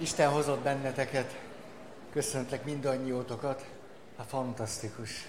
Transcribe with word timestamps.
Isten 0.00 0.30
hozott 0.30 0.62
benneteket. 0.62 1.38
Köszöntlek 2.12 2.64
mindannyiótokat. 2.64 3.64
Hát 4.18 4.26
fantasztikus. 4.26 5.28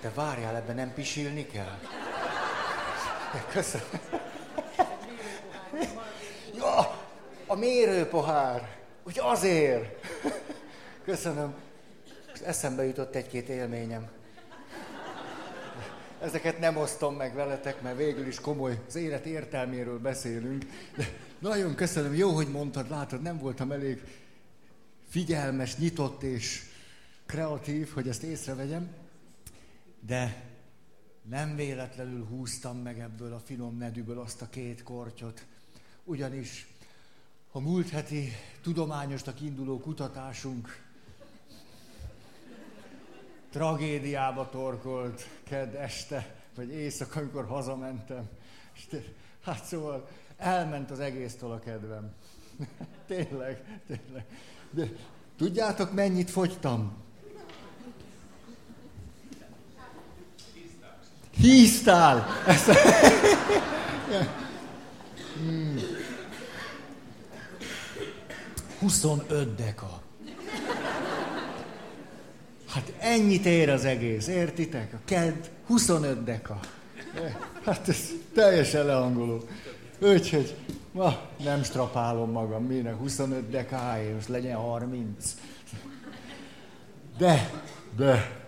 De 0.00 0.10
várjál, 0.14 0.56
ebben 0.56 0.74
nem 0.74 0.94
pisilni 0.94 1.46
kell? 1.46 1.78
Köszönöm. 3.52 3.86
Ja, 6.54 6.98
a 7.46 7.54
mérőpohár. 7.54 8.68
Úgy 9.06 9.18
azért. 9.18 10.06
Köszönöm. 11.04 11.54
Eszembe 12.44 12.84
jutott 12.84 13.14
egy-két 13.14 13.48
élményem. 13.48 14.10
Ezeket 16.20 16.58
nem 16.58 16.76
osztom 16.76 17.14
meg 17.14 17.34
veletek, 17.34 17.80
mert 17.80 17.96
végül 17.96 18.26
is 18.26 18.40
komoly 18.40 18.78
az 18.88 18.96
élet 18.96 19.26
értelméről 19.26 19.98
beszélünk. 19.98 20.64
De 20.96 21.04
nagyon 21.42 21.74
köszönöm, 21.74 22.14
jó, 22.14 22.30
hogy 22.30 22.48
mondtad, 22.48 22.90
látod, 22.90 23.22
nem 23.22 23.38
voltam 23.38 23.72
elég 23.72 24.02
figyelmes, 25.08 25.76
nyitott 25.76 26.22
és 26.22 26.62
kreatív, 27.26 27.90
hogy 27.92 28.08
ezt 28.08 28.22
észrevegyem, 28.22 28.94
de 30.00 30.50
nem 31.22 31.56
véletlenül 31.56 32.24
húztam 32.24 32.78
meg 32.78 33.00
ebből 33.00 33.32
a 33.32 33.38
finom 33.38 33.76
nedűből 33.76 34.20
azt 34.20 34.42
a 34.42 34.48
két 34.48 34.82
kortyot, 34.82 35.46
ugyanis 36.04 36.66
a 37.52 37.60
múlt 37.60 37.88
heti 37.88 38.32
tudományosnak 38.62 39.40
induló 39.40 39.78
kutatásunk 39.80 40.84
tragédiába 43.50 44.48
torkolt 44.48 45.28
kedd 45.42 45.74
este, 45.74 46.34
vagy 46.54 46.68
éjszaka, 46.68 47.20
amikor 47.20 47.46
hazamentem. 47.46 48.28
És 48.74 48.86
hát 49.44 49.64
szóval 49.64 50.08
elment 50.42 50.90
az 50.90 51.00
egésztől 51.00 51.50
a 51.50 51.58
kedvem. 51.58 52.12
tényleg, 53.06 53.62
tényleg. 53.86 54.24
De 54.70 54.88
tudjátok, 55.36 55.92
mennyit 55.92 56.30
fogytam? 56.30 56.92
Híztál! 61.30 62.26
Ezt... 62.46 62.70
hmm. 65.36 65.80
25 68.78 69.54
deka. 69.54 70.00
Hát 72.68 72.92
ennyit 72.98 73.46
ér 73.46 73.70
az 73.70 73.84
egész, 73.84 74.26
értitek? 74.26 74.92
A 74.92 74.98
kedd 75.04 75.34
25 75.66 76.24
deka. 76.24 76.60
Hát 77.64 77.88
ez 77.88 78.10
teljesen 78.34 78.86
lehangoló. 78.86 79.44
Úgyhogy 80.02 80.56
ma 80.92 81.18
nem 81.44 81.62
strapálom 81.62 82.30
magam, 82.30 82.64
minek 82.64 82.96
25 82.96 83.50
dekáért, 83.50 84.28
legyen 84.28 84.56
30. 84.56 85.34
De, 87.18 87.50
de, 87.96 88.40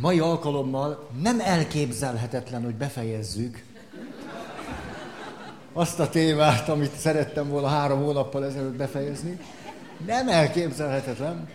mai 0.00 0.18
alkalommal 0.18 1.08
nem 1.22 1.40
elképzelhetetlen, 1.40 2.64
hogy 2.64 2.74
befejezzük 2.74 3.64
azt 5.72 6.00
a 6.00 6.08
témát, 6.08 6.68
amit 6.68 6.98
szerettem 6.98 7.48
volna 7.48 7.68
három 7.68 8.02
hónappal 8.02 8.44
ezelőtt 8.44 8.76
befejezni. 8.76 9.38
Nem 10.06 10.28
elképzelhetetlen, 10.28 11.48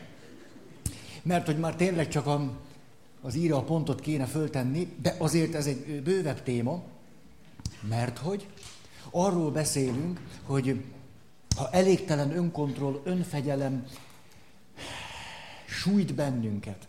mert 1.23 1.45
hogy 1.45 1.57
már 1.57 1.75
tényleg 1.75 2.07
csak 2.07 2.25
a, 2.25 2.51
az 3.21 3.35
íra 3.35 3.57
a 3.57 3.63
pontot 3.63 3.99
kéne 3.99 4.25
föltenni, 4.25 4.95
de 5.01 5.15
azért 5.17 5.55
ez 5.55 5.65
egy 5.65 6.01
bővebb 6.03 6.43
téma, 6.43 6.83
mert 7.89 8.17
hogy 8.17 8.47
arról 9.11 9.51
beszélünk, 9.51 10.19
hogy 10.43 10.83
ha 11.55 11.69
elégtelen 11.71 12.35
önkontroll, 12.35 13.01
önfegyelem 13.03 13.85
sújt 15.65 16.13
bennünket, 16.13 16.87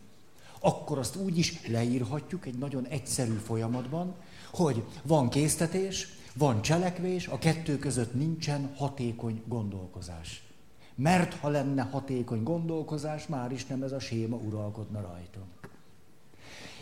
akkor 0.61 0.99
azt 0.99 1.17
úgy 1.17 1.39
is 1.39 1.67
leírhatjuk 1.67 2.47
egy 2.47 2.59
nagyon 2.59 2.87
egyszerű 2.87 3.35
folyamatban, 3.35 4.15
hogy 4.53 4.85
van 5.03 5.29
késztetés, 5.29 6.09
van 6.35 6.63
cselekvés, 6.63 7.27
a 7.27 7.39
kettő 7.39 7.79
között 7.79 8.15
nincsen 8.15 8.73
hatékony 8.77 9.43
gondolkozás. 9.47 10.43
Mert 10.95 11.35
ha 11.35 11.49
lenne 11.49 11.83
hatékony 11.83 12.43
gondolkozás, 12.43 13.27
már 13.27 13.53
is 13.53 13.67
nem 13.67 13.83
ez 13.83 13.93
a 13.93 13.99
séma 13.99 14.37
uralkodna 14.37 15.01
rajtunk. 15.01 15.47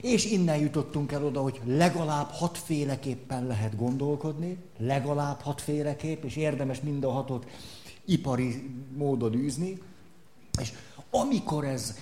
És 0.01 0.25
innen 0.25 0.59
jutottunk 0.59 1.13
el 1.13 1.25
oda, 1.25 1.41
hogy 1.41 1.61
legalább 1.65 2.31
hatféleképpen 2.31 3.47
lehet 3.47 3.77
gondolkodni, 3.77 4.59
legalább 4.79 5.41
hatféleképp, 5.41 6.25
és 6.25 6.37
érdemes 6.37 6.81
mind 6.81 7.05
a 7.05 7.11
hatot 7.11 7.47
ipari 8.05 8.71
módon 8.97 9.35
űzni. 9.35 9.79
És 10.61 10.73
amikor 11.11 11.65
ez, 11.65 11.99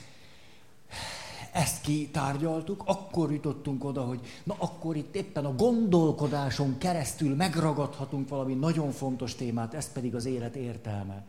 ezt 1.52 1.80
kitárgyaltuk, 1.80 2.82
akkor 2.86 3.32
jutottunk 3.32 3.84
oda, 3.84 4.02
hogy 4.02 4.20
na 4.44 4.54
akkor 4.58 4.96
itt 4.96 5.14
éppen 5.14 5.44
a 5.44 5.54
gondolkodáson 5.54 6.78
keresztül 6.78 7.34
megragadhatunk 7.34 8.28
valami 8.28 8.54
nagyon 8.54 8.90
fontos 8.90 9.34
témát, 9.34 9.74
ez 9.74 9.92
pedig 9.92 10.14
az 10.14 10.24
élet 10.24 10.56
értelme. 10.56 11.24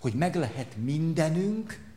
Hogy 0.00 0.12
meg 0.12 0.34
lehet 0.34 0.76
mindenünk, 0.76 1.91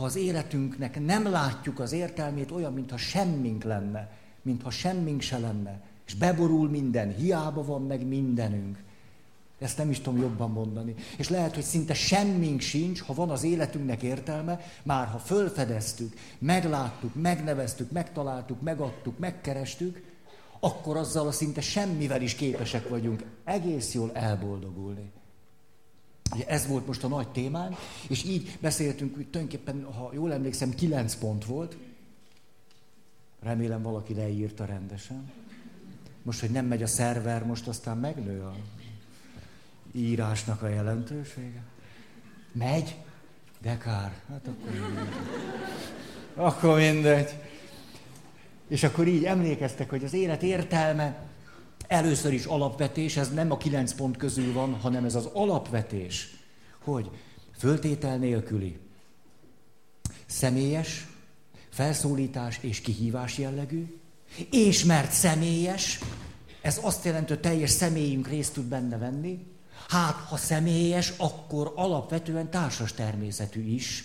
ha 0.00 0.06
az 0.06 0.16
életünknek 0.16 1.04
nem 1.04 1.30
látjuk 1.30 1.78
az 1.78 1.92
értelmét, 1.92 2.50
olyan, 2.50 2.72
mintha 2.72 2.96
semmink 2.96 3.64
lenne, 3.64 4.10
mintha 4.42 4.70
semmink 4.70 5.20
se 5.20 5.38
lenne, 5.38 5.80
és 6.06 6.14
beborul 6.14 6.68
minden, 6.68 7.14
hiába 7.14 7.64
van 7.64 7.86
meg 7.86 8.06
mindenünk. 8.06 8.78
Ezt 9.58 9.78
nem 9.78 9.90
is 9.90 10.00
tudom 10.00 10.20
jobban 10.20 10.50
mondani. 10.50 10.94
És 11.16 11.28
lehet, 11.28 11.54
hogy 11.54 11.62
szinte 11.62 11.94
semmink 11.94 12.60
sincs, 12.60 13.00
ha 13.00 13.14
van 13.14 13.30
az 13.30 13.44
életünknek 13.44 14.02
értelme, 14.02 14.60
már 14.82 15.06
ha 15.06 15.18
fölfedeztük, 15.18 16.12
megláttuk, 16.38 17.14
megneveztük, 17.14 17.90
megtaláltuk, 17.90 18.60
megadtuk, 18.60 19.18
megkerestük, 19.18 20.02
akkor 20.60 20.96
azzal 20.96 21.26
a 21.26 21.32
szinte 21.32 21.60
semmivel 21.60 22.22
is 22.22 22.34
képesek 22.34 22.88
vagyunk 22.88 23.24
egész 23.44 23.94
jól 23.94 24.10
elboldogulni. 24.12 25.10
Ugye 26.34 26.46
ez 26.46 26.66
volt 26.66 26.86
most 26.86 27.04
a 27.04 27.08
nagy 27.08 27.28
témánk, 27.28 27.76
és 28.08 28.24
így 28.24 28.56
beszéltünk, 28.60 29.14
hogy 29.14 29.26
tulajdonképpen, 29.26 29.84
ha 29.84 30.10
jól 30.12 30.32
emlékszem, 30.32 30.74
kilenc 30.74 31.14
pont 31.14 31.44
volt. 31.44 31.76
Remélem 33.42 33.82
valaki 33.82 34.14
leírta 34.14 34.64
rendesen. 34.64 35.30
Most, 36.22 36.40
hogy 36.40 36.50
nem 36.50 36.66
megy 36.66 36.82
a 36.82 36.86
szerver, 36.86 37.44
most 37.44 37.68
aztán 37.68 37.96
megnő 37.96 38.40
a 38.40 38.56
írásnak 39.92 40.62
a 40.62 40.68
jelentősége. 40.68 41.62
Megy? 42.52 42.96
De 43.62 43.78
kár. 43.78 44.20
Hát 44.28 44.46
akkor 44.46 44.70
mindegy. 44.70 45.08
Akkor 46.34 46.78
mindegy. 46.78 47.30
És 48.68 48.82
akkor 48.82 49.06
így 49.06 49.24
emlékeztek, 49.24 49.90
hogy 49.90 50.04
az 50.04 50.12
élet 50.12 50.42
értelme 50.42 51.29
Először 51.90 52.32
is 52.32 52.44
alapvetés, 52.44 53.16
ez 53.16 53.30
nem 53.30 53.50
a 53.50 53.56
kilenc 53.56 53.92
pont 53.92 54.16
közül 54.16 54.52
van, 54.52 54.74
hanem 54.74 55.04
ez 55.04 55.14
az 55.14 55.28
alapvetés, 55.32 56.36
hogy 56.84 57.10
föltétel 57.58 58.16
nélküli, 58.16 58.78
személyes, 60.26 61.06
felszólítás 61.68 62.58
és 62.60 62.80
kihívás 62.80 63.38
jellegű, 63.38 63.98
és 64.50 64.84
mert 64.84 65.12
személyes, 65.12 65.98
ez 66.62 66.80
azt 66.82 67.04
jelenti, 67.04 67.32
hogy 67.32 67.40
teljes 67.40 67.70
személyünk 67.70 68.28
részt 68.28 68.52
tud 68.52 68.64
benne 68.64 68.98
venni, 68.98 69.46
hát 69.88 70.14
ha 70.14 70.36
személyes, 70.36 71.12
akkor 71.16 71.72
alapvetően 71.76 72.50
társas 72.50 72.92
természetű 72.92 73.74
is, 73.74 74.04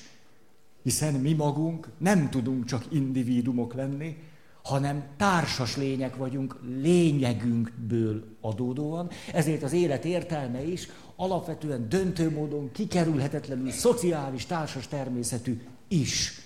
hiszen 0.83 1.13
mi 1.13 1.33
magunk 1.33 1.89
nem 1.97 2.29
tudunk 2.29 2.65
csak 2.65 2.85
individumok 2.91 3.73
lenni, 3.73 4.17
hanem 4.65 5.03
társas 5.17 5.75
lények 5.75 6.15
vagyunk 6.15 6.59
lényegünkből 6.81 8.23
adódóan, 8.41 9.09
ezért 9.33 9.63
az 9.63 9.73
élet 9.73 10.05
értelme 10.05 10.63
is 10.63 10.87
alapvetően 11.15 11.89
döntő 11.89 12.31
módon 12.31 12.71
kikerülhetetlenül 12.71 13.71
szociális, 13.71 14.45
társas 14.45 14.87
természetű 14.87 15.61
is. 15.87 16.41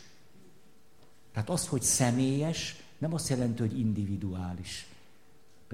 Tehát 1.34 1.50
az, 1.50 1.68
hogy 1.68 1.82
személyes, 1.82 2.76
nem 2.98 3.14
azt 3.14 3.30
jelenti, 3.30 3.62
hogy 3.62 3.80
individuális. 3.80 4.88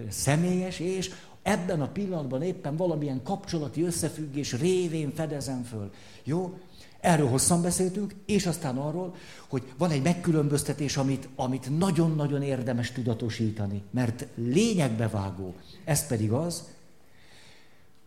Személyes, 0.09 0.79
és 0.79 1.11
ebben 1.45 1.81
a 1.81 1.87
pillanatban 1.87 2.41
éppen 2.41 2.75
valamilyen 2.75 3.23
kapcsolati 3.23 3.81
összefüggés 3.81 4.53
révén 4.53 5.13
fedezem 5.13 5.63
föl. 5.63 5.91
Jó? 6.23 6.57
Erről 6.99 7.27
hosszan 7.27 7.61
beszéltünk, 7.61 8.15
és 8.25 8.45
aztán 8.45 8.77
arról, 8.77 9.15
hogy 9.47 9.63
van 9.77 9.91
egy 9.91 10.01
megkülönböztetés, 10.01 10.97
amit, 10.97 11.29
amit 11.35 11.77
nagyon-nagyon 11.77 12.41
érdemes 12.41 12.91
tudatosítani, 12.91 13.81
mert 13.91 14.25
lényegbe 14.35 15.07
vágó. 15.07 15.53
Ez 15.83 16.07
pedig 16.07 16.31
az, 16.31 16.63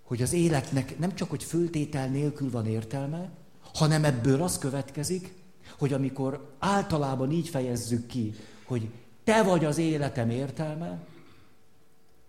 hogy 0.03 0.23
az 0.23 0.33
életnek 0.33 0.99
nem 0.99 1.15
csak, 1.15 1.31
hogy 1.31 1.45
föltétel 1.45 2.09
nélkül 2.09 2.51
van 2.51 2.67
értelme, 2.67 3.31
hanem 3.75 4.05
ebből 4.05 4.43
az 4.43 4.59
következik, 4.59 5.35
hogy 5.79 5.93
amikor 5.93 6.55
általában 6.59 7.31
így 7.31 7.49
fejezzük 7.49 8.07
ki, 8.07 8.35
hogy 8.65 8.89
te 9.25 9.43
vagy 9.43 9.65
az 9.65 9.79
életem 9.79 10.31
értelme, 10.31 10.99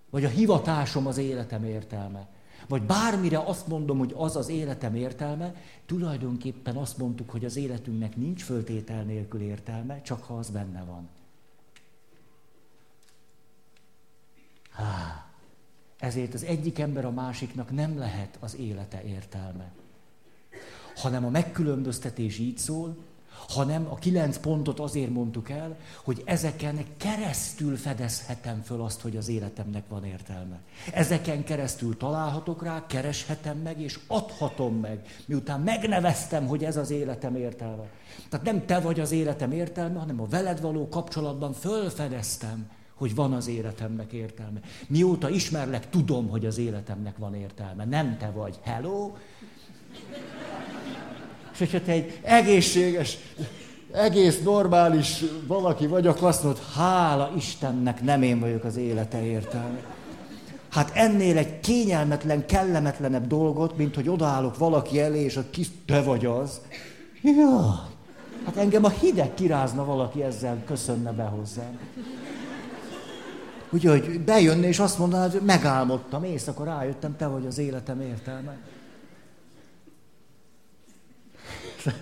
vagy 0.09 0.25
a 0.25 0.29
hivatásom 0.29 1.07
az 1.07 1.17
életem 1.17 1.63
értelme, 1.63 2.27
vagy 2.67 2.81
bármire 2.81 3.39
azt 3.39 3.67
mondom, 3.67 3.97
hogy 3.97 4.13
az 4.17 4.35
az 4.35 4.49
életem 4.49 4.95
értelme, 4.95 5.55
tulajdonképpen 5.85 6.75
azt 6.75 6.97
mondtuk, 6.97 7.29
hogy 7.29 7.45
az 7.45 7.55
életünknek 7.55 8.15
nincs 8.15 8.43
föltétel 8.43 9.03
nélkül 9.03 9.41
értelme, 9.41 10.01
csak 10.01 10.23
ha 10.23 10.37
az 10.37 10.49
benne 10.49 10.83
van. 10.83 11.09
Há. 14.69 15.23
Ezért 15.99 16.33
az 16.33 16.43
egyik 16.43 16.79
ember 16.79 17.05
a 17.05 17.11
másiknak 17.11 17.71
nem 17.71 17.97
lehet 17.97 18.37
az 18.39 18.55
élete 18.55 19.03
értelme. 19.03 19.71
Hanem 20.95 21.25
a 21.25 21.29
megkülönböztetés 21.29 22.37
így 22.37 22.57
szól, 22.57 22.97
hanem 23.47 23.87
a 23.89 23.95
kilenc 23.95 24.37
pontot 24.37 24.79
azért 24.79 25.09
mondtuk 25.09 25.49
el, 25.49 25.77
hogy 26.03 26.21
ezeken 26.25 26.85
keresztül 26.97 27.77
fedezhetem 27.77 28.61
föl 28.61 28.81
azt, 28.81 29.01
hogy 29.01 29.17
az 29.17 29.27
életemnek 29.27 29.83
van 29.87 30.05
értelme. 30.05 30.59
Ezeken 30.93 31.43
keresztül 31.43 31.97
találhatok 31.97 32.63
rá, 32.63 32.85
kereshetem 32.87 33.57
meg, 33.57 33.81
és 33.81 33.99
adhatom 34.07 34.75
meg, 34.75 35.05
miután 35.25 35.59
megneveztem, 35.59 36.47
hogy 36.47 36.63
ez 36.63 36.77
az 36.77 36.89
életem 36.89 37.35
értelme. 37.35 37.87
Tehát 38.29 38.45
nem 38.45 38.65
te 38.65 38.79
vagy 38.79 38.99
az 38.99 39.11
életem 39.11 39.51
értelme, 39.51 39.99
hanem 39.99 40.21
a 40.21 40.27
veled 40.27 40.61
való 40.61 40.87
kapcsolatban 40.87 41.53
fölfedeztem, 41.53 42.69
hogy 42.93 43.15
van 43.15 43.33
az 43.33 43.47
életemnek 43.47 44.11
értelme. 44.11 44.59
Mióta 44.87 45.29
ismerlek, 45.29 45.89
tudom, 45.89 46.29
hogy 46.29 46.45
az 46.45 46.57
életemnek 46.57 47.17
van 47.17 47.35
értelme. 47.35 47.85
Nem 47.85 48.17
te 48.17 48.31
vagy. 48.31 48.59
Hello? 48.63 49.11
És 51.59 51.71
hogyha 51.71 51.85
te 51.85 51.91
egy 51.91 52.19
egészséges, 52.23 53.17
egész 53.91 54.41
normális 54.43 55.23
valaki 55.47 55.87
vagy, 55.87 56.07
akkor 56.07 56.27
azt 56.27 56.43
mondod, 56.43 56.61
hála 56.75 57.31
Istennek 57.35 58.01
nem 58.01 58.21
én 58.21 58.39
vagyok 58.39 58.63
az 58.63 58.77
élete 58.77 59.25
értelme. 59.25 59.79
Hát 60.69 60.91
ennél 60.93 61.37
egy 61.37 61.59
kényelmetlen, 61.59 62.45
kellemetlenebb 62.45 63.27
dolgot, 63.27 63.77
mint 63.77 63.95
hogy 63.95 64.09
odaállok 64.09 64.57
valaki 64.57 64.99
elé, 64.99 65.23
és 65.23 65.37
a 65.37 65.43
kis 65.49 65.67
te 65.85 66.01
vagy 66.01 66.25
az. 66.25 66.61
Ja, 67.21 67.87
hát 68.45 68.55
engem 68.55 68.83
a 68.83 68.89
hideg 68.89 69.33
kirázna 69.33 69.85
valaki 69.85 70.23
ezzel, 70.23 70.63
köszönne 70.65 71.11
be 71.11 71.23
hozzám. 71.23 71.79
Úgyhogy 73.69 74.21
bejönne 74.21 74.67
és 74.67 74.79
azt 74.79 74.97
mondaná, 74.97 75.29
hogy 75.29 75.41
megálmodtam, 75.41 76.23
éjszaka 76.23 76.63
rájöttem, 76.63 77.15
te 77.17 77.27
vagy 77.27 77.45
az 77.45 77.57
életem 77.57 78.01
értelme. 78.01 78.57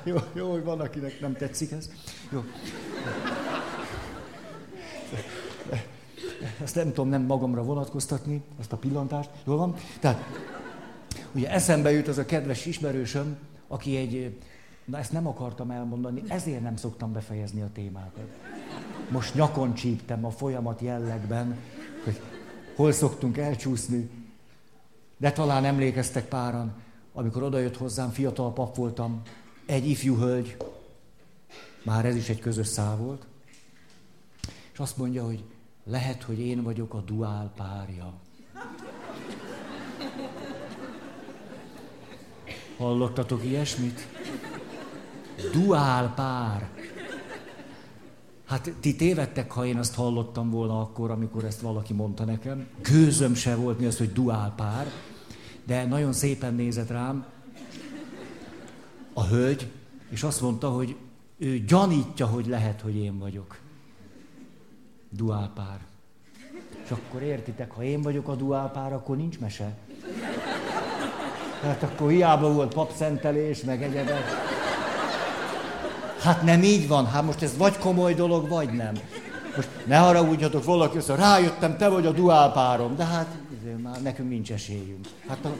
Jó, 0.04 0.16
jó, 0.34 0.52
hogy 0.52 0.64
van, 0.64 0.80
akinek 0.80 1.20
nem 1.20 1.34
tetszik 1.34 1.72
ez. 1.72 1.90
Jó. 2.32 2.44
Ezt 6.64 6.76
nem 6.76 6.88
tudom 6.88 7.10
nem 7.10 7.22
magamra 7.22 7.64
vonatkoztatni, 7.64 8.44
azt 8.60 8.72
a 8.72 8.78
pillantást. 8.78 9.30
Jól 9.46 9.58
van? 9.58 9.76
Tehát, 10.00 10.24
ugye 11.32 11.52
eszembe 11.52 11.92
jut 11.92 12.08
az 12.08 12.18
a 12.18 12.26
kedves 12.26 12.66
ismerősöm, 12.66 13.38
aki 13.68 13.98
egy, 13.98 14.38
na 14.86 14.98
ezt 14.98 15.12
nem 15.12 15.28
akartam 15.28 15.72
elmondani, 15.72 16.24
ezért 16.28 16.62
nem 16.62 16.76
szoktam 16.76 17.14
befejezni 17.14 17.62
a 17.62 17.70
témákat. 17.74 18.28
Most 19.10 19.34
nyakon 19.34 19.74
csíptem 19.74 20.26
a 20.26 20.30
folyamat 20.30 20.82
jellegben, 20.82 21.58
hogy 22.04 22.22
hol 22.76 22.92
szoktunk 22.92 23.38
elcsúszni, 23.38 24.10
de 25.18 25.32
talán 25.32 25.66
emlékeztek 25.66 26.26
páran, 26.26 26.74
amikor 27.14 27.44
odajött 27.44 27.78
hozzám, 27.78 28.10
fiatal 28.10 28.54
pap 28.54 28.76
voltam, 28.76 29.22
egy 29.68 29.90
ifjú 29.90 30.18
hölgy, 30.18 30.58
már 31.84 32.06
ez 32.06 32.16
is 32.16 32.30
egy 32.30 32.40
közös 32.40 32.68
szál 32.68 32.96
volt, 32.96 33.26
és 34.74 34.80
azt 34.80 34.98
mondja, 34.98 35.26
hogy 35.26 35.44
lehet, 35.84 36.24
hogy 36.24 36.40
én 36.40 36.64
vagyok 36.64 36.94
a 36.94 37.02
duál 37.02 37.52
párja. 37.56 38.14
Hallottatok 42.78 43.44
ilyesmit? 43.44 44.08
Duál 45.52 46.14
pár. 46.14 46.70
Hát 48.46 48.74
ti 48.80 48.96
tévedtek, 48.96 49.52
ha 49.52 49.66
én 49.66 49.78
azt 49.78 49.96
hallottam 49.96 50.50
volna 50.50 50.82
akkor, 50.82 51.12
amikor 51.12 51.44
ezt 51.44 51.62
valaki 51.62 51.94
mondta 51.94 52.26
nekem. 52.26 52.68
Gőzöm 52.82 53.34
se 53.34 53.56
volt 53.56 53.80
mi 53.80 53.86
az, 53.86 53.98
hogy 53.98 54.14
duál 54.14 54.54
pár, 54.56 54.88
de 55.66 55.86
nagyon 55.86 56.14
szépen 56.14 56.54
nézett 56.54 56.90
rám, 56.90 57.26
a 59.18 59.26
hölgy, 59.26 59.68
és 60.10 60.24
azt 60.24 60.42
mondta, 60.42 60.70
hogy 60.70 60.96
ő 61.38 61.60
gyanítja, 61.60 62.26
hogy 62.26 62.48
lehet, 62.48 62.82
hogy 62.82 62.96
én 62.96 63.20
vagyok. 63.20 63.58
Duálpár. 65.10 65.80
És 66.84 66.92
akkor 66.92 67.22
értitek, 67.22 67.72
ha 67.72 67.84
én 67.84 68.02
vagyok 68.02 68.28
a 68.28 68.36
duálpár, 68.36 68.94
akkor 68.94 69.18
nincs 69.18 69.40
mese. 69.40 69.78
Hát 71.62 71.84
akkor 71.84 72.10
hiába 72.10 72.54
volt 72.54 72.74
papszentelés, 72.74 73.62
meg 73.62 73.84
egyebek. 73.84 74.24
Hát 76.22 76.44
nem 76.44 76.64
így 76.64 76.88
van, 76.88 77.06
hát 77.06 77.24
most 77.24 77.42
ez 77.42 77.58
vagy 77.58 77.78
komoly 77.78 78.14
dolog, 78.14 78.48
vagy 78.48 78.70
nem. 78.74 78.94
Most 79.56 79.70
ne 79.86 79.98
haragudjatok 79.98 80.64
valaki, 80.64 80.98
azt 80.98 81.10
rájöttem, 81.10 81.78
te 81.78 81.88
vagy 81.88 82.06
a 82.06 82.12
duálpárom, 82.12 82.96
de 82.96 83.06
hát 83.06 83.28
már 83.84 84.02
nekünk 84.02 84.30
nincs 84.30 84.52
esélyünk. 84.52 85.08
Hát 85.28 85.46
a, 85.46 85.56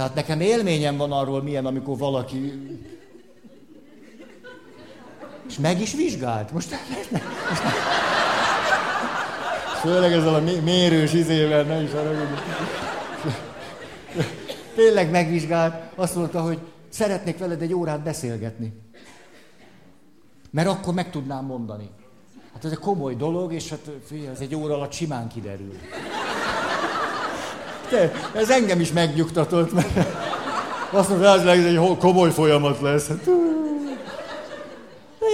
tehát 0.00 0.14
nekem 0.14 0.40
élményem 0.40 0.96
van 0.96 1.12
arról, 1.12 1.42
milyen, 1.42 1.66
amikor 1.66 1.98
valaki... 1.98 2.52
És 5.48 5.58
meg 5.58 5.80
is 5.80 5.94
vizsgált. 5.94 6.52
Most... 6.52 6.74
Főleg 9.80 10.12
ezzel 10.12 10.34
a 10.34 10.40
mérős 10.40 11.12
izével, 11.12 11.62
ne 11.62 11.82
is 11.82 11.92
arra 11.92 12.38
Tényleg 14.74 15.10
megvizsgált, 15.10 15.74
azt 15.94 16.14
mondta, 16.14 16.40
hogy 16.40 16.58
szeretnék 16.88 17.38
veled 17.38 17.62
egy 17.62 17.74
órát 17.74 18.02
beszélgetni. 18.02 18.72
Mert 20.50 20.68
akkor 20.68 20.94
meg 20.94 21.10
tudnám 21.10 21.44
mondani. 21.44 21.90
Hát 22.52 22.64
ez 22.64 22.70
egy 22.70 22.78
komoly 22.78 23.14
dolog, 23.14 23.52
és 23.52 23.68
hát 23.68 23.90
ez 24.32 24.40
egy 24.40 24.54
óra 24.54 24.74
alatt 24.74 24.92
simán 24.92 25.28
kiderül. 25.28 25.78
Te, 27.90 28.12
ez 28.34 28.50
engem 28.50 28.80
is 28.80 28.92
megnyugtatott, 28.92 29.72
mert 29.72 30.08
azt 30.90 31.08
mondja, 31.08 31.28
ez 31.28 31.44
egy 31.44 31.96
komoly 31.98 32.30
folyamat 32.30 32.80
lesz. 32.80 33.08
Hát, 33.08 33.28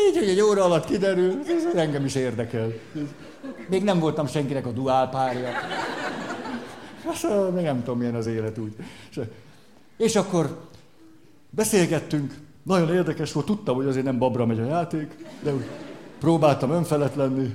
így, 0.09 0.19
hogy 0.19 0.29
egy 0.29 0.41
óra 0.41 0.65
alatt 0.65 0.85
kiderül, 0.85 1.41
ez 1.47 1.75
engem 1.75 2.05
is 2.05 2.15
érdekel. 2.15 2.73
Még 3.69 3.83
nem 3.83 3.99
voltam 3.99 4.27
senkinek 4.27 4.67
a 4.67 4.71
duál 4.71 5.09
párja. 5.09 5.49
Azt 7.05 7.27
még 7.55 7.65
nem 7.65 7.79
tudom, 7.79 7.99
milyen 7.99 8.15
az 8.15 8.27
élet 8.27 8.59
úgy. 8.59 8.73
És 9.97 10.17
akkor 10.17 10.59
beszélgettünk, 11.51 12.35
nagyon 12.63 12.95
érdekes 12.95 13.33
volt, 13.33 13.47
tudtam, 13.47 13.77
hogy 13.77 13.87
azért 13.87 14.05
nem 14.05 14.19
babra 14.19 14.47
megy 14.47 14.61
a 14.61 14.65
játék, 14.65 15.17
de 15.43 15.55
úgy 15.55 15.67
próbáltam 16.21 16.71
önfelett 16.71 17.15
lenni, 17.15 17.55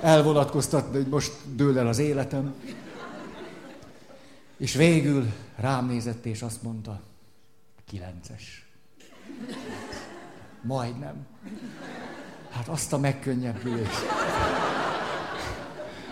elvonatkoztatni, 0.00 0.96
hogy 0.96 1.06
most 1.06 1.32
dől 1.54 1.78
el 1.78 1.86
az 1.86 1.98
életem. 1.98 2.54
És 4.56 4.74
végül 4.74 5.32
rám 5.56 5.86
nézett, 5.86 6.24
és 6.24 6.42
azt 6.42 6.62
mondta, 6.62 7.00
kilences. 7.84 8.66
Majdnem. 10.62 11.26
Hát 12.50 12.68
azt 12.68 12.92
a 12.92 12.98
megkönnyebbülés. 12.98 13.88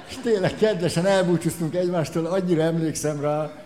És 0.08 0.16
tényleg 0.22 0.54
kedvesen 0.56 1.06
elbúcsúztunk 1.06 1.74
egymástól, 1.74 2.26
annyira 2.26 2.62
emlékszem 2.62 3.20
rá. 3.20 3.64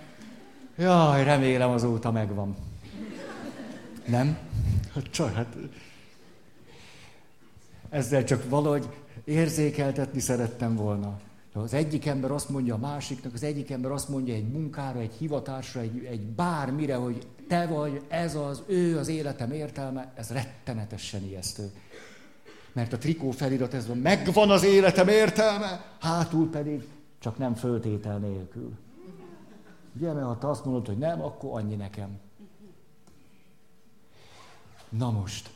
Jaj, 0.76 1.24
remélem 1.24 1.70
azóta 1.70 2.10
megvan. 2.10 2.56
Nem? 4.06 4.38
Hát 4.94 5.10
csak, 5.10 5.34
hát... 5.34 5.56
Ezzel 7.90 8.24
csak 8.24 8.48
valahogy 8.48 8.88
érzékeltetni 9.24 10.20
szerettem 10.20 10.76
volna. 10.76 11.20
Az 11.62 11.74
egyik 11.74 12.06
ember 12.06 12.30
azt 12.30 12.48
mondja 12.48 12.74
a 12.74 12.78
másiknak, 12.78 13.34
az 13.34 13.42
egyik 13.42 13.70
ember 13.70 13.90
azt 13.90 14.08
mondja 14.08 14.34
egy 14.34 14.48
munkára, 14.48 14.98
egy 14.98 15.12
hivatásra, 15.18 15.80
egy, 15.80 16.04
egy 16.04 16.20
bármire, 16.20 16.94
hogy 16.94 17.26
te 17.48 17.66
vagy, 17.66 18.02
ez 18.08 18.34
az, 18.34 18.62
ő 18.66 18.98
az 18.98 19.08
életem 19.08 19.52
értelme, 19.52 20.12
ez 20.14 20.30
rettenetesen 20.30 21.22
ijesztő. 21.22 21.70
Mert 22.72 22.92
a 22.92 22.98
trikó 22.98 23.30
felirat 23.30 23.74
ez 23.74 23.86
van, 23.86 23.96
megvan 23.96 24.50
az 24.50 24.64
életem 24.64 25.08
értelme, 25.08 25.96
hátul 26.00 26.50
pedig 26.50 26.84
csak 27.18 27.38
nem 27.38 27.54
föltétel 27.54 28.18
nélkül. 28.18 28.72
Ugye, 29.96 30.12
mert 30.12 30.26
ha 30.26 30.38
te 30.38 30.48
azt 30.48 30.64
mondod, 30.64 30.86
hogy 30.86 30.98
nem, 30.98 31.22
akkor 31.22 31.58
annyi 31.60 31.74
nekem. 31.74 32.18
Na 34.88 35.10
most, 35.10 35.50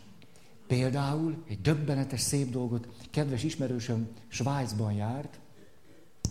például 0.67 1.43
egy 1.49 1.61
döbbenetes 1.61 2.21
szép 2.21 2.51
dolgot, 2.51 2.89
kedves 3.11 3.43
ismerősöm 3.43 4.09
Svájcban 4.29 4.93
járt, 4.93 5.39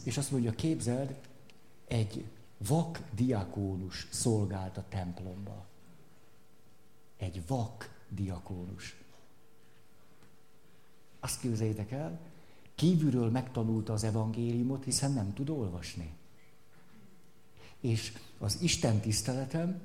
és 0.04 0.18
azt 0.18 0.32
mondja, 0.32 0.52
képzeld, 0.52 1.20
egy 1.88 2.26
vak 2.68 3.02
diakónus 3.16 4.08
szolgált 4.10 4.78
a 4.78 4.86
templomba. 4.90 5.66
Egy 7.18 7.48
vak 7.48 8.00
diakónus. 8.10 8.96
Azt 11.20 11.40
képzeljétek 11.40 11.92
el, 11.92 12.20
kívülről 12.76 13.30
megtanulta 13.30 13.94
az 13.94 14.04
evangéliumot, 14.04 14.84
hiszen 14.84 15.12
nem 15.12 15.34
tud 15.34 15.50
olvasni. 15.50 16.14
És 17.80 18.14
az 18.38 18.58
Isten 18.62 19.00
tiszteletem, 19.00 19.82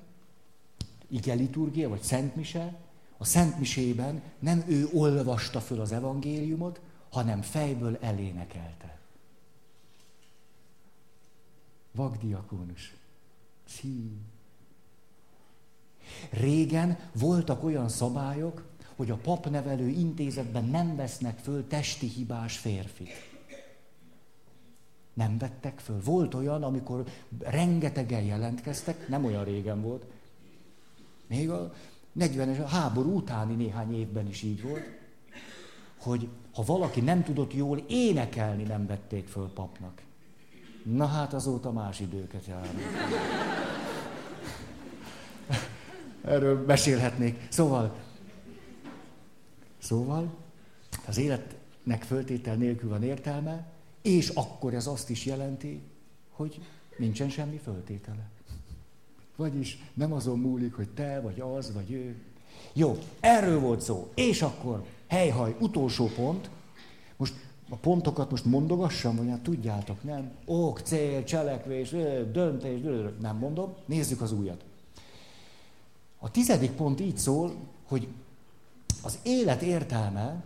ige 1.08 1.34
liturgia, 1.34 1.88
vagy 1.88 2.02
szentmise, 2.02 2.78
a 3.16 3.24
szentmisében 3.24 4.22
nem 4.38 4.64
ő 4.68 4.88
olvasta 4.92 5.60
föl 5.60 5.80
az 5.80 5.92
evangéliumot, 5.92 6.80
hanem 7.10 7.42
fejből 7.42 7.96
elénekelte. 8.00 8.95
Vagdiakónus. 11.96 12.94
Szí. 13.64 14.10
Régen 16.30 16.98
voltak 17.12 17.64
olyan 17.64 17.88
szabályok, 17.88 18.64
hogy 18.96 19.10
a 19.10 19.16
papnevelő 19.16 19.88
intézetben 19.88 20.64
nem 20.64 20.96
vesznek 20.96 21.38
föl 21.38 21.66
testi 21.66 22.06
hibás 22.06 22.58
férfit. 22.58 23.34
Nem 25.14 25.38
vettek 25.38 25.78
föl. 25.78 26.00
Volt 26.04 26.34
olyan, 26.34 26.62
amikor 26.62 27.04
rengetegen 27.38 28.22
jelentkeztek, 28.22 29.08
nem 29.08 29.24
olyan 29.24 29.44
régen 29.44 29.82
volt, 29.82 30.04
még 31.26 31.50
a 31.50 31.72
40-es 32.18 32.64
a 32.64 32.66
háború 32.66 33.16
utáni 33.16 33.54
néhány 33.54 33.98
évben 33.98 34.28
is 34.28 34.42
így 34.42 34.62
volt, 34.62 34.84
hogy 35.96 36.28
ha 36.54 36.62
valaki 36.62 37.00
nem 37.00 37.22
tudott 37.22 37.54
jól 37.54 37.78
énekelni, 37.88 38.62
nem 38.62 38.86
vették 38.86 39.26
föl 39.26 39.52
papnak. 39.52 40.02
Na 40.92 41.06
hát 41.06 41.32
azóta 41.32 41.72
más 41.72 42.00
időket 42.00 42.46
járnak. 42.46 42.80
Erről 46.24 46.64
mesélhetnék. 46.64 47.46
Szóval, 47.48 47.96
szóval 49.78 50.34
az 51.06 51.18
életnek 51.18 52.02
föltétel 52.02 52.54
nélkül 52.54 52.88
van 52.88 53.02
értelme, 53.02 53.66
és 54.02 54.28
akkor 54.28 54.74
ez 54.74 54.86
azt 54.86 55.10
is 55.10 55.24
jelenti, 55.24 55.80
hogy 56.30 56.60
nincsen 56.96 57.28
semmi 57.28 57.56
föltétele. 57.56 58.30
Vagyis 59.36 59.78
nem 59.94 60.12
azon 60.12 60.38
múlik, 60.38 60.74
hogy 60.74 60.88
te, 60.88 61.20
vagy 61.20 61.40
az, 61.40 61.72
vagy 61.72 61.92
ő. 61.92 62.16
Jó, 62.72 62.98
erről 63.20 63.60
volt 63.60 63.80
szó. 63.80 64.10
És 64.14 64.42
akkor, 64.42 64.84
helyhaj, 65.06 65.56
utolsó 65.60 66.06
pont. 66.06 66.50
Most 67.16 67.34
a 67.68 67.76
pontokat 67.76 68.30
most 68.30 68.44
mondogassam, 68.44 69.16
hogy 69.16 69.28
hát 69.28 69.42
tudjátok, 69.42 70.02
nem? 70.02 70.32
Ok, 70.44 70.80
cél, 70.80 71.24
cselekvés, 71.24 71.90
döntés, 72.32 72.80
nem 73.20 73.36
mondom. 73.36 73.74
Nézzük 73.86 74.20
az 74.20 74.32
újat. 74.32 74.64
A 76.18 76.30
tizedik 76.30 76.70
pont 76.70 77.00
így 77.00 77.18
szól, 77.18 77.56
hogy 77.86 78.08
az 79.02 79.18
élet 79.22 79.62
értelme 79.62 80.44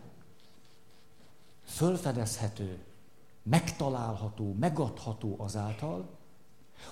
fölfedezhető, 1.65 2.79
megtalálható, 3.43 4.55
megadható 4.61 5.35
azáltal, 5.39 6.09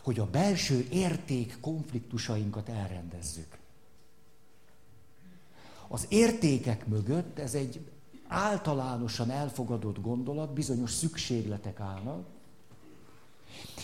hogy 0.02 0.18
a 0.18 0.30
belső 0.30 0.87
érték 0.90 1.58
konfliktusainkat 1.61 2.68
elrendezzük. 2.68 3.58
Az 5.88 6.06
értékek 6.08 6.87
mögött 6.87 7.38
ez 7.38 7.54
egy 7.54 7.90
általánosan 8.28 9.30
elfogadott 9.30 10.00
gondolat, 10.00 10.52
bizonyos 10.52 10.90
szükségletek 10.90 11.80
állnak, 11.80 12.26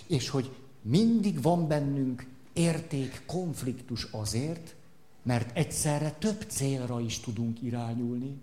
és 0.07 0.29
hogy 0.29 0.57
mindig 0.83 1.43
van 1.43 1.69
bennünk 1.69 2.27
érték 2.53 3.23
konfliktus 3.27 4.07
azért, 4.11 4.75
mert 5.23 5.57
egyszerre 5.57 6.11
több 6.11 6.45
célra 6.49 7.01
is 7.01 7.21
tudunk 7.21 7.63
irányulni, 7.63 8.41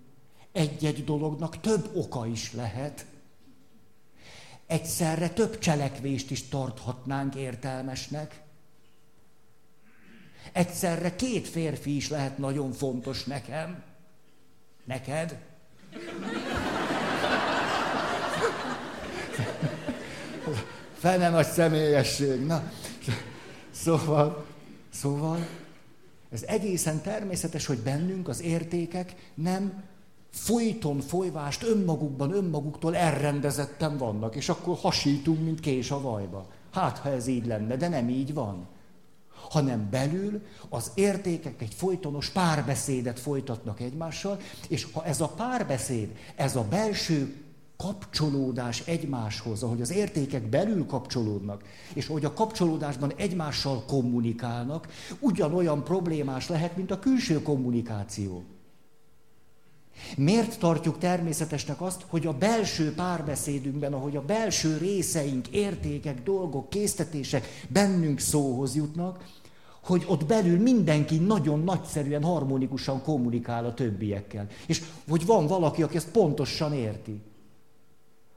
egy-egy 0.51 1.03
dolognak 1.03 1.59
több 1.59 1.95
oka 1.95 2.27
is 2.27 2.53
lehet, 2.53 3.05
egyszerre 4.65 5.29
több 5.29 5.57
cselekvést 5.57 6.31
is 6.31 6.47
tarthatnánk 6.47 7.35
értelmesnek. 7.35 8.41
Egyszerre 10.51 11.15
két 11.15 11.47
férfi 11.47 11.95
is 11.95 12.09
lehet 12.09 12.37
nagyon 12.37 12.71
fontos 12.71 13.23
nekem. 13.23 13.83
Neked? 14.83 15.50
Fene 20.93 21.29
nagy 21.29 21.45
személyesség. 21.47 22.45
Na, 22.45 22.71
szóval, 23.71 24.45
szóval, 24.89 25.47
ez 26.31 26.43
egészen 26.43 27.01
természetes, 27.01 27.65
hogy 27.65 27.77
bennünk 27.77 28.27
az 28.27 28.41
értékek 28.41 29.15
nem 29.33 29.83
folyton 30.29 30.99
folyvást 30.99 31.63
önmagukban, 31.63 32.31
önmaguktól 32.31 32.95
elrendezetten 32.95 33.97
vannak, 33.97 34.35
és 34.35 34.49
akkor 34.49 34.77
hasítunk, 34.77 35.43
mint 35.43 35.59
kés 35.59 35.91
a 35.91 36.01
vajba. 36.01 36.47
Hát, 36.73 36.97
ha 36.97 37.09
ez 37.09 37.27
így 37.27 37.45
lenne, 37.45 37.75
de 37.75 37.87
nem 37.87 38.09
így 38.09 38.33
van. 38.33 38.67
Hanem 39.49 39.89
belül 39.89 40.41
az 40.69 40.91
értékek 40.93 41.61
egy 41.61 41.73
folytonos 41.73 42.29
párbeszédet 42.29 43.19
folytatnak 43.19 43.79
egymással, 43.79 44.39
és 44.67 44.87
ha 44.93 45.05
ez 45.05 45.21
a 45.21 45.27
párbeszéd, 45.27 46.09
ez 46.35 46.55
a 46.55 46.63
belső 46.69 47.35
kapcsolódás 47.77 48.79
egymáshoz, 48.79 49.63
ahogy 49.63 49.81
az 49.81 49.91
értékek 49.91 50.49
belül 50.49 50.85
kapcsolódnak, 50.85 51.63
és 51.93 52.07
ahogy 52.07 52.25
a 52.25 52.33
kapcsolódásban 52.33 53.13
egymással 53.15 53.83
kommunikálnak, 53.87 54.87
ugyanolyan 55.19 55.83
problémás 55.83 56.47
lehet, 56.47 56.75
mint 56.75 56.91
a 56.91 56.99
külső 56.99 57.41
kommunikáció. 57.41 58.43
Miért 60.17 60.59
tartjuk 60.59 60.97
természetesnek 60.97 61.81
azt, 61.81 62.05
hogy 62.07 62.25
a 62.25 62.33
belső 62.33 62.93
párbeszédünkben, 62.93 63.93
ahogy 63.93 64.15
a 64.15 64.21
belső 64.21 64.77
részeink, 64.77 65.47
értékek, 65.47 66.23
dolgok, 66.23 66.69
késztetések 66.69 67.65
bennünk 67.69 68.19
szóhoz 68.19 68.75
jutnak, 68.75 69.23
hogy 69.83 70.03
ott 70.07 70.25
belül 70.25 70.59
mindenki 70.59 71.17
nagyon 71.17 71.63
nagyszerűen, 71.63 72.23
harmonikusan 72.23 73.01
kommunikál 73.01 73.65
a 73.65 73.73
többiekkel. 73.73 74.47
És 74.67 74.81
hogy 75.09 75.25
van 75.25 75.47
valaki, 75.47 75.83
aki 75.83 75.95
ezt 75.95 76.11
pontosan 76.11 76.73
érti. 76.73 77.21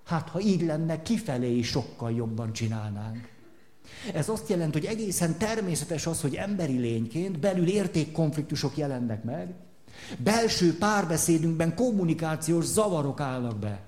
Hát, 0.04 0.28
ha 0.28 0.40
így 0.40 0.62
lenne, 0.62 1.02
kifelé 1.02 1.56
is 1.56 1.68
sokkal 1.68 2.12
jobban 2.12 2.52
csinálnánk. 2.52 3.32
Ez 4.14 4.28
azt 4.28 4.48
jelenti, 4.48 4.78
hogy 4.78 4.88
egészen 4.88 5.38
természetes 5.38 6.06
az, 6.06 6.20
hogy 6.20 6.34
emberi 6.34 6.78
lényként 6.78 7.38
belül 7.38 7.68
értékkonfliktusok 7.68 8.76
jelennek 8.76 9.24
meg, 9.24 9.54
Belső 10.18 10.78
párbeszédünkben 10.78 11.74
kommunikációs 11.74 12.64
zavarok 12.64 13.20
állnak 13.20 13.56
be. 13.56 13.82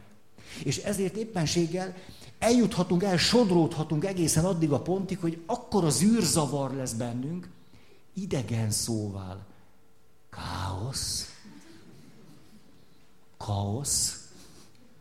És 0.65 0.77
ezért 0.77 1.17
éppenséggel 1.17 1.95
eljuthatunk 2.39 3.03
el, 3.03 3.17
sodródhatunk 3.17 4.05
egészen 4.05 4.45
addig 4.45 4.73
a 4.73 4.83
pontig, 4.83 5.19
hogy 5.19 5.43
akkor 5.47 5.85
az 5.85 6.03
űrzavar 6.03 6.75
lesz 6.75 6.93
bennünk, 6.93 7.49
idegen 8.15 8.71
szóval. 8.71 9.45
Káosz. 10.31 11.35
Káosz. 13.39 14.29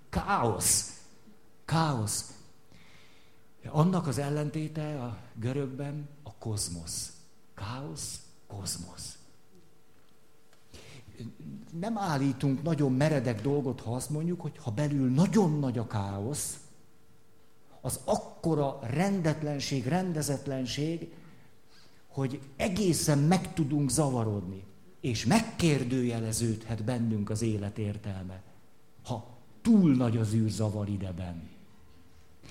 Káosz. 0.10 0.94
Káosz. 1.66 2.34
Annak 3.68 4.08
az 4.08 4.18
ellentéte 4.18 5.02
a 5.02 5.18
görögben 5.34 6.10
a 6.24 6.34
kozmosz. 6.34 7.12
Káosz, 7.54 8.20
kozmosz 8.48 9.18
nem 11.80 11.98
állítunk 11.98 12.64
nagyon 12.64 12.94
meredek 12.94 13.42
dolgot, 13.42 13.82
ha 13.82 13.96
azt 13.96 14.10
mondjuk, 14.10 14.42
hogy 14.42 14.58
ha 14.58 14.72
belül 14.72 15.10
nagyon 15.10 15.60
nagy 15.60 15.78
a 15.78 15.88
káosz, 15.88 16.60
az 17.82 18.00
akkora 18.06 18.80
rendetlenség, 18.84 19.86
rendezetlenség, 19.86 21.14
hogy 22.08 22.40
egészen 22.56 23.18
meg 23.18 23.54
tudunk 23.54 23.90
zavarodni, 23.90 24.64
és 25.02 25.26
megkérdőjeleződhet 25.26 26.84
bennünk 26.84 27.30
az 27.30 27.42
élet 27.42 27.78
értelme, 27.78 28.42
ha 29.04 29.28
túl 29.62 29.96
nagy 29.96 30.18
az 30.18 30.34
űrzavar 30.34 30.90
ideben. 30.90 31.50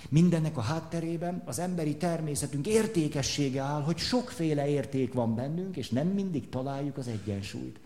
Mindennek 0.09 0.56
a 0.56 0.61
hátterében 0.61 1.42
az 1.44 1.59
emberi 1.59 1.97
természetünk 1.97 2.66
értékessége 2.66 3.62
áll, 3.62 3.83
hogy 3.83 3.99
sokféle 3.99 4.68
érték 4.68 5.12
van 5.12 5.35
bennünk, 5.35 5.76
és 5.76 5.88
nem 5.88 6.09
mindig 6.09 6.49
találjuk 6.49 6.97
az 6.97 7.09
egyensúlyt. 7.09 7.80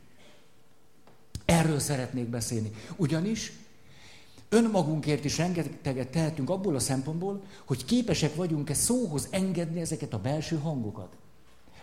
Erről 1.49 1.79
szeretnék 1.79 2.27
beszélni. 2.27 2.71
Ugyanis 2.97 3.53
önmagunkért 4.49 5.25
is 5.25 5.39
rengeteget 5.39 6.09
tehetünk 6.09 6.51
abból 6.51 6.75
a 6.75 6.79
szempontból, 6.79 7.43
hogy 7.65 7.85
képesek 7.85 8.35
vagyunk-e 8.35 8.75
szóhoz 8.75 9.29
engedni 9.31 9.81
ezeket 9.81 10.13
a 10.13 10.19
belső 10.19 10.57
hangokat. 10.57 11.17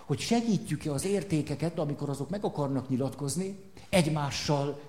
Hogy 0.05 0.19
segítjük-e 0.19 0.91
az 0.91 1.05
értékeket, 1.05 1.79
amikor 1.79 2.10
azok 2.10 2.29
meg 2.29 2.43
akarnak 2.43 2.89
nyilatkozni, 2.89 3.57
egymással 3.89 4.79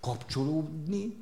kapcsolódni, 0.00 1.16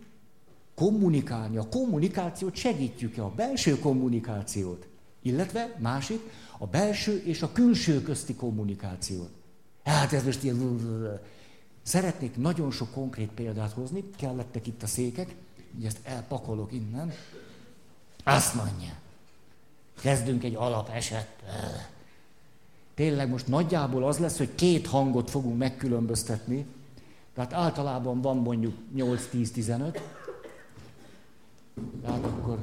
kommunikálni. 0.74 1.56
A 1.56 1.68
kommunikációt 1.68 2.54
segítjük-e, 2.54 3.24
a 3.24 3.32
belső 3.36 3.78
kommunikációt, 3.78 4.86
illetve 5.22 5.76
másik, 5.78 6.20
a 6.58 6.66
belső 6.66 7.22
és 7.24 7.42
a 7.42 7.52
külső 7.52 8.02
közti 8.02 8.34
kommunikációt. 8.34 9.30
Hát 9.84 10.12
ez 10.12 10.24
most 10.24 10.44
ilyen 10.44 10.56
Szeretnék 11.82 12.36
nagyon 12.36 12.70
sok 12.70 12.90
konkrét 12.92 13.30
példát 13.30 13.72
hozni, 13.72 14.04
kellettek 14.16 14.66
itt 14.66 14.82
a 14.82 14.86
székek, 14.86 15.34
így 15.78 15.84
ezt 15.84 15.98
elpakolok 16.02 16.72
innen. 16.72 17.12
Azt 18.24 18.54
mondja, 18.54 18.92
kezdünk 20.00 20.44
egy 20.44 20.54
alapesettel. 20.54 21.88
Tényleg 22.94 23.28
most 23.28 23.46
nagyjából 23.46 24.04
az 24.04 24.18
lesz, 24.18 24.38
hogy 24.38 24.54
két 24.54 24.86
hangot 24.86 25.30
fogunk 25.30 25.58
megkülönböztetni. 25.58 26.66
Tehát 27.34 27.52
általában 27.52 28.20
van 28.20 28.36
mondjuk 28.36 28.74
8-10-15. 28.96 30.00
Tehát 32.02 32.24
akkor 32.24 32.58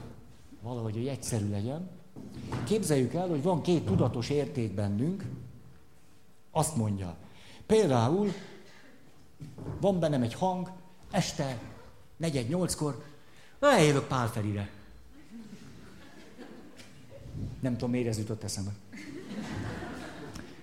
valahogy, 0.62 0.94
hogy 0.94 1.08
egyszerű 1.08 1.50
legyen. 1.50 1.90
Képzeljük 2.64 3.14
el, 3.14 3.28
hogy 3.28 3.44
van 3.44 3.62
két 3.62 3.86
tudatos 3.86 4.30
érték 4.30 4.74
bennünk, 4.74 5.24
azt 6.52 6.76
mondja. 6.76 7.16
Például 7.66 8.34
van 9.80 10.00
bennem 10.00 10.22
egy 10.22 10.34
hang, 10.34 10.72
este 11.12 11.58
negyed 12.18 12.50
nyolckor, 12.50 13.04
eljövök 13.60 14.08
Pál 14.08 14.28
Ferire. 14.28 14.70
Nem 17.60 17.74
tudom, 17.74 17.90
miért 17.90 18.08
ez 18.08 18.18
jutott 18.18 18.44
eszembe. 18.44 18.72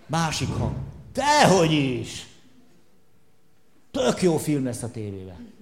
Másik 0.07 0.49
hang. 0.49 0.77
Dehogy 1.13 1.73
is! 1.73 2.27
Tök 3.91 4.23
jó 4.23 4.37
film 4.37 4.65
lesz 4.65 4.83
a 4.83 4.91
tévében. 4.91 5.53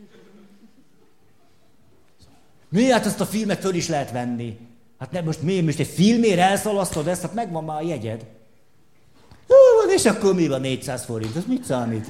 Mi? 2.68 2.90
Hát 2.90 3.06
ezt 3.06 3.20
a 3.20 3.26
filmet 3.26 3.60
föl 3.60 3.74
is 3.74 3.88
lehet 3.88 4.10
venni. 4.10 4.58
Hát 4.98 5.10
nem 5.10 5.24
most 5.24 5.42
mi, 5.42 5.60
most 5.60 5.78
egy 5.78 5.86
filmért 5.86 6.38
elszalasztod 6.38 7.06
ezt, 7.06 7.22
hát 7.22 7.34
megvan 7.34 7.64
már 7.64 7.82
a 7.82 7.86
jegyed. 7.86 8.26
Jó 9.48 9.56
van, 9.84 9.94
és 9.94 10.04
akkor 10.04 10.34
mi 10.34 10.48
van 10.48 10.60
400 10.60 11.04
forint? 11.04 11.36
Ez 11.36 11.44
mit 11.46 11.64
számít? 11.64 12.08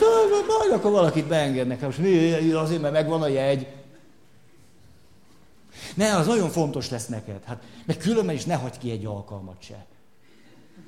Ez, 0.00 0.46
majd 0.58 0.72
akkor 0.72 0.90
valakit 0.90 1.26
beengednek. 1.26 1.80
Most 1.80 1.98
mi, 1.98 2.32
azért, 2.52 2.80
mert 2.80 2.92
megvan 2.92 3.22
a 3.22 3.28
jegy. 3.28 3.66
Ne, 5.94 6.16
az 6.16 6.26
nagyon 6.26 6.48
fontos 6.48 6.90
lesz 6.90 7.06
neked. 7.06 7.40
Hát, 7.44 7.62
meg 7.86 7.96
különben 7.96 8.34
is 8.34 8.44
ne 8.44 8.54
hagyd 8.54 8.78
ki 8.78 8.90
egy 8.90 9.04
alkalmat 9.04 9.56
se. 9.58 9.86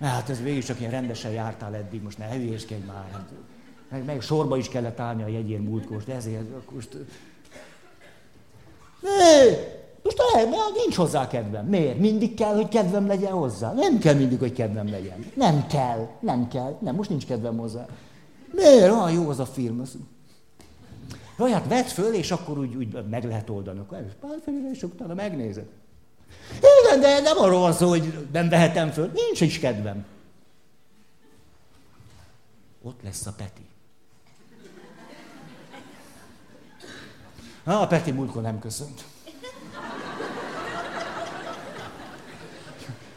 Ne, 0.00 0.06
hát 0.06 0.28
ez 0.28 0.42
végig 0.42 0.64
csak 0.64 0.80
ilyen 0.80 0.90
rendesen 0.90 1.30
jártál 1.30 1.74
eddig, 1.74 2.02
most 2.02 2.18
ne 2.18 2.28
hülyéskedj 2.28 2.86
már. 2.86 3.08
Hát, 3.12 3.30
meg, 3.90 4.04
meg 4.04 4.20
sorba 4.20 4.56
is 4.56 4.68
kellett 4.68 5.00
állni 5.00 5.22
a 5.22 5.28
jegyért 5.28 5.62
múltkor, 5.62 6.04
de 6.04 6.14
ezért 6.14 6.70
most... 6.70 6.96
Ne, 9.00 9.44
most 10.02 10.18
lehet, 10.32 10.50
mert 10.50 10.76
nincs 10.76 10.96
hozzá 10.96 11.26
kedvem. 11.26 11.66
Miért? 11.66 11.98
Mindig 11.98 12.34
kell, 12.34 12.54
hogy 12.54 12.68
kedvem 12.68 13.06
legyen 13.06 13.32
hozzá. 13.32 13.72
Nem 13.72 13.98
kell 13.98 14.14
mindig, 14.14 14.38
hogy 14.38 14.52
kedvem 14.52 14.90
legyen. 14.90 15.32
Nem 15.34 15.66
kell, 15.66 16.08
nem 16.20 16.48
kell. 16.48 16.76
Nem, 16.80 16.94
most 16.94 17.10
nincs 17.10 17.26
kedvem 17.26 17.56
hozzá. 17.56 17.86
Miért? 18.52 18.92
Olyan 18.92 19.10
jó 19.10 19.28
az 19.28 19.38
a 19.38 19.46
film. 19.46 19.82
Jaj, 21.38 21.50
hát 21.50 21.68
vedd 21.68 21.84
föl, 21.84 22.14
és 22.14 22.30
akkor 22.30 22.58
úgy, 22.58 22.74
úgy 22.74 23.04
meg 23.10 23.24
lehet 23.24 23.50
oldani. 23.50 23.78
Akkor 23.78 24.14
pár 24.20 24.38
felére, 24.44 24.70
és 24.70 24.82
utána 24.82 25.14
megnézed. 25.14 25.66
Igen, 26.58 27.00
de 27.00 27.20
nem 27.20 27.38
arról 27.38 27.60
van 27.60 27.72
szó, 27.72 27.88
hogy 27.88 28.28
nem 28.32 28.48
vehetem 28.48 28.90
föl. 28.90 29.10
Nincs 29.14 29.40
is 29.40 29.58
kedvem. 29.58 30.04
Ott 32.82 33.02
lesz 33.02 33.26
a 33.26 33.32
Peti. 33.36 33.66
Na, 37.64 37.80
a 37.80 37.86
Peti 37.86 38.10
múltkor 38.10 38.42
nem 38.42 38.58
köszönt. 38.58 39.04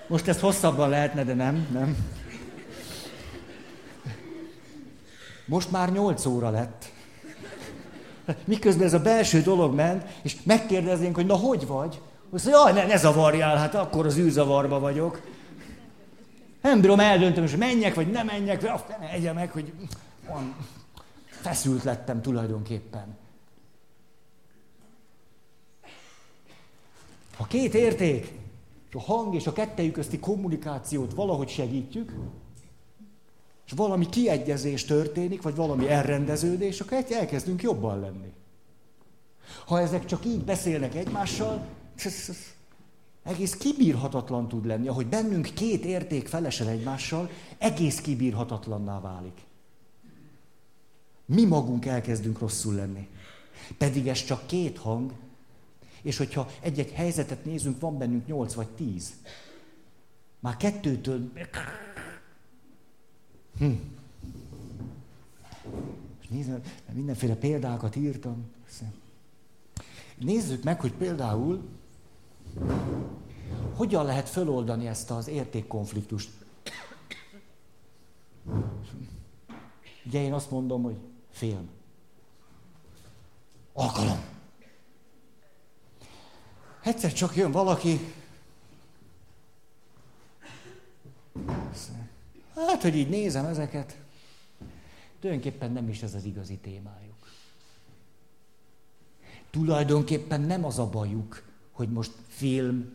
Most 0.08 0.28
ezt 0.28 0.40
hosszabban 0.40 0.90
lehetne, 0.90 1.24
de 1.24 1.34
nem, 1.34 1.68
nem. 1.72 1.98
Most 5.46 5.72
már 5.72 5.92
nyolc 5.92 6.26
óra 6.26 6.50
lett. 6.50 6.92
Miközben 8.46 8.86
ez 8.86 8.94
a 8.94 9.02
belső 9.02 9.42
dolog 9.42 9.74
ment, 9.74 10.04
és 10.22 10.38
megkérdeznénk, 10.44 11.16
hogy 11.16 11.26
na 11.26 11.36
hogy 11.36 11.68
vagy? 11.68 12.02
Azt 12.32 12.46
mondja, 12.46 12.64
jaj, 12.64 12.74
ne, 12.74 12.86
ne 12.86 12.98
zavarjál, 12.98 13.58
hát 13.58 13.76
akkor 13.76 14.06
az 14.06 14.18
űrzavarba 14.18 14.80
vagyok. 14.80 15.22
Nem 16.62 16.82
bírom 16.82 17.00
eldöntöm, 17.00 17.48
hogy 17.48 17.58
menjek, 17.58 17.94
vagy 17.94 18.12
nem 18.12 18.26
menjek, 18.26 18.62
vagy 18.62 18.70
azt 18.70 18.88
ne 18.88 19.10
egye 19.10 19.34
meg, 19.34 19.52
hogy 19.52 19.74
van, 20.28 20.56
feszült 21.28 21.84
lettem 21.84 22.22
tulajdonképpen. 22.22 23.18
Ha 27.38 27.44
két 27.44 27.74
érték, 27.74 28.34
a 28.94 29.02
hang 29.02 29.36
és 29.36 29.48
a 29.48 29.54
kettejük 29.54 29.94
közti 29.94 30.20
kommunikációt 30.20 31.14
valahogy 31.14 31.50
segítjük, 31.50 32.12
és 33.66 33.72
valami 33.72 34.10
kiegyezés 34.10 34.86
történik, 34.86 35.42
vagy 35.42 35.56
valami 35.56 35.90
elrendeződés, 35.90 36.80
akkor 36.80 37.06
elkezdünk 37.10 37.62
jobban 37.62 38.00
lenni. 38.00 38.34
Ha 39.66 39.80
ezek 39.80 40.06
csak 40.06 40.26
így 40.26 40.44
beszélnek 40.44 40.96
egymással, 40.96 41.68
egész 43.24 43.54
kibírhatatlan 43.54 44.48
tud 44.48 44.66
lenni. 44.66 44.88
Ahogy 44.88 45.08
bennünk 45.08 45.50
két 45.54 45.86
érték 45.86 46.28
felesel 46.28 46.68
egymással, 46.68 47.30
egész 47.58 48.02
kibírhatatlanná 48.02 49.00
válik. 49.00 49.38
Mi 51.26 51.46
magunk 51.46 51.86
elkezdünk 51.86 52.40
rosszul 52.40 52.74
lenni. 52.74 53.08
Pedig 53.78 54.08
ez 54.08 54.24
csak 54.24 54.48
két 54.48 54.78
hang, 54.78 55.12
és 56.02 56.18
hogyha 56.18 56.50
egy-egy 56.60 56.92
helyzetet 56.92 57.46
nézünk, 57.46 57.80
van 57.80 57.98
bennünk 57.98 58.28
nyolc 58.28 58.54
vagy 58.54 58.68
tíz. 58.68 59.14
Már 60.40 60.58
kettőtől... 60.58 61.32
Hm. 63.58 63.74
Nézd, 66.30 66.50
mindenféle 66.94 67.36
példákat 67.36 67.96
írtam. 67.96 68.46
Nézzük 70.18 70.64
meg, 70.64 70.82
hogy 70.82 70.94
például 70.94 71.62
hogyan 73.76 74.06
lehet 74.06 74.30
föloldani 74.30 74.88
ezt 74.88 75.12
az 75.12 75.28
értékkonfliktust. 75.28 76.30
Ugye 80.06 80.22
én 80.22 80.34
azt 80.34 80.52
mondom, 80.52 80.84
hogy 80.84 80.98
film. 81.30 81.70
Alkalom. 83.74 84.20
Egyszer 86.84 87.14
csak 87.14 87.36
jön 87.36 87.52
valaki, 87.52 88.00
hát, 92.56 92.82
hogy 92.82 92.96
így 92.96 93.10
nézem 93.10 93.46
ezeket, 93.46 93.98
tulajdonképpen 95.20 95.72
nem 95.72 95.90
is 95.90 96.02
ez 96.02 96.14
az 96.14 96.24
igazi 96.24 96.58
témájuk. 96.58 97.14
Tulajdonképpen 99.50 100.42
nem 100.42 100.66
az 100.66 100.80
a 100.80 100.90
bajuk, 100.90 101.44
hogy 101.72 101.90
most 101.90 102.12
film 102.28 102.94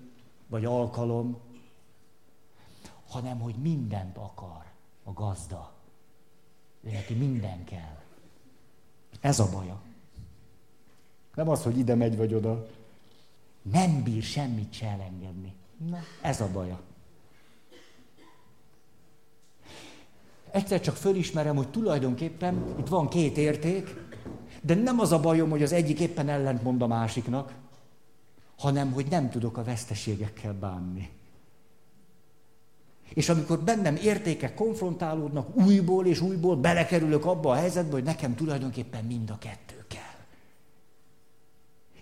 vagy 0.48 0.64
alkalom, 0.64 1.38
hanem 3.08 3.40
hogy 3.40 3.54
mindent 3.54 4.16
akar 4.16 4.64
a 5.04 5.12
gazda. 5.12 5.72
Ő 6.80 6.90
neki 6.90 7.14
minden 7.14 7.64
kell. 7.64 7.98
Ez 9.20 9.38
a 9.38 9.50
baja. 9.50 9.80
Nem 11.34 11.48
az, 11.48 11.62
hogy 11.62 11.78
ide 11.78 11.94
megy 11.94 12.16
vagy 12.16 12.34
oda. 12.34 12.66
Nem 13.62 14.02
bír 14.02 14.22
semmit 14.22 14.72
se 14.72 14.86
elengedni. 14.86 15.52
Na, 15.76 15.98
ez 16.22 16.40
a 16.40 16.50
baja. 16.52 16.80
Egyszer 20.52 20.80
csak 20.80 20.96
fölismerem, 20.96 21.56
hogy 21.56 21.68
tulajdonképpen 21.68 22.74
itt 22.78 22.88
van 22.88 23.08
két 23.08 23.36
érték, 23.36 23.94
de 24.62 24.74
nem 24.74 25.00
az 25.00 25.12
a 25.12 25.20
bajom, 25.20 25.50
hogy 25.50 25.62
az 25.62 25.72
egyik 25.72 26.00
éppen 26.00 26.28
ellentmond 26.28 26.82
a 26.82 26.86
másiknak, 26.86 27.54
hanem 28.58 28.92
hogy 28.92 29.06
nem 29.10 29.30
tudok 29.30 29.56
a 29.56 29.64
veszteségekkel 29.64 30.52
bánni. 30.52 31.10
És 33.14 33.28
amikor 33.28 33.60
bennem 33.60 33.96
értékek 33.96 34.54
konfrontálódnak, 34.54 35.56
újból 35.56 36.06
és 36.06 36.20
újból 36.20 36.56
belekerülök 36.56 37.24
abba 37.24 37.50
a 37.50 37.54
helyzetbe, 37.54 37.92
hogy 37.92 38.04
nekem 38.04 38.34
tulajdonképpen 38.34 39.04
mind 39.04 39.30
a 39.30 39.38
kettő 39.38 39.84
kell. 39.88 40.24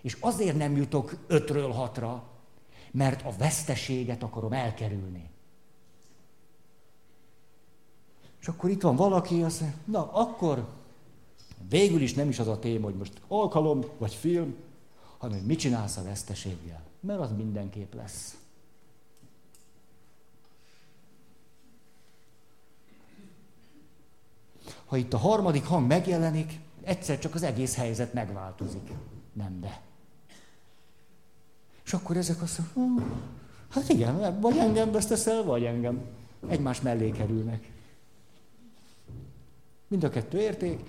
És 0.03 0.17
azért 0.21 0.57
nem 0.57 0.77
jutok 0.77 1.17
ötről 1.27 1.71
hatra, 1.71 2.23
mert 2.91 3.25
a 3.25 3.33
veszteséget 3.39 4.23
akarom 4.23 4.53
elkerülni. 4.53 5.31
És 8.49 8.55
akkor 8.55 8.71
itt 8.71 8.83
van 8.83 8.97
valaki, 8.97 9.43
azt 9.43 9.61
mondja, 9.61 9.79
na 9.85 10.13
akkor 10.13 10.69
végül 11.69 12.01
is 12.01 12.15
nem 12.15 12.29
is 12.29 12.39
az 12.39 12.49
a 12.49 12.59
téma, 12.59 12.85
hogy 12.85 12.95
most 12.95 13.21
alkalom 13.27 13.85
vagy 13.99 14.15
film, 14.15 14.55
hanem 15.19 15.39
hogy 15.39 15.47
mit 15.47 15.59
csinálsz 15.59 15.97
a 15.97 16.03
veszteséggel. 16.03 16.83
Mert 17.01 17.21
az 17.21 17.31
mindenképp 17.37 17.95
lesz. 17.95 18.37
Ha 24.87 24.97
itt 24.97 25.13
a 25.13 25.19
harmadik 25.19 25.65
hang 25.65 25.87
megjelenik, 25.87 26.59
egyszer 26.83 27.19
csak 27.19 27.35
az 27.35 27.43
egész 27.43 27.75
helyzet 27.75 28.13
megváltozik. 28.13 28.91
Nem, 29.33 29.61
de. 29.61 29.81
És 31.85 31.93
akkor 31.93 32.17
ezek 32.17 32.43
azt 32.43 32.61
mondják, 32.75 33.07
hm, 33.09 33.15
hát 33.69 33.89
igen, 33.89 34.41
vagy 34.41 34.57
engem 34.57 34.91
veszteszel, 34.91 35.43
vagy 35.43 35.65
engem. 35.65 36.01
Egymás 36.49 36.81
mellé 36.81 37.11
kerülnek. 37.11 37.77
Mind 39.89 40.05
a 40.05 40.09
kettő 40.09 40.41
érték, 40.41 40.81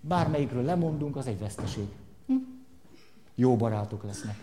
bármelyikről 0.00 0.62
lemondunk, 0.62 1.16
az 1.16 1.26
egy 1.26 1.38
veszteség. 1.38 1.86
Hm? 2.26 2.34
Jó 3.34 3.56
barátok 3.56 4.02
lesznek. 4.02 4.36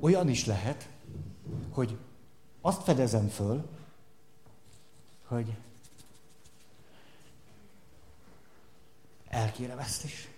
olyan 0.00 0.28
is 0.28 0.46
lehet, 0.46 0.88
hogy 1.70 1.96
azt 2.60 2.82
fedezem 2.82 3.28
föl, 3.28 3.68
hogy 5.26 5.54
elkérem 9.28 9.78
ezt 9.78 10.04
is. 10.04 10.28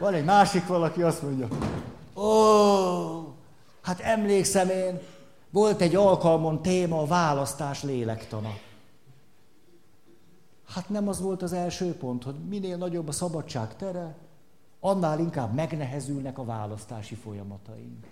Van 0.00 0.14
egy 0.14 0.24
másik 0.24 0.66
valaki, 0.66 1.02
azt 1.02 1.22
mondja, 1.22 1.48
ó, 2.14 3.34
hát 3.80 4.00
emlékszem 4.00 4.68
én, 4.68 5.00
volt 5.54 5.80
egy 5.80 5.94
alkalmon 5.94 6.62
téma 6.62 7.00
a 7.00 7.06
választás 7.06 7.82
lélektana. 7.82 8.58
Hát 10.68 10.88
nem 10.88 11.08
az 11.08 11.20
volt 11.20 11.42
az 11.42 11.52
első 11.52 11.92
pont, 11.92 12.22
hogy 12.22 12.34
minél 12.48 12.76
nagyobb 12.76 13.08
a 13.08 13.12
szabadság 13.12 13.76
tere, 13.76 14.14
annál 14.80 15.18
inkább 15.18 15.54
megnehezülnek 15.54 16.38
a 16.38 16.44
választási 16.44 17.14
folyamataink. 17.14 18.06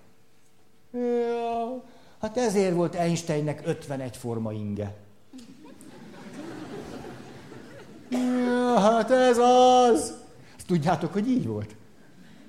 Hát 2.20 2.36
ezért 2.36 2.74
volt 2.74 2.94
Einsteinnek 2.94 3.62
51 3.64 4.16
forma 4.16 4.52
inge. 4.52 4.96
Hát 8.76 9.10
ez 9.10 9.38
az! 9.38 10.14
Azt 10.56 10.66
tudjátok, 10.66 11.12
hogy 11.12 11.28
így 11.28 11.46
volt? 11.46 11.74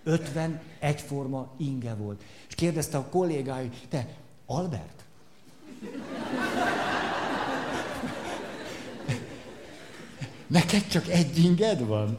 50 0.04 0.62
egyforma 0.80 1.48
inge 1.58 1.94
volt. 1.94 2.24
És 2.48 2.56
kérdezte 2.56 2.98
a 2.98 3.06
kollégája, 3.10 3.70
te, 3.90 4.08
Albert? 4.56 5.04
Neked 10.48 10.88
csak 10.88 11.08
egy 11.08 11.38
inged 11.38 11.86
van? 11.86 12.18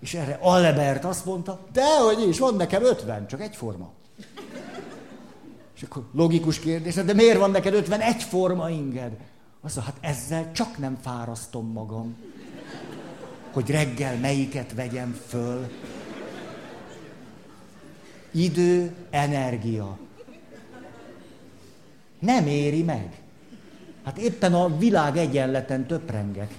És 0.00 0.14
erre 0.14 0.38
Albert 0.40 1.04
azt 1.04 1.24
mondta, 1.24 1.60
dehogy 1.72 2.28
is, 2.28 2.38
van 2.38 2.54
nekem 2.54 2.84
50, 2.84 3.26
csak 3.26 3.40
egyforma. 3.40 3.90
És 5.76 5.82
akkor 5.82 6.04
logikus 6.12 6.58
kérdés, 6.58 6.94
de 6.94 7.12
miért 7.12 7.38
van 7.38 7.50
neked 7.50 7.74
50 7.74 8.00
egyforma 8.00 8.70
inged? 8.70 9.16
Azt 9.60 9.76
mondja, 9.76 9.94
hát 9.94 10.14
ezzel 10.16 10.52
csak 10.52 10.78
nem 10.78 10.98
fárasztom 11.02 11.72
magam, 11.72 12.16
hogy 13.52 13.70
reggel 13.70 14.16
melyiket 14.16 14.74
vegyem 14.74 15.20
föl. 15.28 15.70
Idő, 18.30 18.94
energia. 19.10 19.98
Nem 22.26 22.46
éri 22.46 22.82
meg. 22.82 23.08
Hát 24.04 24.18
éppen 24.18 24.54
a 24.54 24.76
világ 24.78 25.16
egyenleten 25.16 25.86
töprengek. 25.86 26.54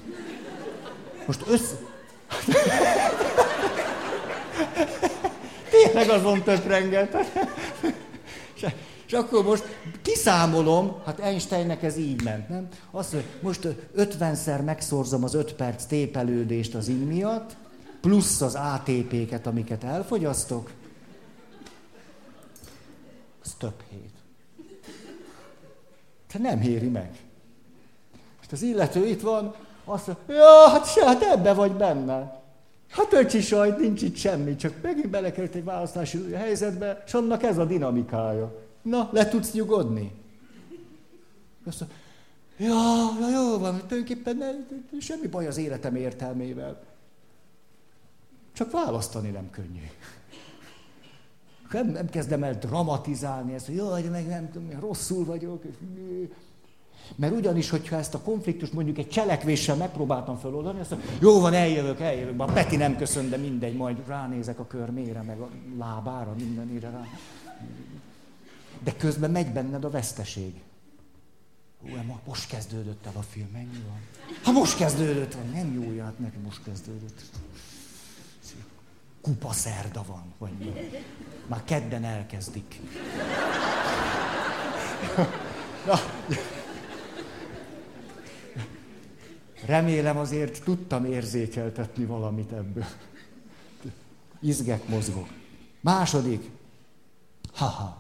Most 1.26 1.44
össze... 1.48 1.76
Tényleg 5.70 6.10
azon 6.10 6.44
töprenget. 6.44 7.16
És 9.06 9.14
akkor 9.14 9.44
most 9.44 9.64
kiszámolom, 10.02 11.02
hát 11.06 11.20
Einsteinnek 11.20 11.84
ez 11.84 11.98
így 11.98 12.24
ment, 12.24 12.50
nem? 12.50 12.68
Azt, 12.92 13.12
hogy 13.12 13.24
most 13.42 13.68
50-szer 13.98 14.64
megszorzom 14.64 15.24
az 15.24 15.34
5 15.34 15.54
perc 15.54 15.86
tépelődést 15.86 16.76
az 16.76 16.88
ing 16.88 17.08
miatt, 17.08 17.56
plusz 18.02 18.42
az 18.42 18.56
ATP-ket, 18.56 19.48
amiket 19.48 19.84
elfogyasztok, 19.84 20.72
az 23.44 23.56
több 23.58 23.84
hét. 23.90 24.17
Te 26.28 26.40
nem 26.40 26.62
éri 26.62 26.88
meg. 26.88 27.10
Most 28.38 28.52
az 28.52 28.62
illető 28.62 29.08
itt 29.08 29.22
van, 29.22 29.56
azt 29.86 30.08
mondja, 30.08 30.36
ja, 30.36 30.70
hát 30.70 30.92
se, 30.92 31.06
hát 31.06 31.22
ebbe 31.22 31.54
vagy 31.54 31.72
benne. 31.72 32.42
Hát 32.90 33.13
öcsi 33.13 33.42
sajt, 33.42 33.78
nincs 33.78 34.02
itt 34.02 34.16
semmi, 34.16 34.56
csak 34.56 34.74
megint 34.82 35.10
belekerült 35.10 35.56
egy 35.56 35.63
választási 35.63 36.32
helyzetbe, 36.32 37.04
és 37.06 37.13
annak 37.13 37.44
ez 37.44 37.58
a 37.58 37.66
dinamikája. 37.66 38.62
Na, 38.82 39.10
le 39.12 39.28
tudsz 39.28 39.52
nyugodni? 39.52 40.12
Azt 41.66 41.80
mondja, 41.80 41.98
ja, 42.58 43.28
ja, 43.28 43.30
jó 43.30 43.58
van, 43.58 43.78
tulajdonképpen 43.78 44.38
ne, 44.38 44.50
semmi 45.00 45.28
baj 45.28 45.48
az 45.48 45.58
életem 45.58 45.96
értelmével. 45.96 46.84
Csak 48.54 48.72
választani 48.72 49.30
nem 49.30 49.50
könnyű. 49.50 49.90
Nem, 51.72 51.88
nem 51.88 52.10
kezdem 52.10 52.44
el 52.44 52.54
dramatizálni 52.54 53.54
ezt, 53.54 53.66
hogy 53.66 53.76
jaj, 53.76 54.02
de 54.02 54.10
meg 54.10 54.28
nem 54.28 54.52
tudom, 54.52 54.80
rosszul 54.80 55.26
vagyok. 55.26 55.64
Mert 57.16 57.34
ugyanis, 57.34 57.70
hogyha 57.70 57.96
ezt 57.96 58.14
a 58.14 58.20
konfliktust 58.20 58.74
mondjuk 58.74 58.98
egy 58.98 59.10
cselekvéssel 59.10 59.76
megpróbáltam 59.76 60.38
feloldani, 60.38 60.80
azt 60.80 60.90
mondja, 60.90 61.10
jó 61.22 61.40
van, 61.40 61.54
eljövök, 61.54 62.00
eljövök, 62.00 62.36
már 62.36 62.54
Peti 62.54 62.76
nem 62.76 62.98
köszön, 62.98 63.30
de 63.30 63.38
mindegy, 63.38 63.76
majd 63.76 64.08
ránézek 64.08 64.60
a 64.60 64.68
körmére, 64.68 65.22
meg 65.22 65.40
a 65.40 65.50
lábára, 65.78 66.36
mindenire 66.38 66.90
rá. 66.90 67.04
De 68.84 68.96
közben 68.96 69.32
megy 69.32 69.52
benned 69.52 69.84
a 69.84 69.90
veszteség. 69.90 70.62
Hú, 71.82 71.88
most 72.26 72.50
kezdődött 72.50 73.06
el 73.06 73.14
a 73.16 73.22
film, 73.22 73.48
mennyi 73.54 73.84
van? 73.88 74.00
Ha 74.44 74.52
most 74.52 74.78
kezdődött, 74.78 75.38
nem 75.54 75.74
jó, 75.74 76.04
hát 76.04 76.20
nekem 76.20 76.42
most 76.42 76.64
kezdődött. 76.64 77.22
Kupa 79.28 79.54
szerda 79.54 80.04
van, 80.08 80.34
vagy 80.38 80.52
mi. 80.60 80.74
Már 81.48 81.63
kedden 81.63 82.04
elkezdik. 82.04 82.80
Na. 85.86 85.96
Remélem 89.66 90.18
azért 90.18 90.63
tudtam 90.63 91.06
érzékeltetni 91.06 92.06
valamit 92.06 92.52
ebből. 92.52 92.86
Izgek, 94.40 94.88
mozgok. 94.88 95.28
Második. 95.82 96.50
Haha. 97.54 97.98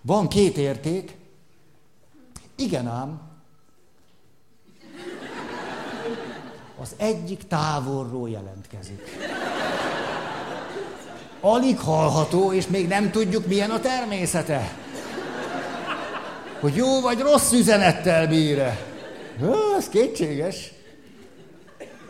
Van 0.00 0.28
két 0.28 0.56
érték. 0.56 1.16
Igen 2.54 2.86
ám. 2.86 3.20
Az 6.78 6.94
egyik 6.96 7.46
távolról 7.46 8.30
jelentkezik. 8.30 9.00
Alig 11.44 11.78
hallható, 11.78 12.52
és 12.52 12.66
még 12.66 12.88
nem 12.88 13.10
tudjuk, 13.10 13.46
milyen 13.46 13.70
a 13.70 13.80
természete. 13.80 14.76
Hogy 16.60 16.74
jó 16.74 17.00
vagy 17.00 17.20
rossz 17.20 17.52
üzenettel 17.52 18.26
bír-e. 18.26 18.86
Ez 19.76 19.88
kétséges. 19.88 20.72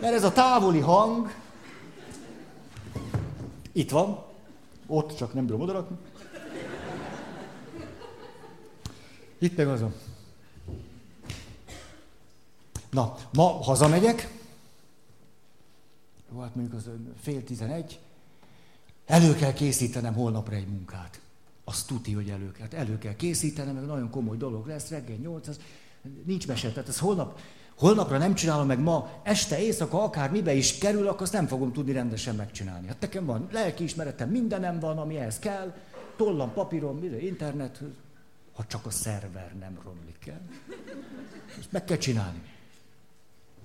Mert 0.00 0.14
ez 0.14 0.24
a 0.24 0.32
távoli 0.32 0.80
hang 0.80 1.32
itt 3.72 3.90
van, 3.90 4.24
ott 4.86 5.16
csak 5.16 5.34
nem 5.34 5.46
bírom 5.46 5.60
odarakni. 5.60 5.96
Itt 9.38 9.56
meg 9.56 9.68
azon. 9.68 9.94
Na, 12.90 13.16
ma 13.32 13.44
hazamegyek, 13.44 14.28
jó, 16.32 16.40
hát 16.40 16.54
mondjuk 16.54 16.76
az 16.76 16.90
fél 17.22 17.44
tizenegy, 17.44 17.98
elő 19.06 19.34
kell 19.34 19.52
készítenem 19.52 20.14
holnapra 20.14 20.54
egy 20.54 20.68
munkát. 20.68 21.20
Azt 21.64 21.86
tuti, 21.86 22.12
hogy 22.12 22.28
elő 22.28 22.52
kell. 22.52 22.62
Hát 22.70 22.74
elő 22.74 22.98
kell 22.98 23.16
készítenem, 23.16 23.74
meg 23.74 23.84
nagyon 23.84 24.10
komoly 24.10 24.36
dolog 24.36 24.66
lesz, 24.66 24.88
reggel 24.88 25.16
nyolc, 25.16 25.48
az 25.48 25.60
nincs 26.24 26.46
mese. 26.46 26.70
Tehát 26.70 26.88
ez 26.88 26.98
holnap, 26.98 27.38
holnapra 27.78 28.18
nem 28.18 28.34
csinálom 28.34 28.66
meg 28.66 28.78
ma, 28.78 29.10
este, 29.22 29.60
éjszaka, 29.62 30.02
akár 30.02 30.30
mibe 30.30 30.54
is 30.54 30.78
kerül, 30.78 31.08
akkor 31.08 31.22
azt 31.22 31.32
nem 31.32 31.46
fogom 31.46 31.72
tudni 31.72 31.92
rendesen 31.92 32.34
megcsinálni. 32.34 32.86
Hát 32.86 33.00
nekem 33.00 33.24
van 33.24 33.48
lelkiismeretem, 33.52 34.30
mindenem 34.30 34.78
van, 34.78 34.98
ami 34.98 35.16
ehhez 35.16 35.38
kell, 35.38 35.74
tollam, 36.16 36.52
papírom, 36.52 37.04
internet, 37.20 37.80
ha 38.52 38.64
csak 38.66 38.86
a 38.86 38.90
szerver 38.90 39.54
nem 39.58 39.78
romlik 39.84 40.26
el. 40.26 40.40
Ezt 41.58 41.72
meg 41.72 41.84
kell 41.84 41.96
csinálni. 41.96 42.42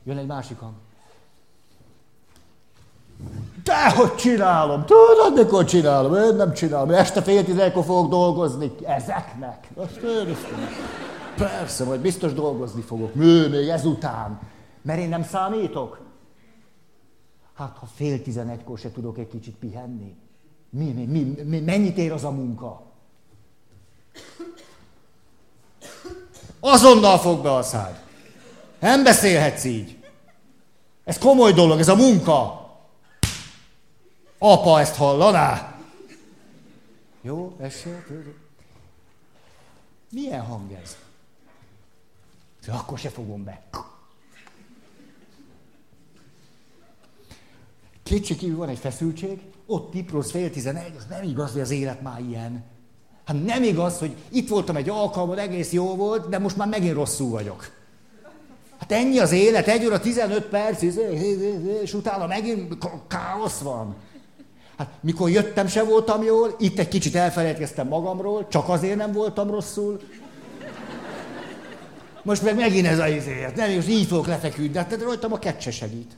Jön 0.04 0.18
egy 0.18 0.26
másik 0.26 0.58
hang. 0.58 0.76
Hogy 3.96 4.16
csinálom? 4.16 4.86
Tudod, 4.86 5.34
mikor 5.36 5.66
csinálom? 5.66 6.16
Én 6.16 6.36
nem 6.36 6.54
csinálom. 6.54 6.90
Este 6.90 7.22
fél 7.22 7.44
tizenekor 7.44 7.84
fogok 7.84 8.10
dolgozni. 8.10 8.72
Ezeknek. 8.86 9.68
Azt 9.76 9.96
én 9.96 10.38
Persze, 11.38 11.84
majd 11.84 12.02
biztos 12.02 12.34
dolgozni 12.34 12.82
fogok. 12.82 13.16
Mű, 13.16 13.48
még 13.48 13.68
ezután. 13.68 14.40
Mert 14.82 15.00
én 15.00 15.10
nem 15.10 15.24
számítok. 15.24 16.00
Hát, 17.54 17.78
ha 17.80 17.86
fél 17.96 18.22
tizenegykor 18.22 18.78
se 18.78 18.92
tudok 18.92 19.18
egy 19.18 19.28
kicsit 19.28 19.56
pihenni. 19.56 20.16
Mi, 20.70 20.86
mi, 20.92 21.06
mi, 21.06 21.44
mi, 21.44 21.60
mennyit 21.60 21.98
ér 21.98 22.12
az 22.12 22.24
a 22.24 22.32
munka? 22.32 22.82
Azonnal 26.60 27.18
fog 27.18 27.42
be 27.42 27.54
a 27.54 27.62
szád. 27.62 28.00
Nem 28.80 29.04
beszélhetsz 29.04 29.64
így. 29.64 29.98
Ez 31.04 31.18
komoly 31.18 31.54
dolog, 31.54 31.80
ez 31.80 31.88
a 31.88 31.96
munka. 31.96 32.67
Apa 34.38 34.80
ezt 34.80 34.96
hallaná? 34.96 35.76
Jó, 37.22 37.56
esél. 37.60 38.04
Milyen 40.12 40.42
hang 40.42 40.72
ez? 40.72 40.98
Akkor 42.68 42.98
se 42.98 43.10
fogom 43.10 43.44
be. 43.44 43.62
Kétségkívül 48.04 48.58
van 48.58 48.70
egy 48.70 48.78
feszültség, 48.78 49.42
ott 49.66 49.90
Piprosz 49.90 50.32
fél 50.32 50.50
tizenegy, 50.50 50.94
az 50.98 51.06
nem 51.10 51.24
igaz, 51.24 51.52
hogy 51.52 51.62
az 51.62 51.70
élet 51.72 52.02
már 52.02 52.20
ilyen. 52.20 52.64
Hát 53.26 53.46
nem 53.46 53.64
igaz, 53.64 54.00
hogy 54.00 54.16
itt 54.30 54.50
voltam 54.50 54.76
egy 54.76 54.90
alkalommal, 54.90 55.40
egész 55.40 55.72
jó 55.72 55.96
volt, 55.96 56.30
de 56.30 56.40
most 56.40 56.58
már 56.58 56.68
megint 56.68 56.94
rosszul 56.94 57.30
vagyok. 57.30 57.72
Hát 58.78 58.92
ennyi 58.92 59.20
az 59.20 59.32
élet, 59.32 59.68
egy 59.68 59.86
óra 59.86 60.00
15 60.00 60.46
perc, 60.46 60.82
és 61.82 61.94
utána 61.94 62.28
megint 62.28 62.78
káosz 63.08 63.60
van. 63.60 63.96
Hát 64.78 64.92
mikor 65.02 65.30
jöttem, 65.30 65.68
se 65.68 65.84
voltam 65.84 66.24
jól, 66.24 66.56
itt 66.60 66.80
egy 66.80 66.88
kicsit 66.88 67.16
elfelejtkeztem 67.16 67.88
magamról, 67.88 68.48
csak 68.48 68.70
azért 68.70 68.98
nem 68.98 69.12
voltam 69.12 69.50
rosszul. 69.50 70.00
Most 72.24 72.42
meg 72.42 72.56
megint 72.56 72.88
ez 72.88 73.00
a 73.00 73.08
izéért, 73.08 73.56
nem, 73.56 73.72
most 73.72 73.90
így 73.90 74.08
fogok 74.08 74.28
lefeküdni, 74.28 74.78
hát 74.78 75.02
rajtam 75.02 75.34
a 75.34 75.40
kecse 75.40 75.72
segít. 75.72 76.18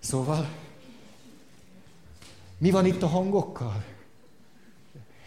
Szóval, 0.00 0.48
mi 2.58 2.70
van 2.70 2.86
itt 2.86 3.02
a 3.02 3.06
hangokkal? 3.06 3.84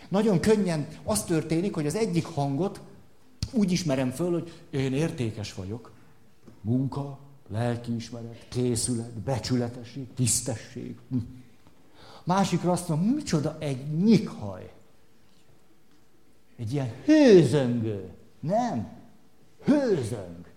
Nagyon 0.10 0.40
könnyen 0.40 0.88
az 1.04 1.24
történik, 1.24 1.74
hogy 1.74 1.86
az 1.86 1.96
egyik 1.96 2.26
hangot 2.26 2.80
úgy 3.52 3.72
ismerem 3.72 4.12
föl, 4.12 4.32
hogy 4.32 4.52
én 4.70 4.94
értékes 4.94 5.54
vagyok. 5.54 5.93
Munka, 6.64 7.20
lelkiismeret, 7.48 8.46
készület, 8.50 9.12
becsületesség, 9.12 10.14
tisztesség. 10.14 10.98
Hm. 11.10 11.18
Másikra 12.24 12.72
azt 12.72 12.88
mondom, 12.88 13.08
micsoda 13.08 13.58
egy 13.60 14.04
nyikhaj. 14.04 14.74
Egy 16.56 16.74
ilyen 16.74 16.94
hőzöngő. 17.06 18.14
Nem. 18.40 19.02
Hőzöng. 19.64 20.52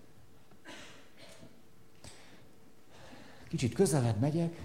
Kicsit 3.49 3.73
közelebb 3.73 4.19
megyek, 4.19 4.61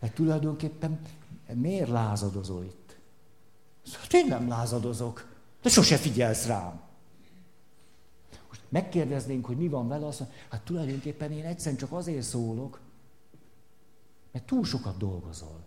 hát 0.00 0.14
tulajdonképpen 0.14 1.00
miért 1.54 1.88
lázadozol 1.88 2.64
itt? 2.64 2.96
Szóval 3.82 4.06
én 4.10 4.26
nem 4.26 4.48
lázadozok, 4.48 5.28
de 5.62 5.68
sose 5.68 5.96
figyelsz 5.96 6.46
rám. 6.46 6.80
Megkérdeznénk, 8.70 9.46
hogy 9.46 9.56
mi 9.56 9.68
van 9.68 9.88
vele, 9.88 10.06
azt 10.06 10.20
mondja, 10.20 10.38
hát 10.48 10.62
tulajdonképpen 10.62 11.32
én 11.32 11.44
egyszerűen 11.44 11.80
csak 11.80 11.92
azért 11.92 12.22
szólok, 12.22 12.80
mert 14.32 14.46
túl 14.46 14.64
sokat 14.64 14.96
dolgozol. 14.96 15.60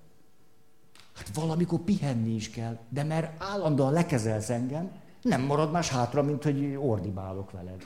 Hát 1.13 1.35
valamikor 1.35 1.79
pihenni 1.79 2.33
is 2.33 2.49
kell, 2.49 2.79
de 2.89 3.03
mert 3.03 3.41
állandóan 3.41 3.93
lekezelsz 3.93 4.49
engem, 4.49 4.91
nem 5.21 5.41
marad 5.41 5.71
más 5.71 5.89
hátra, 5.89 6.23
mint 6.23 6.43
hogy 6.43 6.75
ordibálok 6.79 7.51
veled. 7.51 7.83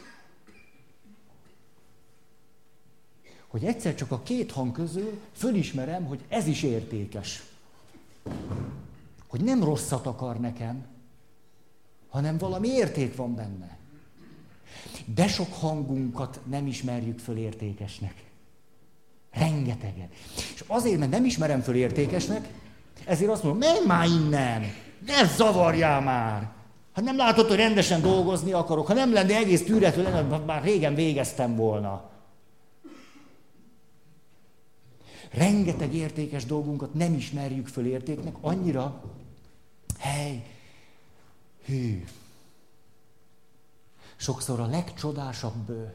Hogy 3.48 3.66
egyszer 3.66 3.96
csak 3.96 4.12
a 4.12 4.22
két 4.22 4.52
hang 4.52 4.72
közül 4.72 5.20
fölismerem, 5.32 6.06
hogy 6.06 6.26
ez 6.28 6.48
is 6.48 6.64
értékes. 6.64 7.44
Hogy 9.28 9.44
nem 9.44 9.64
rosszat 9.64 10.06
akar 10.06 10.40
nekem, 10.40 10.86
hanem 12.10 12.38
valami 12.38 12.68
érték 12.68 13.16
van 13.16 13.36
benne. 13.36 13.77
De 15.16 15.28
sok 15.28 15.54
hangunkat 15.54 16.40
nem 16.50 16.68
ismerjük 16.68 17.20
föl 17.20 17.38
értékesnek. 17.38 18.14
Rengeteget. 19.32 20.10
És 20.36 20.64
azért, 20.68 21.00
mert 21.00 21.12
nem 21.12 21.26
ismerem 21.26 21.62
föl 21.62 21.76
értékesnek, 21.76 22.48
ezért 23.06 23.32
azt 23.32 23.44
mondom, 23.44 23.60
menj 23.60 23.86
már 23.86 24.06
innen, 24.06 24.62
ne 25.06 25.26
zavarjál 25.26 26.02
már. 26.02 26.50
Hát 26.94 27.06
nem 27.06 27.18
látod, 27.18 27.48
hogy 27.48 27.58
rendesen 27.58 28.02
dolgozni 28.02 28.52
akarok. 28.52 28.88
Ha 28.88 28.94
nem 28.94 29.14
lenne 29.14 29.36
egész 29.36 29.64
tűrető, 29.64 30.02
lenne, 30.04 30.38
már 30.38 30.64
régen 30.64 30.96
végeztem 30.96 31.56
volna. 31.56 32.10
Rengeteg 35.32 35.94
értékes 35.94 36.46
dolgunkat 36.46 36.94
nem 36.94 37.14
ismerjük 37.14 37.68
föl 37.68 37.86
értéknek, 37.86 38.36
annyira, 38.42 39.04
hely, 40.00 40.46
hű. 41.66 42.04
Sokszor 44.18 44.60
a 44.60 44.66
legcsodásabb 44.66 45.94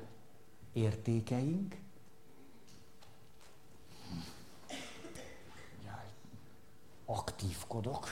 értékeink 0.73 1.77
aktívkodok. 7.13 8.07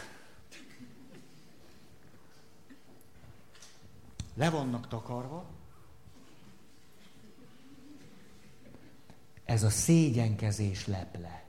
Le 4.34 4.50
vannak 4.50 4.88
takarva. 4.88 5.44
Ez 9.44 9.62
a 9.62 9.70
szégyenkezés 9.70 10.86
leple. 10.86 11.44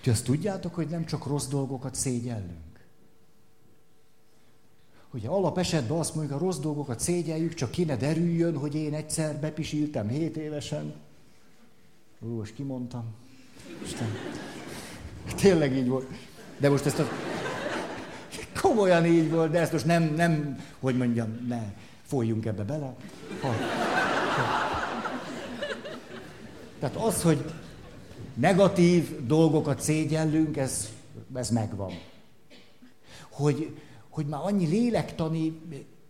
Ti 0.00 0.10
azt 0.10 0.24
tudjátok, 0.24 0.74
hogy 0.74 0.88
nem 0.88 1.04
csak 1.04 1.26
rossz 1.26 1.46
dolgokat 1.46 1.94
szégyellünk? 1.94 2.65
Ugye 5.16 5.28
alap 5.28 5.58
esetben 5.58 5.98
azt 5.98 6.14
mondjuk, 6.14 6.40
a 6.40 6.44
rossz 6.44 6.58
dolgokat 6.58 7.00
szégyeljük, 7.00 7.54
csak 7.54 7.70
kéne 7.70 7.96
derüljön, 7.96 8.56
hogy 8.56 8.74
én 8.74 8.94
egyszer 8.94 9.36
bepisiltem 9.36 10.08
7 10.08 10.36
évesen. 10.36 10.94
Ó, 12.24 12.28
most 12.28 12.54
kimondtam. 12.54 13.04
Isten. 13.82 14.08
Tényleg 15.36 15.76
így 15.76 15.88
volt. 15.88 16.06
De 16.58 16.70
most 16.70 16.86
ezt 16.86 16.98
a... 16.98 17.08
Komolyan 18.60 19.06
így 19.06 19.30
volt, 19.30 19.50
de 19.50 19.60
ezt 19.60 19.72
most 19.72 19.84
nem, 19.84 20.14
nem, 20.14 20.64
hogy 20.80 20.96
mondjam, 20.96 21.46
ne 21.48 21.62
folyjunk 22.02 22.46
ebbe 22.46 22.62
bele. 22.62 22.94
Ha. 23.40 23.54
Tehát 26.78 26.96
az, 26.96 27.22
hogy 27.22 27.44
negatív 28.34 29.26
dolgokat 29.26 29.80
szégyellünk, 29.80 30.56
ez, 30.56 30.88
ez 31.34 31.50
megvan. 31.50 31.92
Hogy, 33.28 33.76
hogy 34.16 34.26
már 34.26 34.40
annyi 34.44 34.66
lélektani 34.66 35.60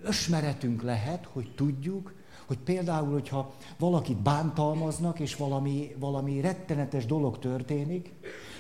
ösmeretünk 0.03 0.83
lehet, 0.83 1.29
hogy 1.33 1.55
tudjuk, 1.55 2.15
hogy 2.47 2.59
például, 2.59 3.13
hogyha 3.13 3.55
valakit 3.79 4.17
bántalmaznak, 4.17 5.21
és 5.21 5.37
valami, 5.37 5.95
valami 5.99 6.41
rettenetes 6.41 7.07
dolog 7.07 7.39
történik, 7.39 8.13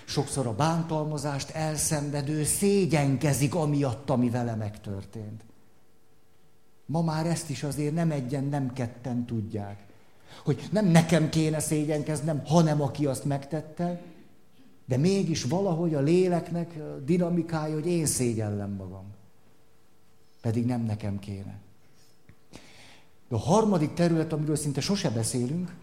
sokszor 0.04 0.46
a 0.46 0.54
bántalmazást 0.54 1.50
elszenvedő 1.50 2.44
szégyenkezik 2.44 3.54
amiatt, 3.54 4.10
ami 4.10 4.30
vele 4.30 4.54
megtörtént. 4.54 5.44
Ma 6.86 7.02
már 7.02 7.26
ezt 7.26 7.50
is 7.50 7.62
azért 7.62 7.94
nem 7.94 8.10
egyen, 8.10 8.44
nem 8.44 8.72
ketten 8.72 9.24
tudják. 9.24 9.86
Hogy 10.44 10.68
nem 10.70 10.86
nekem 10.86 11.28
kéne 11.28 11.60
szégyenkeznem, 11.60 12.42
hanem 12.46 12.82
aki 12.82 13.06
azt 13.06 13.24
megtette, 13.24 14.02
de 14.84 14.96
mégis 14.96 15.44
valahogy 15.44 15.94
a 15.94 16.00
léleknek 16.00 16.78
dinamikája, 17.04 17.74
hogy 17.74 17.86
én 17.86 18.06
szégyellem 18.06 18.70
magam. 18.70 19.15
Pedig 20.46 20.64
nem 20.64 20.82
nekem 20.82 21.18
kéne. 21.18 21.58
De 23.28 23.34
a 23.34 23.38
harmadik 23.38 23.92
terület, 23.92 24.32
amiről 24.32 24.56
szinte 24.56 24.80
sose 24.80 25.10
beszélünk, 25.10 25.74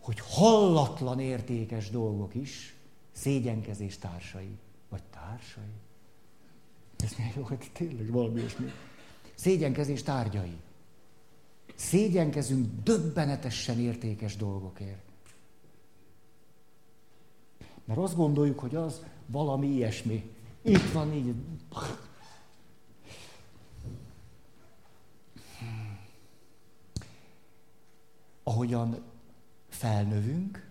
hogy 0.00 0.20
hallatlan 0.20 1.20
értékes 1.20 1.90
dolgok 1.90 2.34
is 2.34 2.74
szégyenkezés 3.12 3.98
társai. 3.98 4.58
Vagy 4.88 5.02
társai? 5.02 5.72
Ez 6.96 7.12
milyen 7.16 7.32
jó, 7.36 7.42
hogy 7.42 7.70
tényleg 7.72 8.10
valami 8.10 8.40
ilyesmi. 8.40 8.72
Szégyenkezés 9.34 10.02
tárgyai. 10.02 10.56
Szégyenkezünk 11.74 12.82
döbbenetesen 12.82 13.80
értékes 13.80 14.36
dolgokért. 14.36 15.04
Mert 17.84 17.98
azt 17.98 18.16
gondoljuk, 18.16 18.58
hogy 18.58 18.74
az 18.74 19.04
valami 19.26 19.66
ilyesmi. 19.66 20.34
Itt 20.62 20.92
van 20.92 21.12
így. 21.12 21.34
Ahogyan 28.46 29.02
felnövünk, 29.84 30.66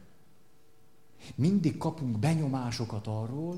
mindig 1.36 1.78
kapunk 1.78 2.19
benyomásokat 2.19 3.08
arról, 3.08 3.56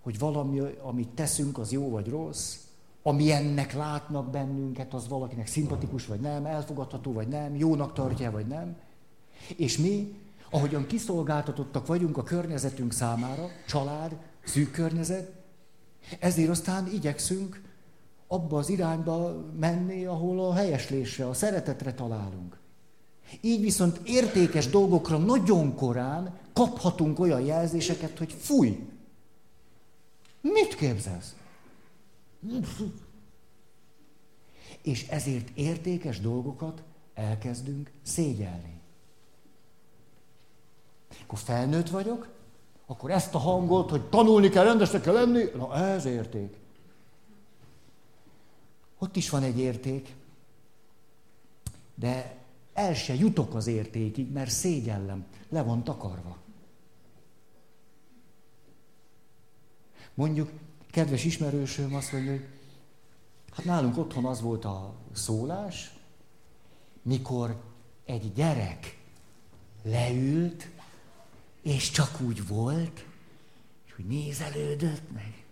hogy 0.00 0.18
valami, 0.18 0.60
amit 0.82 1.08
teszünk, 1.08 1.58
az 1.58 1.72
jó 1.72 1.90
vagy 1.90 2.08
rossz, 2.08 2.56
ami 3.02 3.32
ennek 3.32 3.72
látnak 3.72 4.30
bennünket, 4.30 4.94
az 4.94 5.08
valakinek 5.08 5.46
szimpatikus 5.46 6.06
vagy 6.06 6.20
nem, 6.20 6.46
elfogadható 6.46 7.12
vagy 7.12 7.28
nem, 7.28 7.56
jónak 7.56 7.92
tartja 7.92 8.30
vagy 8.30 8.46
nem. 8.46 8.76
És 9.56 9.78
mi, 9.78 10.14
ahogyan 10.50 10.86
kiszolgáltatottak 10.86 11.86
vagyunk 11.86 12.16
a 12.16 12.22
környezetünk 12.22 12.92
számára, 12.92 13.46
család, 13.66 14.16
szűk 14.44 14.70
környezet, 14.70 15.32
ezért 16.20 16.50
aztán 16.50 16.86
igyekszünk 16.92 17.62
abba 18.26 18.58
az 18.58 18.68
irányba 18.68 19.44
menni, 19.58 20.04
ahol 20.04 20.40
a 20.40 20.54
helyeslésre, 20.54 21.28
a 21.28 21.34
szeretetre 21.34 21.94
találunk. 21.94 22.64
Így 23.40 23.60
viszont 23.60 24.00
értékes 24.04 24.68
dolgokra 24.68 25.18
nagyon 25.18 25.74
korán 25.74 26.38
kaphatunk 26.52 27.18
olyan 27.18 27.40
jelzéseket, 27.40 28.18
hogy 28.18 28.32
fúj, 28.32 28.86
mit 30.40 30.74
képzelsz? 30.74 31.34
És 34.82 35.08
ezért 35.08 35.48
értékes 35.54 36.20
dolgokat 36.20 36.82
elkezdünk 37.14 37.90
szégyelni. 38.02 38.80
Akkor 41.22 41.38
felnőtt 41.38 41.88
vagyok, 41.88 42.28
akkor 42.86 43.10
ezt 43.10 43.34
a 43.34 43.38
hangot, 43.38 43.90
hogy 43.90 44.02
tanulni 44.08 44.48
kell, 44.48 44.64
rendesnek 44.64 45.02
kell 45.02 45.12
lenni, 45.12 45.44
na 45.56 45.74
ez 45.74 46.04
érték. 46.04 46.56
Ott 48.98 49.16
is 49.16 49.30
van 49.30 49.42
egy 49.42 49.58
érték, 49.58 50.14
de 51.94 52.36
el 52.76 52.94
se 52.94 53.14
jutok 53.14 53.54
az 53.54 53.66
értékig, 53.66 54.32
mert 54.32 54.50
szégyellem, 54.50 55.24
le 55.48 55.62
van 55.62 55.84
takarva. 55.84 56.36
Mondjuk, 60.14 60.50
kedves 60.90 61.24
ismerősöm 61.24 61.94
azt 61.94 62.12
mondja, 62.12 62.30
hogy 62.30 62.46
hát 63.52 63.64
nálunk 63.64 63.98
otthon 63.98 64.24
az 64.24 64.40
volt 64.40 64.64
a 64.64 64.94
szólás, 65.12 65.96
mikor 67.02 67.62
egy 68.04 68.32
gyerek 68.32 68.98
leült, 69.82 70.68
és 71.62 71.90
csak 71.90 72.20
úgy 72.20 72.46
volt, 72.46 73.04
hogy 73.94 74.04
nézelődött 74.06 75.12
meg. 75.12 75.45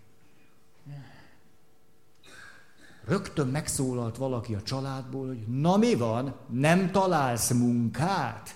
Rögtön 3.07 3.47
megszólalt 3.47 4.17
valaki 4.17 4.53
a 4.55 4.61
családból, 4.61 5.27
hogy 5.27 5.47
na 5.47 5.77
mi 5.77 5.95
van, 5.95 6.35
nem 6.49 6.91
találsz 6.91 7.51
munkát? 7.51 8.55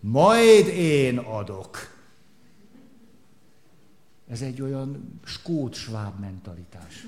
Majd 0.00 0.66
én 0.66 1.18
adok. 1.18 1.78
Ez 4.28 4.40
egy 4.40 4.62
olyan 4.62 5.20
skót-sváb 5.24 6.20
mentalitás. 6.20 7.06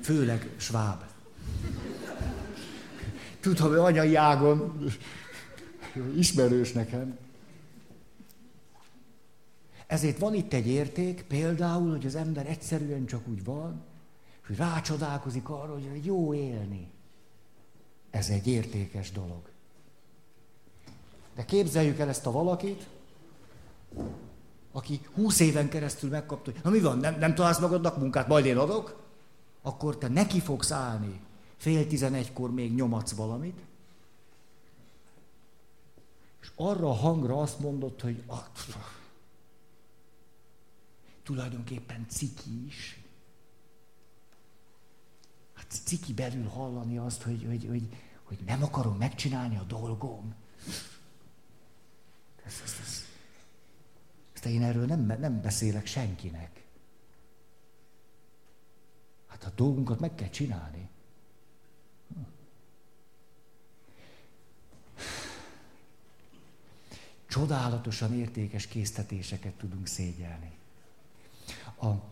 Főleg 0.00 0.50
sváb. 0.56 1.02
Tudom, 3.40 3.78
anyai 3.78 4.14
ágon 4.14 4.88
ismerős 6.16 6.72
nekem. 6.72 7.18
Ezért 9.90 10.18
van 10.18 10.34
itt 10.34 10.52
egy 10.52 10.66
érték, 10.66 11.22
például, 11.22 11.90
hogy 11.90 12.06
az 12.06 12.14
ember 12.14 12.46
egyszerűen 12.46 13.06
csak 13.06 13.28
úgy 13.28 13.44
van, 13.44 13.82
hogy 14.46 14.56
rácsodálkozik 14.56 15.48
arra, 15.48 15.72
hogy 15.72 16.04
jó 16.04 16.34
élni. 16.34 16.90
Ez 18.10 18.28
egy 18.28 18.46
értékes 18.46 19.12
dolog. 19.12 19.40
De 21.34 21.44
képzeljük 21.44 21.98
el 21.98 22.08
ezt 22.08 22.26
a 22.26 22.30
valakit, 22.30 22.86
aki 24.72 25.00
húsz 25.14 25.40
éven 25.40 25.68
keresztül 25.68 26.10
megkapta, 26.10 26.50
hogy 26.50 26.60
na 26.62 26.70
mi 26.70 26.80
van, 26.80 26.98
nem, 26.98 27.18
nem 27.18 27.34
találsz 27.34 27.60
magadnak 27.60 27.98
munkát, 27.98 28.28
majd 28.28 28.44
én 28.44 28.58
adok, 28.58 29.02
akkor 29.62 29.98
te 29.98 30.08
neki 30.08 30.40
fogsz 30.40 30.70
állni. 30.70 31.20
Fél 31.56 31.86
tizenegykor 31.86 32.50
még 32.50 32.74
nyomatsz 32.74 33.12
valamit, 33.12 33.60
és 36.40 36.50
arra 36.56 36.88
a 36.88 36.94
hangra 36.94 37.40
azt 37.40 37.58
mondott, 37.58 38.00
hogy 38.00 38.22
ah, 38.26 38.44
tulajdonképpen 41.30 42.06
ciki 42.08 42.66
is. 42.66 43.00
Hát 45.54 45.80
ciki 45.84 46.12
belül 46.12 46.46
hallani 46.46 46.98
azt, 46.98 47.22
hogy, 47.22 47.44
hogy, 47.46 47.66
hogy, 47.68 47.88
hogy 48.22 48.38
nem 48.46 48.62
akarom 48.62 48.96
megcsinálni 48.96 49.56
a 49.56 49.62
dolgom. 49.62 50.34
Ez, 52.44 52.60
ez, 52.64 52.76
ez. 52.82 53.04
Ezt 54.34 54.44
én 54.44 54.62
erről 54.62 54.86
nem, 54.86 55.00
nem 55.20 55.40
beszélek 55.40 55.86
senkinek. 55.86 56.64
Hát 59.26 59.44
a 59.44 59.52
dolgunkat 59.54 60.00
meg 60.00 60.14
kell 60.14 60.28
csinálni. 60.28 60.88
Csodálatosan 67.28 68.14
értékes 68.14 68.66
késztetéseket 68.66 69.54
tudunk 69.54 69.86
szégyelni. 69.86 70.58
A, 71.80 72.10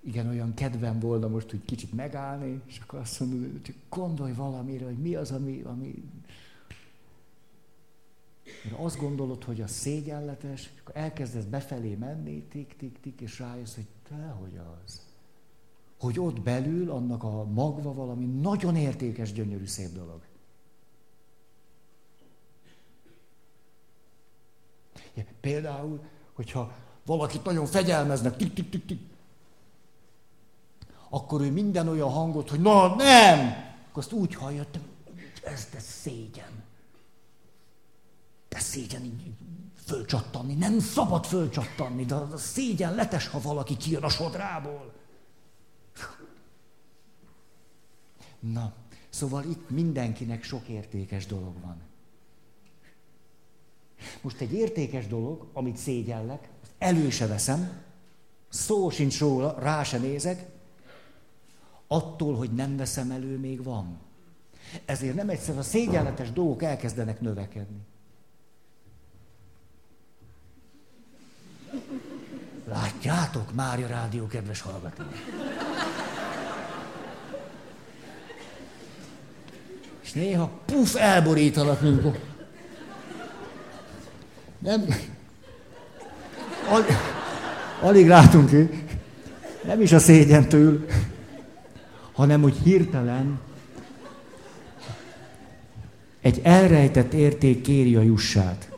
igen, 0.00 0.28
olyan 0.28 0.54
kedvem 0.54 1.00
volna 1.00 1.28
most, 1.28 1.50
hogy 1.50 1.64
kicsit 1.64 1.92
megállni, 1.92 2.62
és 2.66 2.78
akkor 2.78 2.98
azt 2.98 3.20
mondod, 3.20 3.50
hogy 3.50 3.74
gondolj 3.88 4.32
valamire, 4.32 4.84
hogy 4.84 4.98
mi 4.98 5.14
az, 5.14 5.30
ami, 5.30 5.62
ami... 5.62 6.02
Mert 8.64 8.78
azt 8.78 8.98
gondolod, 8.98 9.44
hogy 9.44 9.60
a 9.60 9.66
szégyenletes, 9.66 10.70
és 10.74 10.80
akkor 10.80 10.96
elkezdesz 10.96 11.44
befelé 11.44 11.94
menni, 11.94 12.42
tik, 12.42 12.76
tik, 12.76 13.00
tik, 13.00 13.20
és 13.20 13.38
rájössz, 13.38 13.74
hogy 13.74 13.86
te, 14.08 14.36
hogy 14.40 14.60
az. 14.84 15.02
Hogy 15.98 16.18
ott 16.18 16.40
belül 16.40 16.90
annak 16.90 17.22
a 17.22 17.44
magva 17.44 17.94
valami 17.94 18.24
nagyon 18.24 18.76
értékes, 18.76 19.32
gyönyörű, 19.32 19.66
szép 19.66 19.92
dolog. 19.92 20.20
Például, 25.40 26.00
hogyha 26.32 26.72
valakit 27.06 27.44
nagyon 27.44 27.66
fegyelmeznek, 27.66 28.36
tik, 28.36 28.54
tik, 28.54 28.70
tik, 28.70 28.86
tik, 28.86 29.00
akkor 31.08 31.40
ő 31.40 31.50
minden 31.50 31.88
olyan 31.88 32.10
hangot, 32.10 32.50
hogy 32.50 32.60
na 32.60 32.94
nem, 32.94 33.48
akkor 33.88 34.02
azt 34.02 34.12
úgy 34.12 34.34
hallja, 34.34 34.66
hogy 34.70 34.80
ez 35.44 35.68
de 35.72 35.78
szégyen. 35.78 36.62
De 38.48 38.58
szégyen 38.58 39.04
így 39.04 39.32
fölcsattanni. 39.86 40.54
Nem 40.54 40.78
szabad 40.78 41.24
fölcsattanni, 41.24 42.04
de 42.04 42.14
a 42.14 42.36
szégyen 42.36 42.94
letes, 42.94 43.28
ha 43.28 43.40
valaki 43.40 43.76
kijön 43.76 44.02
a 44.02 44.08
sodrából. 44.08 44.92
Na, 48.40 48.72
szóval 49.08 49.44
itt 49.44 49.70
mindenkinek 49.70 50.42
sok 50.42 50.68
értékes 50.68 51.26
dolog 51.26 51.60
van. 51.60 51.82
Most 54.20 54.40
egy 54.40 54.52
értékes 54.52 55.06
dolog, 55.06 55.46
amit 55.52 55.76
szégyellek, 55.76 56.48
elő 56.78 57.10
se 57.10 57.26
veszem, 57.26 57.82
szó 58.48 58.90
sincs 58.90 59.18
róla, 59.18 59.56
rá 59.58 59.82
se 59.82 59.98
nézek, 59.98 60.46
attól, 61.86 62.36
hogy 62.36 62.50
nem 62.50 62.76
veszem 62.76 63.10
elő, 63.10 63.38
még 63.38 63.62
van. 63.62 63.98
Ezért 64.84 65.14
nem 65.14 65.28
egyszer 65.28 65.58
a 65.58 65.62
szégyenletes 65.62 66.32
dolgok 66.32 66.62
elkezdenek 66.62 67.20
növekedni. 67.20 67.80
Látjátok, 72.68 73.52
Mária 73.52 73.86
Rádió 73.86 74.26
kedves 74.26 74.60
hallgatók? 74.60 75.12
És 80.02 80.12
néha 80.12 80.50
puf, 80.64 80.94
elborítanak, 80.94 81.80
mint 81.80 82.02
nem. 84.64 84.84
Al, 86.70 86.82
alig 87.82 88.06
látunk 88.06 88.48
ki. 88.48 88.68
Nem 89.64 89.80
is 89.80 89.92
a 89.92 89.98
szégyentől, 89.98 90.86
hanem 92.12 92.42
hogy 92.42 92.56
hirtelen 92.56 93.40
egy 96.20 96.40
elrejtett 96.42 97.12
érték 97.12 97.60
kéri 97.60 97.96
a 97.96 98.00
jussát. 98.00 98.72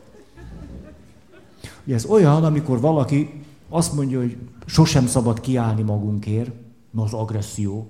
Ugye 1.85 1.95
ez 1.95 2.05
olyan, 2.05 2.43
amikor 2.43 2.79
valaki 2.79 3.43
azt 3.69 3.93
mondja, 3.93 4.19
hogy 4.19 4.37
sosem 4.65 5.07
szabad 5.07 5.39
kiállni 5.39 5.81
magunkért, 5.81 6.51
na 6.91 7.03
az 7.03 7.13
agresszió, 7.13 7.89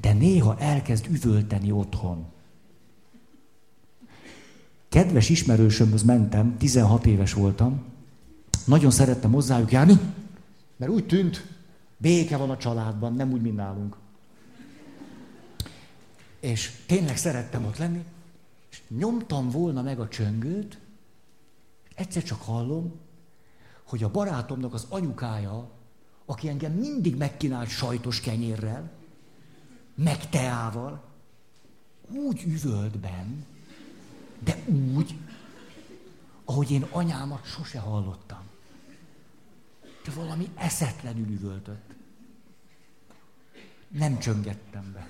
de 0.00 0.12
néha 0.12 0.58
elkezd 0.58 1.06
üvölteni 1.10 1.70
otthon. 1.70 2.33
Kedves 4.94 5.28
ismerősömhöz 5.28 6.02
mentem, 6.02 6.56
16 6.58 7.06
éves 7.06 7.32
voltam, 7.32 7.84
nagyon 8.64 8.90
szerettem 8.90 9.32
hozzájuk 9.32 9.72
járni, 9.72 10.00
mert 10.76 10.90
úgy 10.92 11.06
tűnt, 11.06 11.46
béke 11.96 12.36
van 12.36 12.50
a 12.50 12.56
családban, 12.56 13.14
nem 13.14 13.32
úgy, 13.32 13.40
mint 13.40 13.56
nálunk. 13.56 13.96
És 16.40 16.70
tényleg 16.86 17.16
szerettem 17.16 17.64
ott 17.64 17.76
lenni, 17.76 18.04
és 18.70 18.82
nyomtam 18.88 19.50
volna 19.50 19.82
meg 19.82 20.00
a 20.00 20.08
csöngőt, 20.08 20.78
egyszer 21.94 22.22
csak 22.22 22.42
hallom, 22.42 22.92
hogy 23.84 24.02
a 24.02 24.10
barátomnak 24.10 24.74
az 24.74 24.86
anyukája, 24.88 25.70
aki 26.24 26.48
engem 26.48 26.72
mindig 26.72 27.16
megkínált 27.16 27.68
sajtos 27.68 28.20
kenyérrel, 28.20 28.90
meg 29.94 30.28
teával, 30.28 31.02
úgy 32.10 32.42
üvölt 32.46 32.98
benn, 32.98 33.42
de 34.38 34.64
úgy, 34.94 35.18
ahogy 36.44 36.70
én 36.70 36.82
anyámat 36.90 37.44
sose 37.44 37.78
hallottam. 37.78 38.42
De 40.04 40.10
valami 40.14 40.50
eszetlenül 40.54 41.28
üvöltött. 41.28 41.94
Nem 43.88 44.18
csöngettem 44.18 44.92
be. 44.92 45.08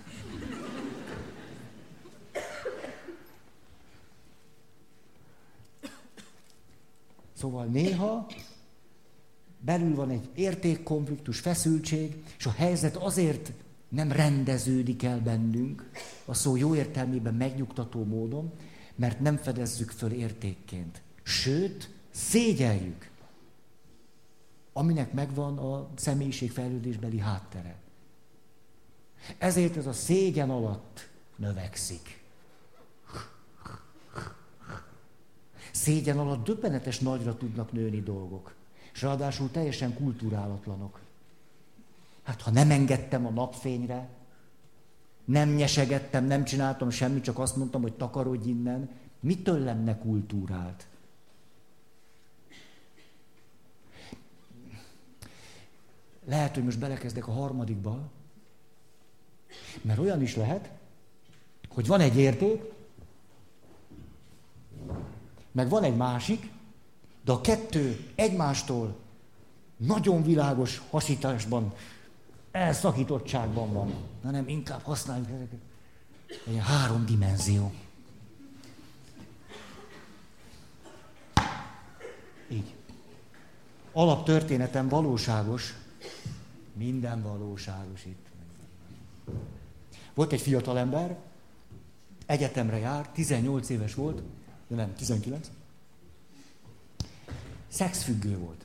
Szóval 7.32 7.64
néha 7.64 8.26
belül 9.60 9.94
van 9.94 10.10
egy 10.10 10.28
értékkonfliktus, 10.34 11.40
feszültség, 11.40 12.24
és 12.38 12.46
a 12.46 12.50
helyzet 12.50 12.96
azért 12.96 13.52
nem 13.88 14.12
rendeződik 14.12 15.02
el 15.02 15.20
bennünk, 15.20 15.90
a 16.24 16.34
szó 16.34 16.56
jó 16.56 16.74
értelmében 16.74 17.34
megnyugtató 17.34 18.04
módon, 18.04 18.52
mert 18.94 19.20
nem 19.20 19.36
fedezzük 19.36 19.90
föl 19.90 20.12
értékként. 20.12 21.02
Sőt, 21.22 21.90
szégyeljük, 22.10 23.10
aminek 24.72 25.12
megvan 25.12 25.58
a 25.58 25.88
személyiségfejlődésbeli 25.94 27.18
háttere. 27.18 27.76
Ezért 29.38 29.76
ez 29.76 29.86
a 29.86 29.92
szégyen 29.92 30.50
alatt 30.50 31.08
növekszik. 31.36 32.22
Szégyen 35.72 36.18
alatt 36.18 36.44
döbbenetes 36.44 36.98
nagyra 36.98 37.36
tudnak 37.36 37.72
nőni 37.72 38.02
dolgok. 38.02 38.54
És 38.92 39.02
ráadásul 39.02 39.50
teljesen 39.50 39.94
kulturálatlanok. 39.94 41.00
Hát 42.22 42.42
ha 42.42 42.50
nem 42.50 42.70
engedtem 42.70 43.26
a 43.26 43.30
napfényre, 43.30 44.08
nem 45.24 45.48
nyesegettem, 45.48 46.24
nem 46.24 46.44
csináltam 46.44 46.90
semmit, 46.90 47.22
csak 47.22 47.38
azt 47.38 47.56
mondtam, 47.56 47.82
hogy 47.82 47.92
takarodj 47.92 48.48
innen, 48.48 48.90
mitől 49.20 49.58
lenne 49.58 49.98
kultúrált? 49.98 50.86
Lehet, 56.24 56.54
hogy 56.54 56.64
most 56.64 56.78
belekezdek 56.78 57.28
a 57.28 57.32
harmadikba, 57.32 58.10
mert 59.82 59.98
olyan 59.98 60.22
is 60.22 60.36
lehet, 60.36 60.70
hogy 61.68 61.86
van 61.86 62.00
egy 62.00 62.16
érték, 62.16 62.62
meg 65.52 65.68
van 65.68 65.82
egy 65.82 65.96
másik, 65.96 66.50
de 67.24 67.32
a 67.32 67.40
kettő 67.40 68.06
egymástól 68.14 68.96
nagyon 69.76 70.22
világos 70.22 70.82
hasításban, 70.90 71.74
elszakítottságban 72.54 73.72
van. 73.72 73.94
Na 74.22 74.30
nem, 74.30 74.48
inkább 74.48 74.82
használjuk 74.82 75.28
ezeket. 75.28 75.58
Egy 76.46 76.58
három 76.58 77.06
dimenzió. 77.06 77.72
Így. 82.48 82.74
Alaptörténetem 83.92 84.88
valóságos, 84.88 85.74
minden 86.72 87.22
valóságos 87.22 88.04
itt. 88.04 88.26
Volt 90.14 90.32
egy 90.32 90.40
fiatal 90.40 90.78
ember, 90.78 91.18
egyetemre 92.26 92.78
jár, 92.78 93.10
18 93.10 93.68
éves 93.68 93.94
volt, 93.94 94.22
de 94.66 94.74
nem, 94.74 94.94
19. 94.94 95.50
Szexfüggő 97.68 98.38
volt. 98.38 98.64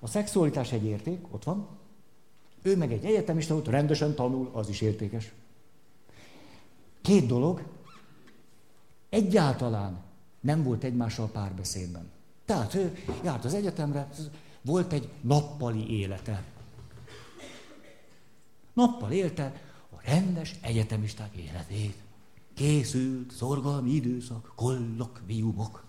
A 0.00 0.06
szexualitás 0.06 0.72
egy 0.72 0.84
érték, 0.84 1.32
ott 1.32 1.44
van. 1.44 1.77
Ő 2.62 2.76
meg 2.76 2.92
egy 2.92 3.04
egyetemista 3.04 3.54
volt, 3.54 3.68
rendesen 3.68 4.14
tanul, 4.14 4.50
az 4.52 4.68
is 4.68 4.80
értékes. 4.80 5.32
Két 7.00 7.26
dolog, 7.26 7.62
egyáltalán 9.08 9.98
nem 10.40 10.62
volt 10.62 10.84
egymással 10.84 11.28
párbeszédben. 11.28 12.10
Tehát 12.44 12.74
ő 12.74 12.96
járt 13.24 13.44
az 13.44 13.54
egyetemre, 13.54 14.08
volt 14.62 14.92
egy 14.92 15.08
nappali 15.20 15.98
élete. 15.98 16.44
Nappal 18.72 19.12
élte 19.12 19.60
a 19.90 20.00
rendes 20.04 20.54
egyetemisták 20.60 21.34
életét. 21.36 21.94
Készült 22.54 23.32
szorgalmi 23.32 23.90
időszak, 23.90 24.52
kollokviumok 24.54 25.84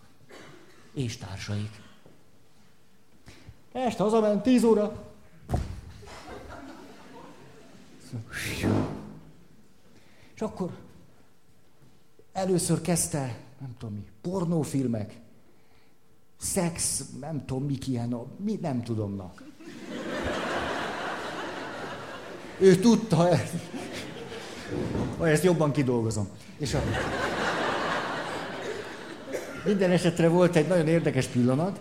és 0.93 1.17
társaik. 1.17 1.81
Este 3.71 4.03
hazament, 4.03 4.43
tíz 4.43 4.63
óra. 4.63 5.08
És 10.35 10.41
akkor 10.41 10.69
először 12.33 12.81
kezdte, 12.81 13.37
nem 13.59 13.75
tudom 13.77 13.95
mi, 13.95 14.03
pornófilmek, 14.21 15.19
szex, 16.37 17.03
nem 17.19 17.45
tudom 17.45 17.63
mik 17.63 17.87
ilyen, 17.87 18.15
mi, 18.37 18.57
nem 18.61 18.83
tudom, 18.83 19.15
na. 19.15 19.33
Ő 22.59 22.75
tudta 22.75 23.29
ezt. 23.29 23.53
Ezt 25.21 25.43
jobban 25.43 25.71
kidolgozom. 25.71 26.27
És 26.57 26.73
a... 26.73 26.81
Minden 29.65 29.91
esetre 29.91 30.27
volt 30.27 30.55
egy 30.55 30.67
nagyon 30.67 30.87
érdekes 30.87 31.25
pillanat. 31.25 31.79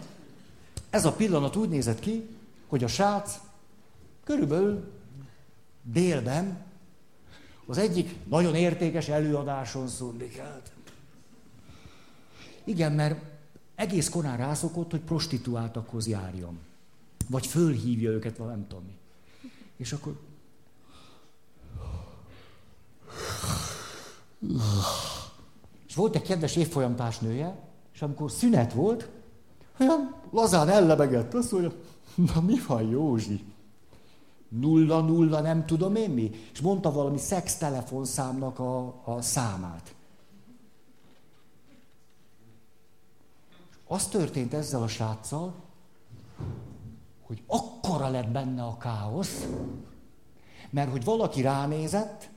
Ez 0.90 1.04
a 1.04 1.12
pillanat 1.12 1.56
úgy 1.56 1.68
nézett 1.68 1.98
ki, 1.98 2.28
hogy 2.66 2.84
a 2.84 2.88
srác 2.88 3.38
körülbelül 4.24 4.97
délben 5.92 6.66
az 7.66 7.78
egyik 7.78 8.14
nagyon 8.24 8.54
értékes 8.54 9.08
előadáson 9.08 9.88
szundikelt. 9.88 10.72
Igen, 12.64 12.92
mert 12.92 13.20
egész 13.74 14.08
korán 14.08 14.36
rászokott, 14.36 14.90
hogy 14.90 15.00
prostituáltakhoz 15.00 16.06
járjon. 16.06 16.58
Vagy 17.28 17.46
fölhívja 17.46 18.10
őket, 18.10 18.36
vagy 18.36 18.48
nem 18.48 18.66
tudom 18.68 18.84
mi. 18.84 18.96
És 19.76 19.92
akkor... 19.92 20.20
És 25.88 25.94
volt 25.94 26.14
egy 26.14 26.22
kedves 26.22 26.56
évfolyamtársnője, 26.56 27.58
és 27.94 28.02
amikor 28.02 28.30
szünet 28.30 28.72
volt, 28.72 29.08
olyan 29.78 30.14
lazán 30.30 30.68
ellebegett, 30.68 31.34
azt 31.34 31.52
mondja, 31.52 31.72
na 32.14 32.40
mi 32.40 32.54
van 32.66 32.82
Józsi? 32.82 33.44
Nulla, 34.48 35.00
nulla, 35.00 35.40
nem 35.40 35.66
tudom 35.66 35.94
én 35.94 36.10
mi. 36.10 36.30
És 36.52 36.60
mondta 36.60 36.92
valami 36.92 37.18
szex 37.18 37.56
telefonszámnak 37.56 38.58
a, 38.58 38.86
a 39.04 39.20
számát. 39.22 39.94
Az 43.86 44.06
történt 44.06 44.54
ezzel 44.54 44.82
a 44.82 44.88
sráccal, 44.88 45.54
hogy 47.26 47.42
akkora 47.46 48.08
lett 48.08 48.28
benne 48.28 48.62
a 48.62 48.76
káosz, 48.76 49.46
mert 50.70 50.90
hogy 50.90 51.04
valaki 51.04 51.42
ránézett, 51.42 52.30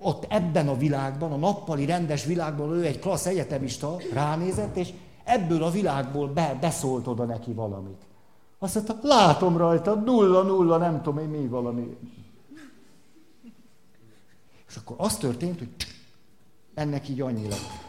ott 0.00 0.26
ebben 0.28 0.68
a 0.68 0.76
világban, 0.76 1.32
a 1.32 1.36
nappali 1.36 1.84
rendes 1.84 2.24
világban 2.24 2.70
ő 2.70 2.84
egy 2.84 2.98
klassz 2.98 3.26
egyetemista 3.26 3.96
ránézett, 4.12 4.76
és 4.76 4.92
ebből 5.24 5.62
a 5.62 5.70
világból 5.70 6.28
be, 6.28 6.58
beszólt 6.60 7.06
oda 7.06 7.24
neki 7.24 7.52
valamit. 7.52 8.06
Azt 8.58 8.74
mondta, 8.74 8.98
látom 9.02 9.56
rajta, 9.56 9.94
nulla, 9.94 10.42
nulla, 10.42 10.76
nem 10.76 11.02
tudom 11.02 11.18
én 11.18 11.28
mi 11.28 11.46
valami. 11.46 11.96
És 14.68 14.76
akkor 14.76 14.96
az 14.98 15.16
történt, 15.16 15.58
hogy 15.58 15.68
ennek 16.74 17.08
így 17.08 17.20
annyi 17.20 17.48
lett. 17.48 17.86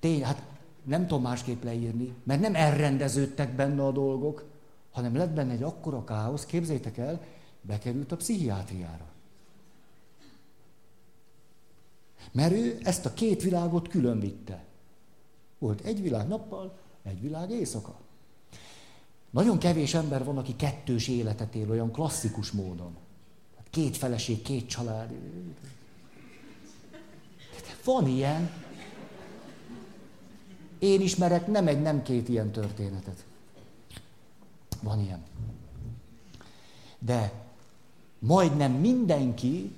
Tény, 0.00 0.24
hát 0.24 0.42
nem 0.84 1.06
tudom 1.06 1.22
másképp 1.22 1.62
leírni, 1.62 2.14
mert 2.22 2.40
nem 2.40 2.54
elrendeződtek 2.54 3.54
benne 3.54 3.84
a 3.84 3.90
dolgok, 3.90 4.44
hanem 4.90 5.16
lett 5.16 5.30
benne 5.30 5.52
egy 5.52 5.62
akkora 5.62 6.04
káosz, 6.04 6.44
képzeljétek 6.44 6.98
el, 6.98 7.20
bekerült 7.60 8.12
a 8.12 8.16
pszichiátriára. 8.16 9.08
Mert 12.32 12.52
ő 12.52 12.78
ezt 12.82 13.06
a 13.06 13.12
két 13.12 13.42
világot 13.42 13.88
külön 13.88 14.20
vitte. 14.20 14.64
Volt 15.60 15.80
egy 15.80 16.02
világ 16.02 16.28
nappal, 16.28 16.78
egy 17.02 17.20
világ 17.20 17.50
éjszaka. 17.50 17.94
Nagyon 19.30 19.58
kevés 19.58 19.94
ember 19.94 20.24
van, 20.24 20.38
aki 20.38 20.56
kettős 20.56 21.08
életet 21.08 21.54
él 21.54 21.70
olyan 21.70 21.92
klasszikus 21.92 22.50
módon. 22.50 22.96
Hát 23.56 23.66
két 23.70 23.96
feleség, 23.96 24.42
két 24.42 24.68
család. 24.68 25.10
Van 27.84 28.06
ilyen. 28.06 28.50
Én 30.78 31.00
ismerek 31.00 31.46
nem 31.46 31.66
egy, 31.66 31.82
nem 31.82 32.02
két 32.02 32.28
ilyen 32.28 32.50
történetet. 32.50 33.24
Van 34.82 35.00
ilyen. 35.00 35.22
De 36.98 37.32
majdnem 38.18 38.72
mindenki 38.72 39.72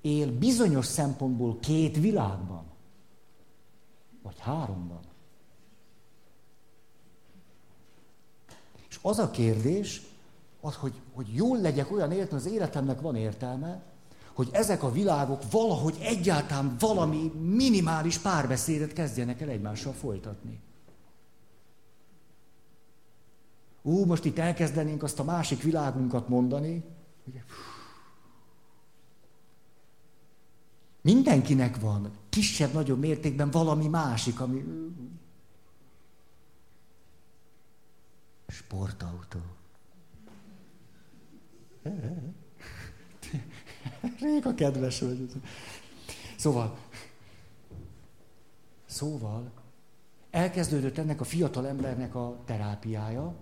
él 0.00 0.38
bizonyos 0.38 0.86
szempontból 0.86 1.58
két 1.60 1.96
világban, 1.96 2.64
vagy 4.26 4.38
háromban. 4.38 5.00
És 8.88 8.98
az 9.02 9.18
a 9.18 9.30
kérdés, 9.30 10.02
az, 10.60 10.74
hogy, 10.74 11.00
hogy 11.12 11.34
jól 11.34 11.60
legyek 11.60 11.92
olyan 11.92 12.12
értelme, 12.12 12.44
az 12.44 12.52
életemnek 12.52 13.00
van 13.00 13.16
értelme, 13.16 13.82
hogy 14.32 14.48
ezek 14.52 14.82
a 14.82 14.92
világok 14.92 15.50
valahogy 15.50 15.96
egyáltalán 16.00 16.76
valami 16.78 17.32
minimális 17.40 18.18
párbeszédet 18.18 18.92
kezdjenek 18.92 19.40
el 19.40 19.48
egymással 19.48 19.92
folytatni. 19.92 20.60
Ú, 23.82 24.04
most 24.04 24.24
itt 24.24 24.38
elkezdenénk 24.38 25.02
azt 25.02 25.18
a 25.18 25.24
másik 25.24 25.62
világunkat 25.62 26.28
mondani, 26.28 26.84
Mindenkinek 31.06 31.80
van 31.80 32.10
kisebb-nagyobb 32.36 32.98
mértékben 32.98 33.50
valami 33.50 33.88
másik, 33.88 34.40
ami... 34.40 34.64
Sportautó. 38.48 39.38
Rég 44.20 44.46
a 44.46 44.54
kedves 44.54 45.00
vagy. 45.00 45.32
Szóval, 46.36 46.78
szóval, 48.86 49.52
elkezdődött 50.30 50.98
ennek 50.98 51.20
a 51.20 51.24
fiatal 51.24 51.66
embernek 51.66 52.14
a 52.14 52.42
terápiája, 52.44 53.34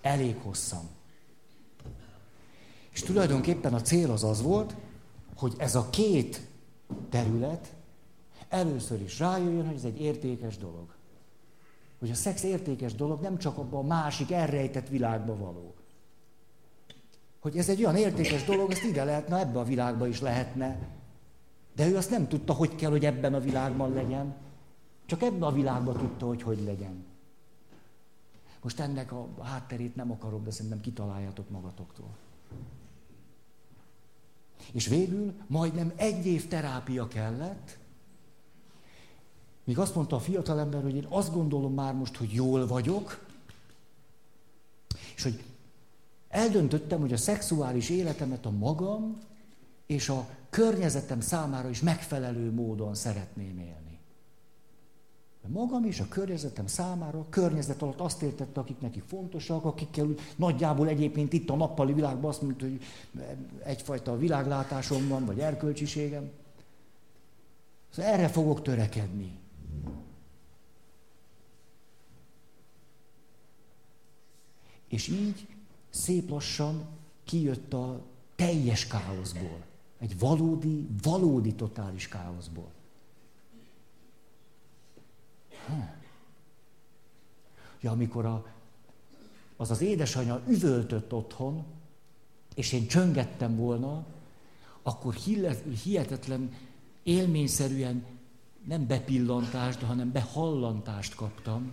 elég 0.00 0.36
hosszan. 0.36 0.88
És 2.90 3.00
tulajdonképpen 3.00 3.74
a 3.74 3.80
cél 3.80 4.10
az 4.10 4.24
az 4.24 4.42
volt, 4.42 4.76
hogy 5.34 5.54
ez 5.58 5.74
a 5.74 5.90
két 5.90 6.52
terület 7.08 7.74
először 8.48 9.00
is 9.00 9.18
rájöjjön, 9.18 9.66
hogy 9.66 9.76
ez 9.76 9.84
egy 9.84 10.00
értékes 10.00 10.58
dolog. 10.58 10.94
Hogy 11.98 12.10
a 12.10 12.14
szex 12.14 12.42
értékes 12.42 12.94
dolog 12.94 13.20
nem 13.20 13.38
csak 13.38 13.58
abban 13.58 13.84
a 13.84 13.86
másik 13.86 14.30
elrejtett 14.30 14.88
világba 14.88 15.36
való. 15.36 15.74
Hogy 17.40 17.56
ez 17.56 17.68
egy 17.68 17.84
olyan 17.84 17.96
értékes 17.96 18.44
dolog, 18.44 18.70
ezt 18.70 18.82
ide 18.82 19.04
lehetne, 19.04 19.38
ebbe 19.38 19.58
a 19.58 19.64
világba 19.64 20.06
is 20.06 20.20
lehetne. 20.20 20.88
De 21.74 21.88
ő 21.88 21.96
azt 21.96 22.10
nem 22.10 22.28
tudta, 22.28 22.52
hogy 22.52 22.74
kell, 22.74 22.90
hogy 22.90 23.04
ebben 23.04 23.34
a 23.34 23.40
világban 23.40 23.92
legyen. 23.92 24.34
Csak 25.06 25.22
ebben 25.22 25.42
a 25.42 25.52
világban 25.52 25.96
tudta, 25.96 26.26
hogy 26.26 26.42
hogy 26.42 26.62
legyen. 26.64 27.04
Most 28.62 28.80
ennek 28.80 29.12
a 29.12 29.28
hátterét 29.42 29.96
nem 29.96 30.10
akarom, 30.10 30.44
de 30.44 30.50
szerintem 30.50 30.80
kitaláljátok 30.80 31.50
magatoktól. 31.50 32.16
És 34.72 34.86
végül 34.86 35.32
majdnem 35.46 35.92
egy 35.96 36.26
év 36.26 36.48
terápia 36.48 37.08
kellett, 37.08 37.78
míg 39.64 39.78
azt 39.78 39.94
mondta 39.94 40.16
a 40.16 40.20
fiatalember, 40.20 40.82
hogy 40.82 40.94
én 40.94 41.06
azt 41.08 41.32
gondolom 41.32 41.74
már 41.74 41.94
most, 41.94 42.16
hogy 42.16 42.32
jól 42.32 42.66
vagyok, 42.66 43.26
és 45.16 45.22
hogy 45.22 45.44
eldöntöttem, 46.28 47.00
hogy 47.00 47.12
a 47.12 47.16
szexuális 47.16 47.88
életemet 47.88 48.46
a 48.46 48.50
magam 48.50 49.18
és 49.86 50.08
a 50.08 50.28
környezetem 50.50 51.20
számára 51.20 51.68
is 51.68 51.80
megfelelő 51.80 52.52
módon 52.52 52.94
szeretném 52.94 53.58
élni. 53.58 53.83
Magam 55.48 55.84
és 55.84 56.00
a 56.00 56.08
környezetem 56.08 56.66
számára, 56.66 57.18
a 57.18 57.28
környezet 57.28 57.82
alatt 57.82 58.00
azt 58.00 58.22
értette, 58.22 58.60
akik 58.60 58.80
neki 58.80 59.02
fontosak, 59.06 59.64
akikkel 59.64 60.06
úgy, 60.06 60.20
nagyjából 60.36 60.88
egyébként 60.88 61.32
itt 61.32 61.50
a 61.50 61.56
nappali 61.56 61.92
világban 61.92 62.30
azt 62.30 62.42
mondta, 62.42 62.64
hogy 62.64 62.82
egyfajta 63.62 64.18
világlátásom 64.18 65.08
van, 65.08 65.24
vagy 65.24 65.40
erkölcsiségem. 65.40 66.30
Szóval 67.90 68.12
erre 68.12 68.28
fogok 68.28 68.62
törekedni. 68.62 69.32
És 74.88 75.08
így 75.08 75.46
szép 75.90 76.30
lassan 76.30 76.84
kijött 77.24 77.72
a 77.72 78.00
teljes 78.36 78.86
káoszból. 78.86 79.62
Egy 79.98 80.18
valódi, 80.18 80.86
valódi 81.02 81.54
totális 81.54 82.08
káoszból. 82.08 82.73
Ja, 87.80 87.90
amikor 87.90 88.24
a, 88.24 88.46
az 89.56 89.70
az 89.70 89.80
édesanyja 89.80 90.42
üvöltött 90.48 91.12
otthon, 91.12 91.64
és 92.54 92.72
én 92.72 92.86
csöngettem 92.86 93.56
volna, 93.56 94.04
akkor 94.82 95.14
hihetetlen 95.82 96.52
élményszerűen 97.02 98.04
nem 98.64 98.86
bepillantást, 98.86 99.80
hanem 99.80 100.12
behallantást 100.12 101.14
kaptam 101.14 101.72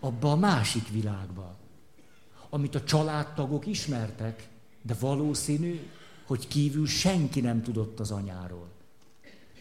abba 0.00 0.30
a 0.30 0.36
másik 0.36 0.88
világba, 0.88 1.56
amit 2.48 2.74
a 2.74 2.84
családtagok 2.84 3.66
ismertek, 3.66 4.48
de 4.82 4.94
valószínű, 5.00 5.90
hogy 6.26 6.48
kívül 6.48 6.86
senki 6.86 7.40
nem 7.40 7.62
tudott 7.62 8.00
az 8.00 8.10
anyáról. 8.10 8.68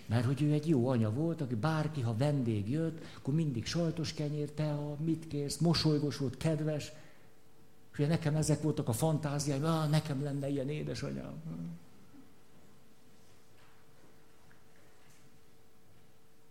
Mert 0.05 0.25
hogy 0.25 0.41
ő 0.41 0.51
egy 0.51 0.67
jó 0.67 0.87
anya 0.87 1.11
volt, 1.11 1.41
aki 1.41 1.55
bárki, 1.55 2.01
ha 2.01 2.17
vendég 2.17 2.69
jött, 2.69 3.03
akkor 3.17 3.33
mindig 3.33 3.65
sajtos 3.65 4.13
kenyér, 4.13 4.51
tea, 4.51 4.95
mit 4.99 5.27
kérsz, 5.27 5.57
mosolygos 5.57 6.17
volt, 6.17 6.37
kedves. 6.37 6.91
És 7.91 7.99
ugye 7.99 8.07
nekem 8.07 8.35
ezek 8.35 8.61
voltak 8.61 8.87
a 8.87 8.93
fantáziáim, 8.93 9.63
ah, 9.63 9.89
nekem 9.89 10.23
lenne 10.23 10.47
ilyen 10.47 10.69
édesanyám. 10.69 11.33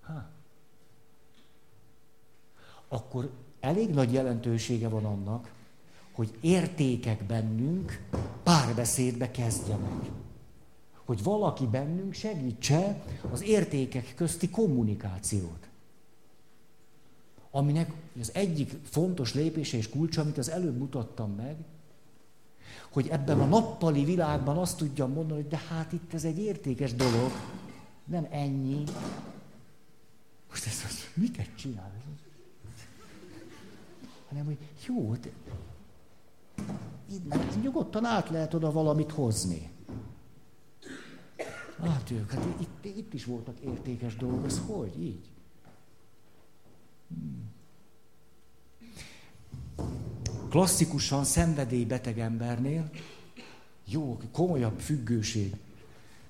Ha. 0.03 0.25
Akkor 2.89 3.31
elég 3.61 3.91
nagy 3.91 4.13
jelentősége 4.13 4.89
van 4.89 5.05
annak, 5.05 5.53
hogy 6.13 6.37
értékek 6.41 7.25
bennünk 7.25 8.03
párbeszédbe 8.43 9.31
kezdjenek 9.31 10.24
hogy 11.05 11.23
valaki 11.23 11.67
bennünk 11.67 12.13
segítse 12.13 13.03
az 13.31 13.43
értékek 13.43 14.15
közti 14.15 14.51
kommunikációt. 14.51 15.69
Aminek 17.51 17.93
az 18.21 18.31
egyik 18.35 18.77
fontos 18.85 19.35
lépése 19.35 19.77
és 19.77 19.89
kulcsa, 19.89 20.21
amit 20.21 20.39
az 20.39 20.51
előbb 20.51 20.79
mutattam 20.79 21.31
meg, 21.31 21.57
hogy 22.93 23.09
ebben 23.09 23.41
a 23.41 23.45
nappali 23.45 24.05
világban 24.05 24.59
azt 24.59 24.77
tudjam 24.77 25.13
mondani, 25.13 25.41
hogy 25.41 25.51
de 25.51 25.61
hát 25.69 25.93
itt 25.93 26.15
ez 26.15 26.25
egy 26.25 26.39
értékes 26.39 26.95
dolog, 26.95 27.31
nem 28.05 28.27
ennyi. 28.31 28.85
Most 30.49 30.67
ez 30.67 30.83
az, 30.87 31.11
miket 31.15 31.57
csinál? 31.57 31.93
Hanem, 34.29 34.45
hogy 34.45 34.59
jó, 34.87 35.15
de 35.15 35.31
nyugodtan 37.63 38.05
át 38.05 38.31
lehet 38.31 38.55
oda 38.55 38.73
valamit 38.73 39.11
hozni. 39.11 39.71
Hát 41.83 42.11
ők, 42.11 42.31
hát 42.31 42.45
itt, 42.61 42.97
itt 42.97 43.15
is 43.15 43.25
voltak 43.25 43.61
értékes 43.61 44.17
dolgok, 44.17 44.47
ez 44.47 44.61
hogy? 44.67 45.03
Így. 45.03 45.29
Hmm. 47.09 47.53
Klasszikusan 50.49 51.25
szenvedélybeteg 51.25 52.19
embernél, 52.19 52.91
jó, 53.85 54.21
komolyabb 54.33 54.81
függőség, 54.81 55.55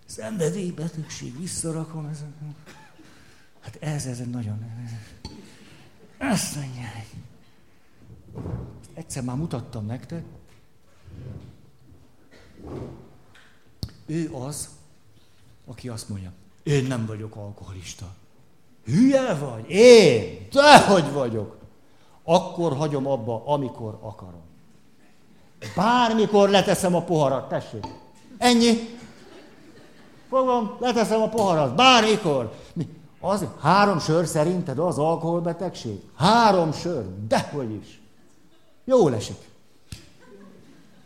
szenvedélybetegség, 0.04 1.38
visszarakom, 1.38 2.06
ez, 2.06 2.24
hát 3.60 3.76
ez, 3.80 4.06
ez 4.06 4.18
nagyon, 4.18 4.64
ezt 6.18 6.56
mondják. 6.56 7.10
Egyszer 8.94 9.22
már 9.22 9.36
mutattam 9.36 9.86
nektek, 9.86 10.24
ő 14.06 14.32
az, 14.32 14.68
aki 15.66 15.88
azt 15.88 16.08
mondja, 16.08 16.32
én 16.62 16.84
nem 16.84 17.06
vagyok 17.06 17.36
alkoholista. 17.36 18.06
Hülye 18.84 19.34
vagy? 19.34 19.70
Én? 19.70 20.48
Dehogy 20.52 21.12
vagyok. 21.12 21.56
Akkor 22.24 22.76
hagyom 22.76 23.06
abba, 23.06 23.42
amikor 23.46 23.98
akarom. 24.02 24.42
Bármikor 25.76 26.48
leteszem 26.48 26.94
a 26.94 27.02
poharat, 27.02 27.48
tessék. 27.48 27.86
Ennyi. 28.38 28.98
Fogom, 30.28 30.76
leteszem 30.78 31.22
a 31.22 31.28
poharat, 31.28 31.74
bármikor. 31.74 32.52
Mi? 32.72 32.88
Az, 33.20 33.46
három 33.60 33.98
sör 33.98 34.26
szerinted 34.26 34.78
az 34.78 34.98
alkoholbetegség? 34.98 36.00
Három 36.16 36.72
sör, 36.72 37.04
dehogy 37.28 37.70
is. 37.70 38.00
Jó 38.84 39.08
esik. 39.08 39.36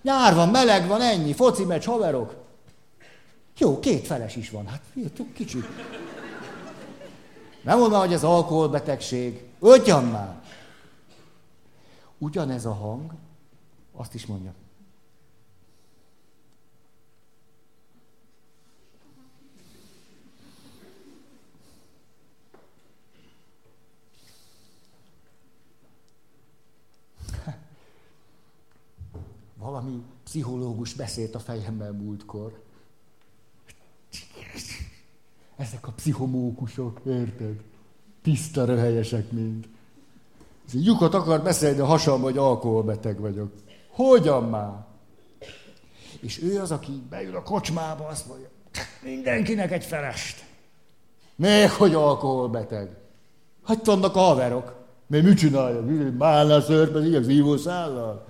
Nyár 0.02 0.34
van, 0.34 0.48
meleg 0.48 0.86
van, 0.86 1.00
ennyi, 1.00 1.32
foci 1.32 1.64
meccs, 1.64 1.84
haverok. 1.84 2.34
Jó, 3.58 3.78
két 3.80 4.06
feles 4.06 4.36
is 4.36 4.50
van. 4.50 4.66
Hát 4.66 4.82
fiatok, 4.92 5.32
kicsit. 5.32 5.64
Nem 7.62 7.78
mondom, 7.78 7.98
hogy 7.98 8.12
ez 8.12 8.24
alkoholbetegség. 8.24 9.44
Ugyan 9.58 10.04
már. 10.04 10.42
Ugyanez 12.18 12.64
a 12.64 12.72
hang, 12.72 13.12
azt 13.92 14.14
is 14.14 14.26
mondja. 14.26 14.54
Valami 29.56 30.02
pszichológus 30.24 30.94
beszélt 30.94 31.34
a 31.34 31.38
fejemmel 31.38 31.92
múltkor. 31.92 32.67
Ezek 35.58 35.86
a 35.86 35.92
pszichomókusok, 35.92 37.00
érted? 37.06 37.60
Tiszta 38.22 38.64
röhelyesek 38.64 39.30
mind. 39.30 39.68
Lyukat 40.72 41.14
akar 41.14 41.42
beszélni 41.42 41.78
a 41.78 41.84
hasam, 41.84 42.20
hogy 42.20 42.36
alkoholbeteg 42.36 43.20
vagyok. 43.20 43.52
Hogyan 43.90 44.44
már? 44.44 44.86
És 46.20 46.42
ő 46.42 46.60
az, 46.60 46.70
aki 46.70 47.02
beül 47.10 47.36
a 47.36 47.42
kocsmába, 47.42 48.06
azt 48.06 48.26
mondja, 48.28 48.48
Mindenkinek 49.02 49.72
egy 49.72 49.84
felest. 49.84 50.44
Még 51.36 51.70
hogy 51.70 51.94
alkoholbeteg. 51.94 52.96
Hát 53.64 53.86
vannak 53.86 54.16
a 54.16 54.18
haverok. 54.18 54.76
Még 55.06 55.24
mit 55.24 55.38
csinálja? 55.38 56.10
Málna 56.18 56.60
szörpezik 56.60 57.14
az 57.14 57.28
ívószállal? 57.28 58.26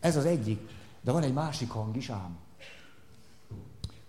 Ez 0.00 0.16
az 0.16 0.24
egyik. 0.24 0.60
De 1.00 1.12
van 1.12 1.22
egy 1.22 1.32
másik 1.32 1.70
hang 1.70 1.96
is 1.96 2.10
ám. 2.10 2.38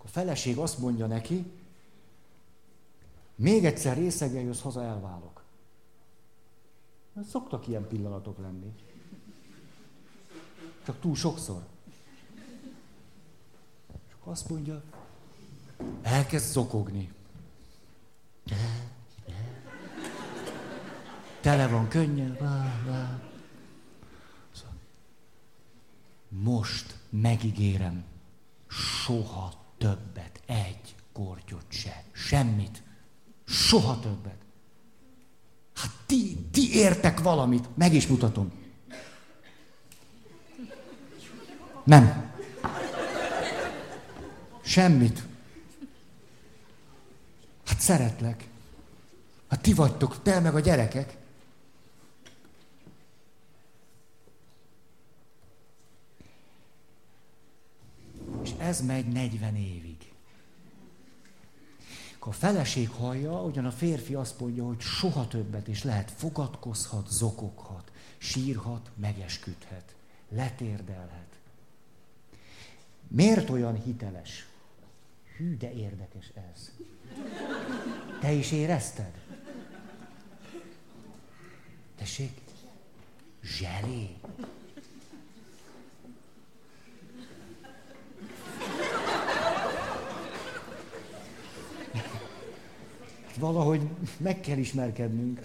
A 0.09 0.11
feleség 0.11 0.57
azt 0.57 0.77
mondja 0.77 1.07
neki, 1.07 1.51
még 3.35 3.65
egyszer 3.65 3.97
részegen 3.97 4.43
jössz 4.43 4.61
haza, 4.61 4.83
elválok. 4.83 5.43
Szoktak 7.29 7.67
ilyen 7.67 7.87
pillanatok 7.87 8.37
lenni. 8.37 8.73
Csak 10.85 10.99
túl 10.99 11.15
sokszor. 11.15 11.61
És 14.07 14.13
azt 14.23 14.49
mondja, 14.49 14.83
elkezd 16.01 16.51
zokogni. 16.51 17.13
Tele 21.41 21.67
van 21.67 21.87
könnyen. 21.87 22.37
Most 26.27 26.97
megígérem, 27.09 28.03
soha 28.67 29.58
többet, 29.79 30.41
egy 30.45 30.95
kortyot 31.13 31.65
se, 31.67 32.03
semmit, 32.11 32.83
soha 33.45 33.99
többet. 33.99 34.37
Hát 35.75 35.91
ti, 36.05 36.37
ti 36.51 36.75
értek 36.75 37.19
valamit, 37.19 37.77
meg 37.77 37.93
is 37.93 38.07
mutatom. 38.07 38.51
Nem. 41.83 42.31
Semmit. 44.61 45.23
Hát 47.65 47.79
szeretlek. 47.79 48.47
Hát 49.49 49.61
ti 49.61 49.73
vagytok, 49.73 50.21
te 50.21 50.39
meg 50.39 50.55
a 50.55 50.59
gyerekek. 50.59 51.17
És 58.43 58.48
ez 58.59 58.81
megy 58.81 59.07
40 59.07 59.55
évig. 59.55 59.97
A 62.29 62.31
feleség 62.31 62.89
hallja, 62.89 63.43
ugyan 63.43 63.65
a 63.65 63.71
férfi 63.71 64.13
azt 64.13 64.39
mondja, 64.39 64.65
hogy 64.65 64.79
soha 64.79 65.27
többet 65.27 65.67
is 65.67 65.83
lehet, 65.83 66.11
fogadkozhat, 66.11 67.09
zokoghat, 67.09 67.91
sírhat, 68.17 68.89
megesküdhet, 68.95 69.95
letérdelhet. 70.29 71.39
Miért 73.07 73.49
olyan 73.49 73.81
hiteles? 73.81 74.47
Hű, 75.37 75.57
de 75.57 75.73
érdekes 75.73 76.31
ez. 76.53 76.71
Te 78.19 78.31
is 78.31 78.51
érezted? 78.51 79.11
Tessék? 81.95 82.41
Zselé? 83.43 84.15
Valahogy 93.39 93.81
meg 94.17 94.39
kell 94.39 94.57
ismerkednünk. 94.57 95.39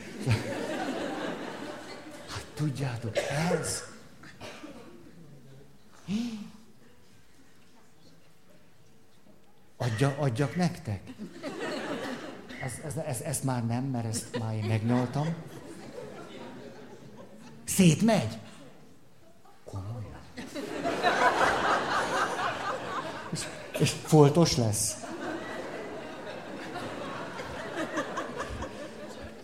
Hát 2.26 2.46
tudjátok, 2.54 3.16
ez... 3.16 3.82
Adja, 9.76 10.16
adjak 10.18 10.56
nektek? 10.56 11.00
Ez, 12.62 12.72
ez, 12.84 12.96
ez, 12.96 13.20
ezt 13.20 13.44
már 13.44 13.66
nem, 13.66 13.84
mert 13.84 14.06
ezt 14.06 14.38
már 14.38 14.54
én 14.54 14.64
megnyaltam. 14.64 15.34
Szétmegy? 17.64 18.38
Komolyan. 19.64 20.20
És, 23.30 23.46
és 23.78 23.90
foltos 23.90 24.56
lesz. 24.56 25.03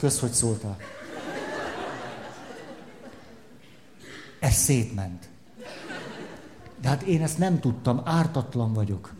Kösz, 0.00 0.20
hogy 0.20 0.30
szóltál. 0.32 0.76
Ez 4.38 4.52
szétment. 4.52 5.28
De 6.80 6.88
hát 6.88 7.02
én 7.02 7.22
ezt 7.22 7.38
nem 7.38 7.60
tudtam, 7.60 8.00
ártatlan 8.04 8.72
vagyok. 8.72 9.14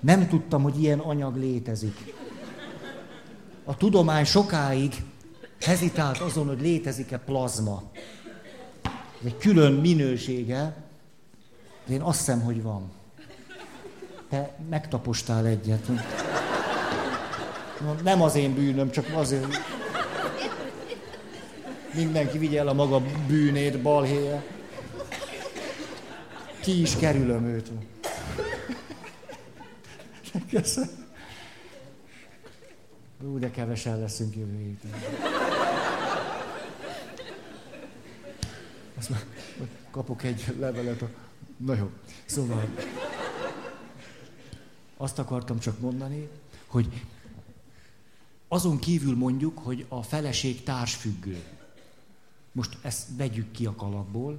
Nem 0.00 0.28
tudtam, 0.28 0.62
hogy 0.62 0.82
ilyen 0.82 0.98
anyag 0.98 1.36
létezik. 1.36 2.14
A 3.64 3.76
tudomány 3.76 4.24
sokáig 4.24 4.94
hezitált 5.60 6.18
azon, 6.18 6.46
hogy 6.46 6.60
létezik-e 6.60 7.18
plazma. 7.18 7.82
Ez 9.20 9.24
egy 9.24 9.36
külön 9.36 9.72
minősége, 9.72 10.84
de 11.86 11.92
én 11.92 12.00
azt 12.00 12.18
hiszem, 12.18 12.40
hogy 12.40 12.62
van. 12.62 12.90
Te 14.28 14.56
megtapostál 14.68 15.46
egyet. 15.46 15.86
Nem 18.02 18.22
az 18.22 18.34
én 18.34 18.54
bűnöm, 18.54 18.90
csak 18.90 19.06
azért... 19.14 19.46
Mindenki 21.94 22.38
vigye 22.38 22.58
el 22.58 22.68
a 22.68 22.72
maga 22.72 23.02
bűnét, 23.26 23.82
balhéje. 23.82 24.44
Ki 26.60 26.80
is 26.80 26.96
kerülöm 26.96 27.44
őt. 27.44 27.70
Köszönöm. 30.50 31.08
Ú, 33.22 33.38
de 33.38 33.50
kevesen 33.50 34.00
leszünk 34.00 34.36
jövő 34.36 34.58
héten. 34.58 34.90
Azt 38.98 39.10
már 39.10 39.20
kapok 39.90 40.22
egy 40.22 40.44
levelet. 40.58 41.02
A... 41.02 41.08
Na 41.56 41.74
jó. 41.74 41.90
Szóval 42.24 42.68
azt 44.96 45.18
akartam 45.18 45.58
csak 45.58 45.80
mondani, 45.80 46.28
hogy 46.66 47.04
azon 48.52 48.78
kívül 48.78 49.16
mondjuk, 49.16 49.58
hogy 49.58 49.86
a 49.88 50.02
feleség 50.02 50.62
társfüggő. 50.62 51.44
Most 52.52 52.78
ezt 52.82 53.08
vegyük 53.16 53.50
ki 53.50 53.66
a 53.66 53.74
kalapból. 53.74 54.38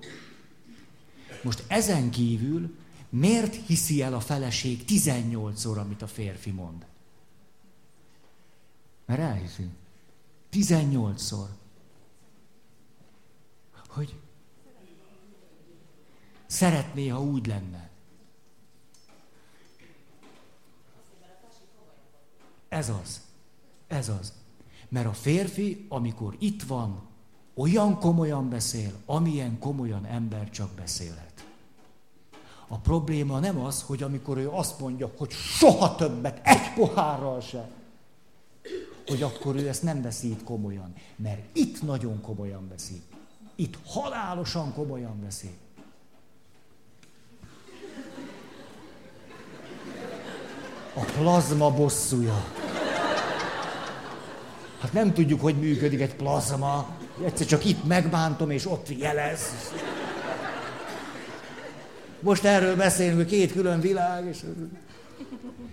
Most 1.43 1.63
ezen 1.67 2.09
kívül 2.09 2.75
miért 3.09 3.55
hiszi 3.55 4.01
el 4.01 4.13
a 4.13 4.19
feleség 4.19 4.83
18-szor, 4.87 5.77
amit 5.77 6.01
a 6.01 6.07
férfi 6.07 6.51
mond? 6.51 6.85
Mert 9.05 9.19
elhiszi. 9.19 9.69
18-szor. 10.51 11.47
Hogy 13.87 14.19
szeretné, 16.45 17.07
ha 17.07 17.21
úgy 17.21 17.47
lenne. 17.47 17.89
Ez 22.69 22.89
az. 22.89 23.30
Ez 23.91 24.09
az. 24.19 24.33
Mert 24.89 25.05
a 25.07 25.13
férfi, 25.13 25.85
amikor 25.89 26.35
itt 26.39 26.63
van, 26.63 27.01
olyan 27.53 27.99
komolyan 27.99 28.49
beszél, 28.49 28.91
amilyen 29.05 29.59
komolyan 29.59 30.05
ember 30.05 30.49
csak 30.49 30.71
beszélhet. 30.71 31.45
A 32.67 32.77
probléma 32.77 33.39
nem 33.39 33.59
az, 33.59 33.81
hogy 33.81 34.03
amikor 34.03 34.37
ő 34.37 34.49
azt 34.49 34.79
mondja, 34.79 35.11
hogy 35.17 35.31
soha 35.31 35.95
többet, 35.95 36.39
egy 36.43 36.73
pohárral 36.75 37.41
se, 37.41 37.69
hogy 39.07 39.21
akkor 39.21 39.55
ő 39.55 39.67
ezt 39.67 39.83
nem 39.83 40.01
veszi 40.01 40.29
itt 40.29 40.43
komolyan. 40.43 40.93
Mert 41.15 41.57
itt 41.57 41.81
nagyon 41.81 42.21
komolyan 42.21 42.67
veszi. 42.69 43.01
Itt 43.55 43.77
halálosan 43.85 44.73
komolyan 44.73 45.21
veszi. 45.21 45.49
A 50.95 51.03
plazma 51.17 51.71
bosszúja. 51.71 52.60
Hát 54.81 54.93
nem 54.93 55.13
tudjuk, 55.13 55.41
hogy 55.41 55.55
működik 55.59 56.01
egy 56.01 56.15
plazma. 56.15 56.97
Egyszer 57.25 57.47
csak 57.47 57.65
itt 57.65 57.83
megbántom, 57.83 58.49
és 58.49 58.65
ott 58.65 58.97
jelez. 58.99 59.39
Most 62.19 62.43
erről 62.43 62.75
beszélünk, 62.75 63.17
hogy 63.17 63.27
két 63.27 63.51
külön 63.51 63.79
világ. 63.79 64.25
És... 64.25 64.45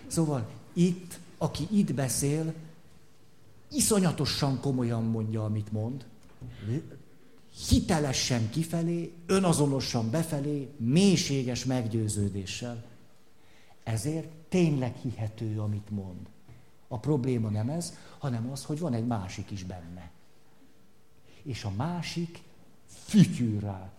Szóval 0.06 0.48
itt, 0.72 1.18
aki 1.38 1.66
itt 1.70 1.94
beszél, 1.94 2.54
iszonyatosan 3.70 4.60
komolyan 4.60 5.04
mondja, 5.04 5.44
amit 5.44 5.72
mond, 5.72 6.04
hitelesen 7.68 8.50
kifelé, 8.50 9.12
önazonosan 9.26 10.10
befelé, 10.10 10.68
mélységes 10.76 11.64
meggyőződéssel. 11.64 12.84
Ezért 13.82 14.28
tényleg 14.48 14.94
hihető, 15.02 15.58
amit 15.58 15.90
mond. 15.90 16.26
A 16.88 16.98
probléma 16.98 17.48
nem 17.48 17.68
ez, 17.68 17.92
hanem 18.18 18.50
az, 18.50 18.64
hogy 18.64 18.78
van 18.78 18.94
egy 18.94 19.06
másik 19.06 19.50
is 19.50 19.64
benne. 19.64 20.10
És 21.42 21.64
a 21.64 21.70
másik 21.76 22.42
fütyül 22.86 23.60
rá. 23.60 23.90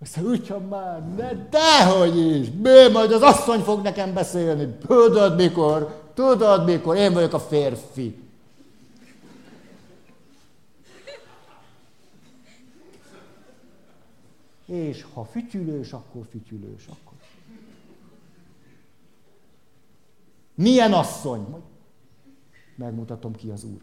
Azt 0.00 0.16
mondja, 0.16 0.42
ugyan 0.42 0.68
már, 0.68 1.14
ne, 1.14 1.48
dehogy 1.48 2.16
is, 2.16 2.46
mi, 2.50 2.92
majd 2.92 3.12
az 3.12 3.22
asszony 3.22 3.60
fog 3.60 3.82
nekem 3.82 4.14
beszélni. 4.14 4.76
Tudod 4.86 5.36
mikor, 5.36 6.10
tudod 6.14 6.64
mikor, 6.64 6.96
én 6.96 7.12
vagyok 7.12 7.32
a 7.32 7.40
férfi. 7.40 8.28
És 14.66 15.06
ha 15.14 15.24
fütyülős, 15.24 15.92
akkor 15.92 16.26
fütyülős, 16.30 16.86
akkor. 16.86 17.07
Milyen 20.58 20.92
asszony? 20.92 21.62
Megmutatom 22.76 23.34
ki 23.34 23.50
az 23.50 23.64
úr. 23.64 23.80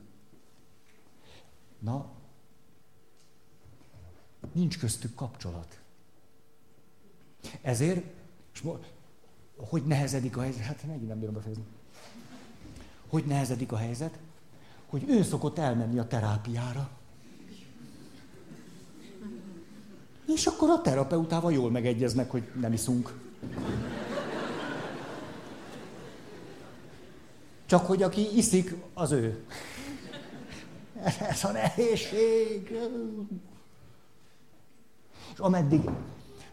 Na, 1.79 2.05
nincs 4.51 4.79
köztük 4.79 5.15
kapcsolat. 5.15 5.79
Ezért, 7.61 8.03
és 8.53 8.63
hogy 9.57 9.85
nehezedik 9.85 10.37
a 10.37 10.41
helyzet? 10.41 10.63
Hát 10.63 10.83
megint 10.87 11.07
nem 11.07 11.19
bírom 11.19 11.33
befejezni. 11.33 11.63
Hogy 13.09 13.25
nehezedik 13.25 13.71
a 13.71 13.77
helyzet? 13.77 14.17
Hogy 14.85 15.03
ő 15.09 15.23
szokott 15.23 15.57
elmenni 15.57 15.99
a 15.99 16.07
terápiára. 16.07 16.89
És 20.27 20.45
akkor 20.45 20.69
a 20.69 20.81
terapeutával 20.81 21.53
jól 21.53 21.71
megegyeznek, 21.71 22.31
hogy 22.31 22.51
nem 22.59 22.73
iszunk. 22.73 23.13
Csak 27.65 27.85
hogy 27.85 28.03
aki 28.03 28.37
iszik, 28.37 28.75
az 28.93 29.11
ő. 29.11 29.45
Ez 31.29 31.43
a 31.43 31.51
nehézség. 31.51 32.71
És 35.33 35.39
ameddig 35.39 35.89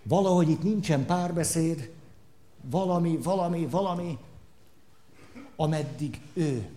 valahogy 0.03 0.49
itt 0.49 0.63
nincsen 0.63 1.07
párbeszéd, 1.07 1.93
valami, 2.61 3.17
valami, 3.17 3.67
valami, 3.67 4.19
ameddig 5.57 6.21
ő 6.33 6.71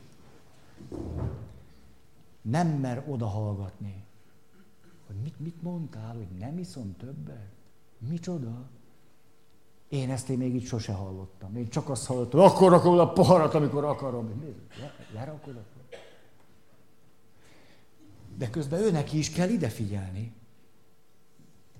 nem 2.41 2.67
mer 2.67 3.03
odahallgatni, 3.07 4.03
hogy 5.07 5.15
mit, 5.15 5.39
mit 5.39 5.61
mondtál, 5.61 6.15
hogy 6.15 6.27
nem 6.39 6.57
iszom 6.57 6.95
többet? 6.97 7.49
Micsoda? 7.97 8.69
Én 9.95 10.11
ezt 10.11 10.29
én 10.29 10.37
még 10.37 10.55
itt 10.55 10.65
sose 10.65 10.93
hallottam. 10.93 11.55
Én 11.55 11.69
csak 11.69 11.89
azt 11.89 12.05
hallottam, 12.05 12.39
akkor 12.39 12.71
rakom 12.71 12.99
a 12.99 13.13
poharat, 13.13 13.53
amikor 13.53 13.83
akarom. 13.83 14.43
Le, 14.79 14.93
lerakod 15.13 15.55
akkor? 15.55 15.99
De 18.37 18.49
közben 18.49 18.79
őnek 18.79 19.13
is 19.13 19.29
kell 19.29 19.49
ide 19.49 19.69
figyelni. 19.69 20.33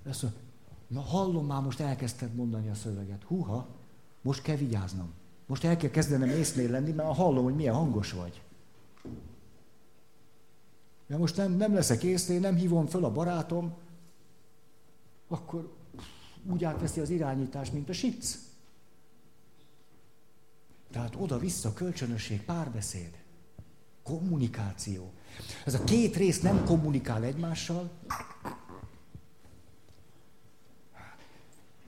Azt 0.08 0.22
mondja, 0.22 0.40
na 0.86 1.00
hallom 1.00 1.46
már, 1.46 1.62
most 1.62 1.80
elkezdted 1.80 2.34
mondani 2.34 2.68
a 2.68 2.74
szöveget. 2.74 3.22
Húha, 3.22 3.66
most 4.22 4.42
kell 4.42 4.56
vigyáznom. 4.56 5.12
Most 5.46 5.64
el 5.64 5.76
kell 5.76 5.90
kezdenem 5.90 6.28
észnél 6.28 6.70
lenni, 6.70 6.92
mert 6.92 7.16
hallom, 7.16 7.44
hogy 7.44 7.54
milyen 7.54 7.74
hangos 7.74 8.12
vagy. 8.12 8.42
Ja 11.06 11.18
most 11.18 11.36
nem, 11.36 11.52
nem 11.52 11.74
leszek 11.74 12.02
észnél, 12.02 12.40
nem 12.40 12.54
hívom 12.54 12.86
föl 12.86 13.04
a 13.04 13.12
barátom, 13.12 13.74
akkor 15.28 15.75
úgy 16.50 16.64
átveszi 16.64 17.00
az 17.00 17.10
irányítást, 17.10 17.72
mint 17.72 17.88
a 17.88 17.92
sic. 17.92 18.38
Tehát 20.90 21.16
oda-vissza 21.16 21.72
kölcsönösség, 21.72 22.42
párbeszéd, 22.42 23.18
kommunikáció. 24.02 25.12
Ez 25.64 25.74
a 25.74 25.84
két 25.84 26.16
rész 26.16 26.40
nem 26.40 26.64
kommunikál 26.64 27.24
egymással. 27.24 27.90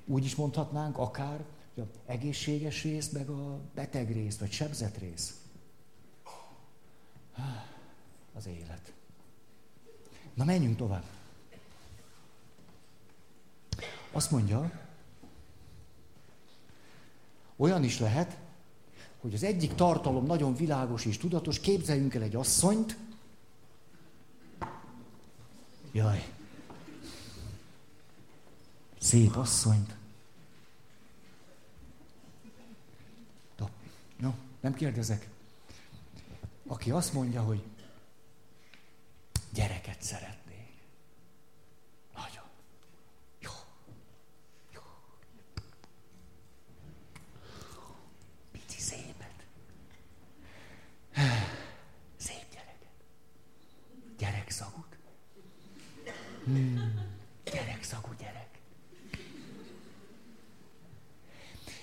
Úgy 0.04 0.24
is 0.24 0.34
mondhatnánk 0.34 0.98
akár, 0.98 1.44
hogy 1.74 1.82
az 1.82 1.98
egészséges 2.06 2.82
rész, 2.82 3.08
meg 3.08 3.28
a 3.28 3.60
beteg 3.74 4.12
rész, 4.12 4.38
vagy 4.38 4.50
sebzett 4.50 4.98
rész. 4.98 5.40
Az 8.34 8.46
élet. 8.46 8.92
Na 10.34 10.44
menjünk 10.44 10.76
tovább. 10.76 11.17
Azt 14.12 14.30
mondja, 14.30 14.70
olyan 17.56 17.84
is 17.84 17.98
lehet, 17.98 18.38
hogy 19.20 19.34
az 19.34 19.42
egyik 19.42 19.74
tartalom 19.74 20.26
nagyon 20.26 20.54
világos 20.54 21.04
és 21.04 21.18
tudatos, 21.18 21.60
képzeljünk 21.60 22.14
el 22.14 22.22
egy 22.22 22.36
asszonyt, 22.36 22.96
jaj, 25.92 26.32
szép 29.00 29.36
asszonyt. 29.36 29.96
No, 34.18 34.32
nem 34.60 34.74
kérdezek. 34.74 35.28
Aki 36.66 36.90
azt 36.90 37.12
mondja, 37.12 37.42
hogy 37.42 37.62
gyereket 39.52 40.02
szeret. 40.02 40.37
Hmm. 56.48 57.06
Gyerekszagú 57.44 58.08
gyerek. 58.18 58.60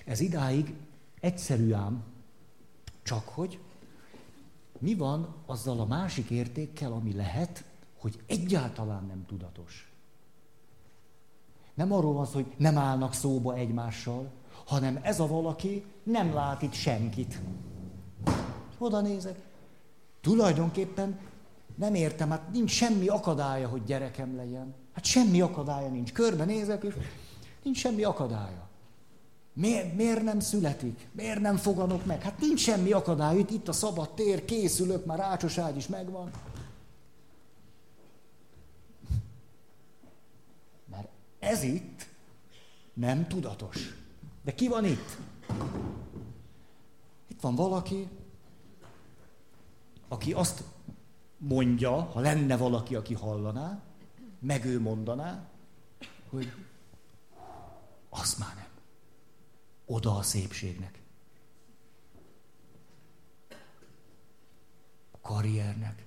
Ez 0.05 0.19
idáig 0.19 0.73
egyszerű 1.19 1.73
ám, 1.73 2.03
csak 3.03 3.27
hogy 3.27 3.59
mi 4.79 4.95
van 4.95 5.35
azzal 5.45 5.79
a 5.79 5.85
másik 5.85 6.29
értékkel, 6.29 6.91
ami 6.91 7.13
lehet, 7.13 7.63
hogy 7.97 8.19
egyáltalán 8.25 9.05
nem 9.05 9.25
tudatos. 9.25 9.91
Nem 11.73 11.91
arról 11.91 12.13
van 12.13 12.25
szó, 12.25 12.33
hogy 12.33 12.53
nem 12.57 12.77
állnak 12.77 13.13
szóba 13.13 13.55
egymással, 13.55 14.31
hanem 14.65 14.99
ez 15.01 15.19
a 15.19 15.27
valaki 15.27 15.85
nem 16.03 16.33
lát 16.33 16.61
itt 16.61 16.73
senkit. 16.73 17.41
Oda 18.77 19.01
nézek. 19.01 19.39
Tulajdonképpen 20.21 21.19
nem 21.75 21.95
értem, 21.95 22.29
hát 22.29 22.51
nincs 22.51 22.71
semmi 22.71 23.07
akadálya, 23.07 23.67
hogy 23.67 23.83
gyerekem 23.83 24.35
legyen. 24.35 24.73
Hát 24.93 25.05
semmi 25.05 25.41
akadálya 25.41 25.89
nincs. 25.89 26.11
Körbenézek, 26.11 26.83
és 26.83 26.93
nincs 27.63 27.77
semmi 27.77 28.03
akadálya. 28.03 28.69
Miért, 29.53 29.95
miért 29.95 30.23
nem 30.23 30.39
születik? 30.39 31.07
Miért 31.11 31.39
nem 31.39 31.57
foganok 31.57 32.05
meg? 32.05 32.21
Hát 32.21 32.39
nincs 32.39 32.59
semmi 32.59 32.91
akadály, 32.91 33.37
itt, 33.37 33.49
itt 33.49 33.67
a 33.67 33.71
szabad 33.71 34.13
tér, 34.13 34.45
készülök, 34.45 35.05
már 35.05 35.17
rácsos 35.17 35.57
ágy 35.57 35.77
is 35.77 35.87
megvan. 35.87 36.31
Mert 40.85 41.07
ez 41.39 41.63
itt 41.63 42.07
nem 42.93 43.27
tudatos. 43.27 43.95
De 44.43 44.53
ki 44.53 44.67
van 44.67 44.85
itt? 44.85 45.17
Itt 47.27 47.41
van 47.41 47.55
valaki, 47.55 48.07
aki 50.07 50.33
azt 50.33 50.63
mondja, 51.47 52.01
ha 52.01 52.19
lenne 52.19 52.57
valaki, 52.57 52.95
aki 52.95 53.13
hallaná, 53.13 53.83
meg 54.39 54.65
ő 54.65 54.79
mondaná, 54.79 55.49
hogy 56.29 56.51
az 58.09 58.35
már 58.39 58.55
nem. 58.55 58.67
Oda 59.85 60.15
a 60.15 60.21
szépségnek. 60.21 60.99
A 65.11 65.19
karriernek. 65.21 66.03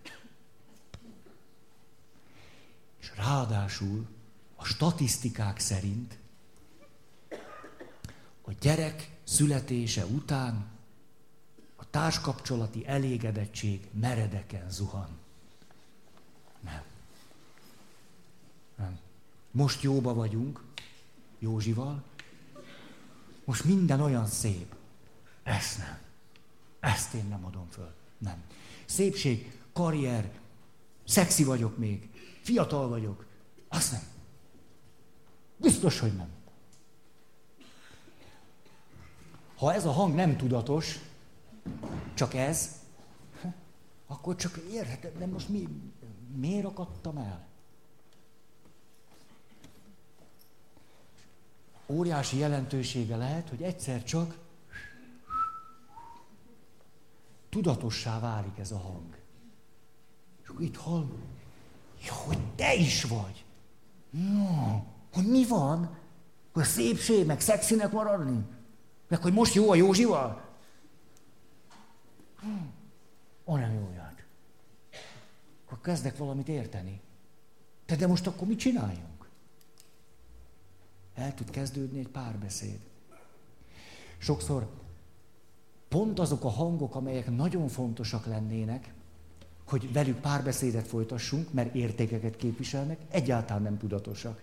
És 3.01 3.12
ráadásul 3.16 4.07
a 4.57 4.64
statisztikák 4.64 5.59
szerint 5.59 6.18
a 8.43 8.53
gyerek 8.61 9.16
születése 9.24 10.05
után 10.07 10.66
a 11.76 11.91
társkapcsolati 11.91 12.86
elégedettség 12.86 13.89
meredeken 13.93 14.70
zuhan. 14.70 15.26
Nem. 16.61 16.83
Nem. 18.77 18.99
Most 19.51 19.83
jóba 19.83 20.15
vagyunk, 20.15 20.63
Józsival. 21.39 22.03
Most 23.45 23.65
minden 23.65 24.01
olyan 24.01 24.27
szép. 24.27 24.75
Ezt 25.43 25.79
nem. 25.79 25.99
Ezt 26.81 27.15
én 27.15 27.25
nem 27.29 27.45
adom 27.45 27.67
föl. 27.71 27.95
Nem. 28.19 28.43
Szépség, 28.85 29.59
karrier, 29.73 30.31
szexi 31.07 31.45
vagyok 31.45 31.79
még, 31.79 32.11
fiatal 32.43 32.89
vagyok. 32.89 33.27
Azt 33.69 33.93
nem. 33.93 34.03
Biztos, 35.57 35.99
hogy 35.99 36.17
nem. 36.17 36.29
Ha 39.57 39.75
ez 39.75 39.85
a 39.85 39.91
hang 39.91 40.15
nem 40.15 40.37
tudatos, 40.37 40.99
csak 42.15 42.35
ez, 42.35 42.79
akkor 44.07 44.37
csak 44.37 44.61
érheted, 44.73 45.19
de 45.19 45.27
most 45.27 45.49
mi, 45.49 45.69
miért 46.37 46.64
akadtam 46.64 47.16
el? 47.16 47.49
óriási 51.89 52.37
jelentősége 52.39 53.16
lehet, 53.16 53.49
hogy 53.49 53.62
egyszer 53.62 54.05
csak 54.05 54.39
tudatossá 57.49 58.20
válik 58.20 58.59
ez 58.59 58.70
a 58.70 58.79
hang. 58.79 59.16
És 60.43 60.49
akkor 60.49 60.62
itt 60.62 60.76
hall, 60.76 61.07
jó, 62.07 62.14
hogy 62.26 62.39
te 62.55 62.74
is 62.74 63.05
vagy. 63.05 63.45
No, 64.11 64.83
hogy 65.12 65.26
mi 65.26 65.47
van? 65.47 65.97
Hogy 66.53 66.62
a 66.62 66.66
szépség, 66.66 67.26
meg 67.26 67.41
szexinek 67.41 67.93
maradni? 67.93 68.47
Meg 69.09 69.22
hogy 69.22 69.33
most 69.33 69.55
jó 69.55 69.70
a 69.70 69.74
Józsival? 69.74 70.45
Hm, 72.41 73.55
nem 73.55 73.72
jó. 73.72 73.97
Akkor 75.69 75.81
kezdek 75.81 76.16
valamit 76.16 76.49
érteni. 76.49 77.01
Te 77.87 77.97
de 77.97 78.07
most 78.07 78.27
akkor 78.27 78.49
mit 78.49 78.59
csináljunk? 78.59 79.29
El 81.14 81.35
tud 81.35 81.51
kezdődni 81.51 81.99
egy 81.99 82.09
párbeszéd. 82.09 82.79
Sokszor 84.19 84.69
pont 85.89 86.19
azok 86.19 86.45
a 86.45 86.49
hangok, 86.49 86.95
amelyek 86.95 87.31
nagyon 87.31 87.69
fontosak 87.69 88.27
lennének, 88.27 88.93
hogy 89.64 89.93
velük 89.93 90.21
párbeszédet 90.21 90.87
folytassunk, 90.87 91.53
mert 91.53 91.75
értékeket 91.75 92.37
képviselnek, 92.37 93.01
egyáltalán 93.11 93.62
nem 93.62 93.79
tudatosak. 93.79 94.43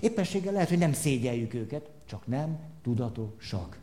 Éppenséggel 0.00 0.52
lehet, 0.52 0.68
hogy 0.68 0.78
nem 0.78 0.92
szégyeljük 0.92 1.54
őket, 1.54 1.90
csak 2.04 2.26
nem 2.26 2.58
tudatosak. 2.82 3.78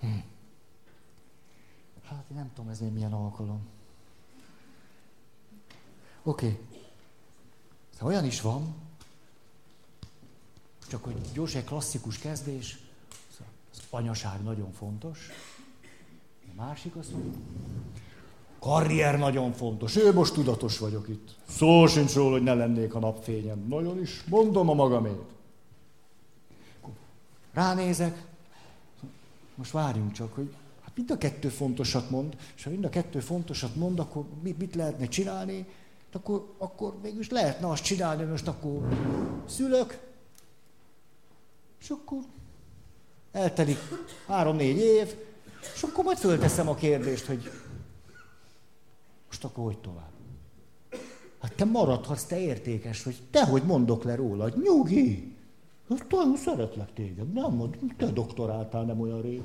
Hm. 0.00 0.06
Hát 2.04 2.17
én 2.30 2.36
nem 2.36 2.50
tudom, 2.54 2.70
ez 2.70 2.80
milyen 2.92 3.12
alkalom. 3.12 3.66
Oké. 6.22 6.46
Okay. 6.46 6.58
Szóval 7.92 8.08
olyan 8.08 8.24
is 8.24 8.40
van, 8.40 8.74
csak 10.88 11.04
hogy 11.04 11.16
gyors 11.32 11.54
egy 11.54 11.64
klasszikus 11.64 12.18
kezdés, 12.18 12.78
az 13.72 13.82
anyaság 13.90 14.42
nagyon 14.42 14.72
fontos. 14.72 15.28
A 16.50 16.62
másik 16.62 16.96
azt 16.96 17.12
mondja, 17.12 17.40
karrier 18.58 19.18
nagyon 19.18 19.52
fontos. 19.52 19.96
Ő 19.96 20.12
most 20.12 20.32
tudatos 20.32 20.78
vagyok 20.78 21.08
itt. 21.08 21.36
Szó 21.48 21.86
sincs 21.86 22.14
róla, 22.14 22.30
hogy 22.30 22.42
ne 22.42 22.54
lennék 22.54 22.94
a 22.94 22.98
napfényem. 22.98 23.66
Nagyon 23.68 24.00
is 24.00 24.24
mondom 24.24 24.68
a 24.68 24.74
magamét. 24.74 25.22
Ránézek, 27.52 28.26
most 29.54 29.70
várjunk 29.70 30.12
csak, 30.12 30.34
hogy 30.34 30.54
mind 30.98 31.10
a 31.10 31.18
kettő 31.18 31.48
fontosat 31.48 32.10
mond, 32.10 32.36
és 32.56 32.64
ha 32.64 32.70
mind 32.70 32.84
a 32.84 32.88
kettő 32.88 33.20
fontosat 33.20 33.76
mond, 33.76 33.98
akkor 33.98 34.24
mit, 34.42 34.74
lehetne 34.74 35.06
csinálni? 35.06 35.66
Akkor, 36.12 36.54
akkor 36.58 36.98
mégis 37.02 37.30
lehetne 37.30 37.68
azt 37.68 37.82
csinálni, 37.82 38.24
most 38.24 38.48
akkor 38.48 38.88
szülök, 39.46 40.00
és 41.80 41.90
akkor 41.90 42.18
eltelik 43.32 43.78
három-négy 44.26 44.76
év, 44.76 45.14
és 45.74 45.82
akkor 45.82 46.04
majd 46.04 46.18
fölteszem 46.18 46.68
a 46.68 46.74
kérdést, 46.74 47.26
hogy 47.26 47.50
most 49.26 49.44
akkor 49.44 49.64
hogy 49.64 49.78
tovább? 49.78 50.10
Hát 51.40 51.54
te 51.54 51.64
maradhatsz, 51.64 52.24
te 52.24 52.40
értékes 52.40 53.02
vagy. 53.02 53.16
Te 53.30 53.44
hogy 53.44 53.62
mondok 53.62 54.04
le 54.04 54.14
róla? 54.14 54.48
Nyugi! 54.62 55.36
Hát 55.88 56.10
nagyon 56.10 56.36
szeretlek 56.36 56.92
téged. 56.92 57.32
Nem 57.32 57.52
mond, 57.52 57.78
te 57.96 58.06
doktoráltál 58.06 58.84
nem 58.84 59.00
olyan 59.00 59.20
rég. 59.20 59.42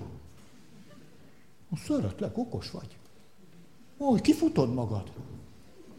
Szeretlek, 1.85 2.37
okos 2.37 2.71
vagy. 2.71 2.97
Ó, 3.97 4.15
kifutod 4.15 4.73
magad. 4.73 5.11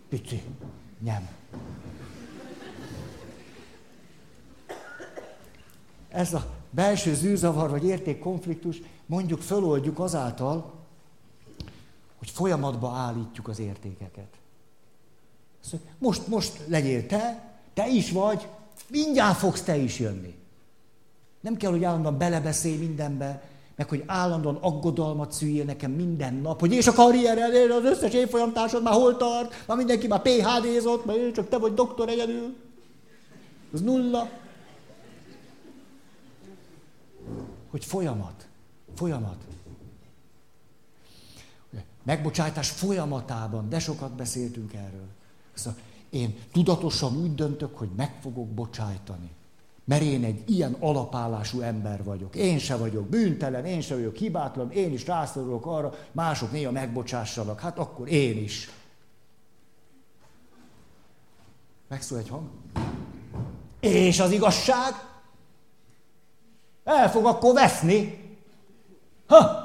Pici, 0.09 0.43
nem. 0.99 1.29
Ez 6.09 6.35
a 6.35 6.51
belső 6.70 7.14
zűrzavar 7.14 7.70
vagy 7.70 7.85
értékkonfliktus 7.85 8.83
mondjuk 9.07 9.41
föloldjuk 9.41 9.99
azáltal, 9.99 10.72
hogy 12.18 12.31
folyamatba 12.31 12.91
állítjuk 12.91 13.49
az 13.49 13.59
értékeket. 13.59 14.29
Most, 15.99 16.27
most 16.27 16.61
legyél 16.66 17.07
te, 17.07 17.53
te 17.75 17.89
is 17.89 18.11
vagy, 18.11 18.49
mindjárt 18.89 19.39
fogsz 19.39 19.62
te 19.62 19.77
is 19.77 19.99
jönni. 19.99 20.35
Nem 21.41 21.57
kell, 21.57 21.70
hogy 21.70 21.85
állandóan 21.85 22.18
belebeszélj 22.18 22.77
mindenbe, 22.77 23.43
meg 23.77 23.89
hogy 23.89 24.03
állandóan 24.07 24.57
aggodalmat 24.61 25.33
szüljél 25.33 25.64
nekem 25.64 25.91
minden 25.91 26.35
nap, 26.35 26.61
hogy 26.61 26.72
és 26.72 26.87
a 26.87 26.93
karriered, 26.93 27.70
az 27.70 27.85
összes 27.85 28.12
évfolyamtársad 28.12 28.83
már 28.83 28.95
hol 28.95 29.16
tart, 29.16 29.66
már 29.66 29.77
mindenki 29.77 30.07
már 30.07 30.22
PHD-zott, 30.22 31.05
mert 31.05 31.35
csak 31.35 31.49
te 31.49 31.59
vagy 31.59 31.75
doktor 31.75 32.09
egyedül. 32.09 32.57
Az 33.72 33.81
nulla. 33.81 34.31
Hogy 37.70 37.85
folyamat, 37.85 38.47
folyamat. 38.95 39.37
Megbocsátás 42.03 42.70
folyamatában, 42.70 43.68
de 43.68 43.79
sokat 43.79 44.12
beszéltünk 44.12 44.72
erről. 44.75 45.07
Szóval 45.55 45.79
én 46.11 46.39
tudatosan 46.53 47.16
úgy 47.16 47.35
döntök, 47.35 47.79
hogy 47.79 47.89
meg 47.97 48.18
fogok 48.20 48.49
bocsájtani. 48.49 49.31
Mert 49.85 50.03
én 50.03 50.24
egy 50.24 50.51
ilyen 50.51 50.76
alapállású 50.80 51.61
ember 51.61 52.05
vagyok. 52.05 52.37
Én 52.37 52.59
se 52.59 52.76
vagyok 52.76 53.09
bűntelen, 53.09 53.64
én 53.64 53.80
se 53.80 53.95
vagyok 53.95 54.16
hibátlan, 54.16 54.70
én 54.70 54.93
is 54.93 55.07
rászorulok 55.07 55.66
arra, 55.66 55.95
mások 56.12 56.53
néha 56.53 56.70
megbocsássanak. 56.70 57.61
Hát 57.61 57.78
akkor 57.78 58.09
én 58.09 58.43
is. 58.43 58.70
Megszól 61.89 62.18
egy 62.18 62.28
hang. 62.28 62.49
És 63.80 64.20
az 64.20 64.30
igazság? 64.30 64.93
El 66.85 67.11
fog 67.11 67.26
akkor 67.26 67.55
veszni. 67.55 68.22
Ha! 69.26 69.62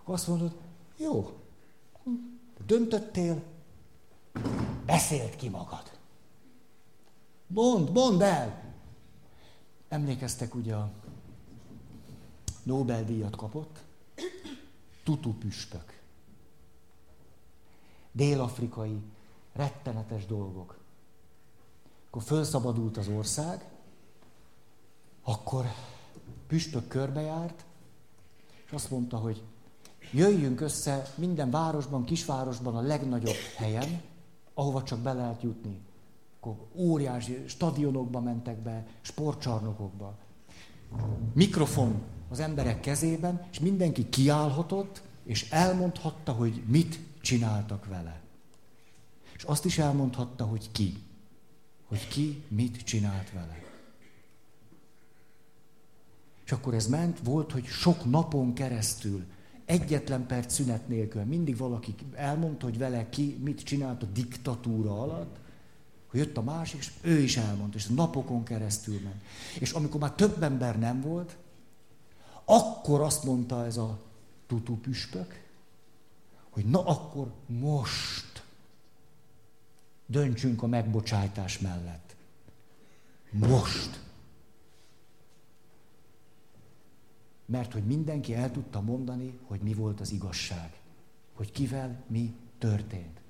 Akkor 0.00 0.14
azt 0.14 0.28
mondod, 0.28 0.52
jó, 0.96 1.32
döntöttél, 2.66 3.42
beszélt 4.86 5.36
ki 5.36 5.48
magad. 5.48 5.95
Mond, 7.46 7.92
mondd 7.92 8.22
el! 8.22 8.64
Emlékeztek 9.88 10.54
ugye 10.54 10.74
a 10.74 10.90
Nobel-díjat 12.62 13.36
kapott? 13.36 13.84
Tutu 15.04 15.32
püspök. 15.32 16.00
Dél-afrikai, 18.12 19.02
rettenetes 19.52 20.26
dolgok. 20.26 20.78
Akkor 22.06 22.22
felszabadult 22.22 22.96
az 22.96 23.08
ország, 23.08 23.68
akkor 25.22 25.66
püspök 26.46 26.88
körbejárt, 26.88 27.64
és 28.66 28.72
azt 28.72 28.90
mondta, 28.90 29.16
hogy 29.16 29.42
jöjjünk 30.12 30.60
össze 30.60 31.12
minden 31.14 31.50
városban, 31.50 32.04
kisvárosban 32.04 32.76
a 32.76 32.80
legnagyobb 32.80 33.36
helyen, 33.56 34.02
ahova 34.54 34.82
csak 34.82 34.98
be 34.98 35.12
lehet 35.12 35.42
jutni 35.42 35.85
akkor 36.46 36.66
óriási 36.74 37.42
stadionokba 37.46 38.20
mentek 38.20 38.56
be, 38.58 38.86
sportcsarnokokba. 39.00 40.18
Mikrofon 41.32 42.02
az 42.28 42.40
emberek 42.40 42.80
kezében, 42.80 43.46
és 43.52 43.58
mindenki 43.58 44.08
kiállhatott, 44.08 45.02
és 45.24 45.50
elmondhatta, 45.50 46.32
hogy 46.32 46.62
mit 46.66 46.98
csináltak 47.20 47.86
vele. 47.86 48.20
És 49.34 49.42
azt 49.42 49.64
is 49.64 49.78
elmondhatta, 49.78 50.44
hogy 50.44 50.72
ki. 50.72 50.94
Hogy 51.86 52.08
ki 52.08 52.42
mit 52.48 52.76
csinált 52.82 53.32
vele. 53.32 53.64
És 56.44 56.52
akkor 56.52 56.74
ez 56.74 56.86
ment, 56.86 57.18
volt, 57.24 57.52
hogy 57.52 57.64
sok 57.64 58.10
napon 58.10 58.54
keresztül, 58.54 59.24
egyetlen 59.64 60.26
perc 60.26 60.52
szünet 60.52 60.88
nélkül, 60.88 61.22
mindig 61.22 61.56
valaki 61.56 61.94
elmondta, 62.14 62.64
hogy 62.64 62.78
vele 62.78 63.08
ki 63.08 63.38
mit 63.42 63.62
csinált 63.62 64.02
a 64.02 64.06
diktatúra 64.06 65.02
alatt, 65.02 65.36
jött 66.16 66.36
a 66.36 66.42
másik, 66.42 66.78
és 66.78 66.90
ő 67.00 67.18
is 67.18 67.36
elmondta, 67.36 67.76
és 67.76 67.86
napokon 67.86 68.44
keresztül 68.44 69.00
ment. 69.00 69.22
És 69.58 69.72
amikor 69.72 70.00
már 70.00 70.12
több 70.12 70.42
ember 70.42 70.78
nem 70.78 71.00
volt, 71.00 71.36
akkor 72.44 73.00
azt 73.00 73.24
mondta 73.24 73.64
ez 73.64 73.76
a 73.76 73.98
tutu 74.46 74.76
püspök, 74.76 75.44
hogy 76.50 76.64
na 76.64 76.84
akkor 76.86 77.32
most 77.46 78.44
döntsünk 80.06 80.62
a 80.62 80.66
megbocsájtás 80.66 81.58
mellett. 81.58 82.16
Most. 83.30 84.00
Mert 87.44 87.72
hogy 87.72 87.84
mindenki 87.84 88.34
el 88.34 88.52
tudta 88.52 88.80
mondani, 88.80 89.38
hogy 89.46 89.60
mi 89.60 89.74
volt 89.74 90.00
az 90.00 90.10
igazság. 90.10 90.72
Hogy 91.34 91.52
kivel 91.52 92.02
mi 92.06 92.34
történt. 92.58 93.20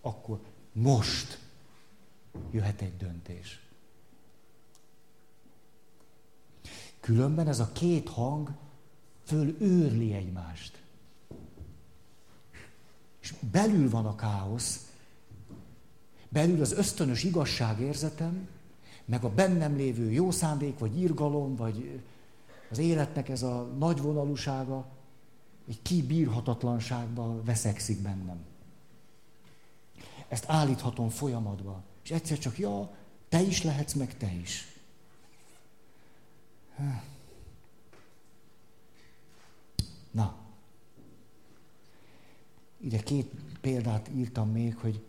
Akkor 0.00 0.40
most 0.72 1.38
jöhet 2.50 2.80
egy 2.80 2.96
döntés. 2.96 3.60
Különben 7.00 7.48
ez 7.48 7.60
a 7.60 7.72
két 7.72 8.08
hang 8.08 8.50
fölőrli 9.24 10.12
egymást. 10.12 10.82
És 13.20 13.34
belül 13.52 13.90
van 13.90 14.06
a 14.06 14.14
káosz, 14.14 14.90
belül 16.28 16.60
az 16.60 16.72
ösztönös 16.72 17.24
igazságérzetem, 17.24 18.48
meg 19.04 19.24
a 19.24 19.30
bennem 19.30 19.76
lévő 19.76 20.10
jó 20.10 20.30
szándék, 20.30 20.78
vagy 20.78 21.00
irgalom, 21.00 21.56
vagy 21.56 22.02
az 22.70 22.78
életnek 22.78 23.28
ez 23.28 23.42
a 23.42 23.62
nagyvonalúsága, 23.78 24.86
egy 25.68 25.82
kibírhatatlanságba 25.82 27.42
veszekszik 27.42 28.02
bennem. 28.02 28.44
Ezt 30.28 30.44
állíthatom 30.48 31.08
folyamatban. 31.08 31.82
És 32.02 32.10
egyszer 32.10 32.38
csak, 32.38 32.58
ja, 32.58 32.96
te 33.28 33.40
is 33.40 33.62
lehetsz, 33.62 33.92
meg 33.92 34.16
te 34.16 34.32
is. 34.32 34.66
Na, 40.10 40.36
ide 42.76 42.98
két 42.98 43.30
példát 43.60 44.08
írtam 44.08 44.50
még, 44.50 44.76
hogy 44.76 45.04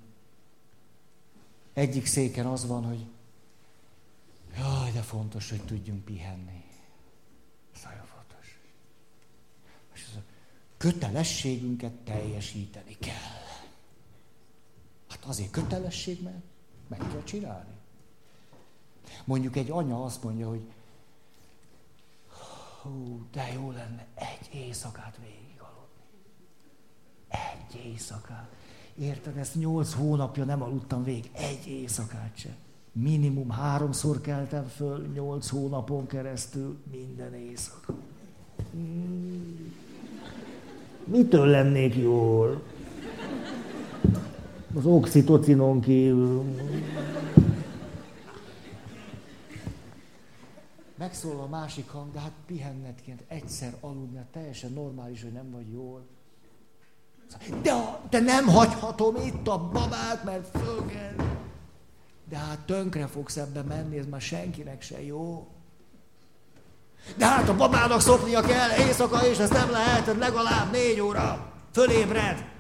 egyik 1.74 2.06
széken 2.06 2.46
az 2.46 2.68
van, 2.68 2.84
hogy 2.86 3.06
jaj, 4.58 4.92
de 4.92 5.02
fontos, 5.02 5.50
hogy 5.50 5.66
tudjunk 5.66 6.06
pihenni. 6.06 6.64
Ez 7.76 7.82
nagyon 7.84 8.06
fontos. 8.06 8.60
És 9.94 10.06
az 10.10 10.16
a 10.16 10.24
kötelességünket 10.78 11.94
teljesíteni 11.94 12.98
kell. 13.00 13.42
Hát 15.10 15.26
azért 15.26 15.52
kötelesség, 15.52 16.22
mert 16.22 16.44
meg 16.88 17.00
kell 17.00 17.24
csinálni. 17.24 17.74
Mondjuk 19.26 19.56
egy 19.56 19.72
anya 19.72 20.04
azt 20.04 20.24
mondja, 20.24 20.50
hogy 20.50 20.62
hú, 22.82 23.22
de 23.32 23.52
jó 23.54 23.72
lenne 23.72 24.06
egy 24.16 24.50
éjszakát 24.54 25.18
végig 25.22 25.60
aludni. 25.60 26.04
Egy 27.28 27.86
éjszakát. 27.86 28.50
Érted, 29.00 29.38
ezt 29.38 29.56
nyolc 29.56 29.94
hónapja 29.94 30.44
nem 30.44 30.62
aludtam 30.62 31.04
végig, 31.04 31.30
egy 31.34 31.68
éjszakát 31.68 32.32
sem. 32.36 32.56
Minimum 32.92 33.50
háromszor 33.50 34.22
keltem 34.22 34.68
föl, 34.68 35.08
nyolc 35.14 35.50
hónapon 35.50 36.08
keresztül, 36.08 36.78
minden 36.92 37.34
éjszaka. 37.34 37.94
Hmm. 38.72 39.74
Mitől 41.06 41.46
lennék 41.46 41.96
jól? 41.96 42.62
Az 44.76 44.86
oxitocinon 44.86 45.82
kívül. 45.82 46.44
Megszól 50.96 51.40
a 51.40 51.48
másik 51.48 51.90
hang, 51.90 52.12
de 52.12 52.20
hát 52.20 52.32
pihenned 52.46 53.02
kéne, 53.06 53.18
egyszer 53.28 53.76
aludni, 53.82 54.18
hát 54.18 54.26
teljesen 54.26 54.72
normális, 54.72 55.22
hogy 55.22 55.32
nem 55.32 55.52
vagy 55.52 55.72
jól. 55.72 56.06
De, 57.62 58.00
de 58.10 58.20
nem 58.20 58.48
hagyhatom 58.48 59.16
itt 59.16 59.48
a 59.48 59.70
babát, 59.70 60.24
mert 60.24 60.58
föl. 60.58 60.86
De 62.30 62.38
hát 62.38 62.60
tönkre 62.60 63.08
fogsz 63.08 63.38
ebbe 63.38 63.62
menni, 63.62 63.98
ez 63.98 64.06
már 64.06 64.22
senkinek 64.22 64.82
se 64.82 65.04
jó. 65.04 65.48
De 67.18 67.28
hát 67.28 67.50
a 67.50 67.56
babának 67.56 68.02
szoknia 68.02 68.42
kell 68.42 68.70
éjszaka, 68.88 69.28
és 69.28 69.38
ez 69.38 69.50
nem 69.50 69.72
lehet, 69.72 70.18
legalább 70.18 70.72
négy 70.72 71.00
óra. 71.00 71.52
Fölébred. 71.72 72.53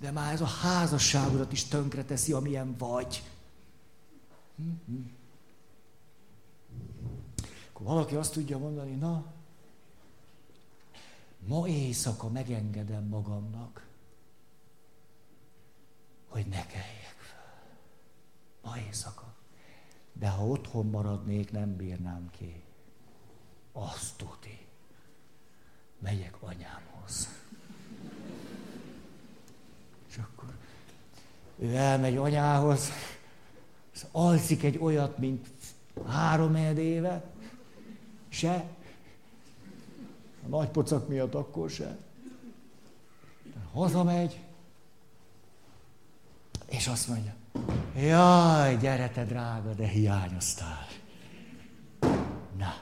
De 0.00 0.10
már 0.10 0.32
ez 0.32 0.40
a 0.40 0.46
házasságodat 0.46 1.52
is 1.52 1.64
tönkre 1.64 2.04
teszi, 2.04 2.32
amilyen 2.32 2.76
vagy. 2.76 3.22
Hm-hm. 4.56 5.02
Akkor 7.72 7.86
valaki 7.86 8.14
azt 8.14 8.32
tudja 8.32 8.58
mondani, 8.58 8.94
na, 8.94 9.24
ma 11.46 11.68
éjszaka 11.68 12.28
megengedem 12.28 13.04
magamnak, 13.04 13.86
hogy 16.28 16.46
ne 16.46 16.66
keljek 16.66 17.16
fel. 17.18 17.62
Ma 18.62 18.78
éjszaka. 18.78 19.34
De 20.12 20.28
ha 20.28 20.46
otthon 20.46 20.86
maradnék, 20.86 21.50
nem 21.50 21.76
bírnám 21.76 22.30
ki. 22.30 22.62
Azt 23.72 24.16
tuti. 24.16 24.66
Megyek 25.98 26.42
anyámhoz. 26.42 27.28
És 30.08 30.16
akkor 30.16 30.54
ő 31.58 31.74
elmegy 31.74 32.16
anyához, 32.16 32.90
alszik 34.10 34.62
egy 34.62 34.78
olyat, 34.78 35.18
mint 35.18 35.46
három 36.06 36.56
éve, 36.56 37.30
se. 38.28 38.64
A 40.44 40.48
nagy 40.48 40.68
pocak 40.68 41.08
miatt 41.08 41.34
akkor 41.34 41.70
se. 41.70 41.96
Hazamegy, 43.72 44.40
és 46.68 46.86
azt 46.86 47.08
mondja, 47.08 47.34
jaj, 47.96 48.76
gyere 48.76 49.10
te 49.10 49.24
drága, 49.24 49.72
de 49.72 49.86
hiányoztál. 49.86 50.86
Na. 52.56 52.74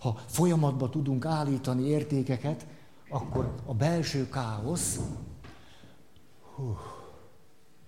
Ha 0.00 0.20
folyamatban 0.26 0.90
tudunk 0.90 1.24
állítani 1.24 1.86
értékeket, 1.86 2.66
akkor 3.08 3.54
a 3.64 3.74
belső 3.74 4.28
káosz, 4.28 4.98
hú, 6.54 6.76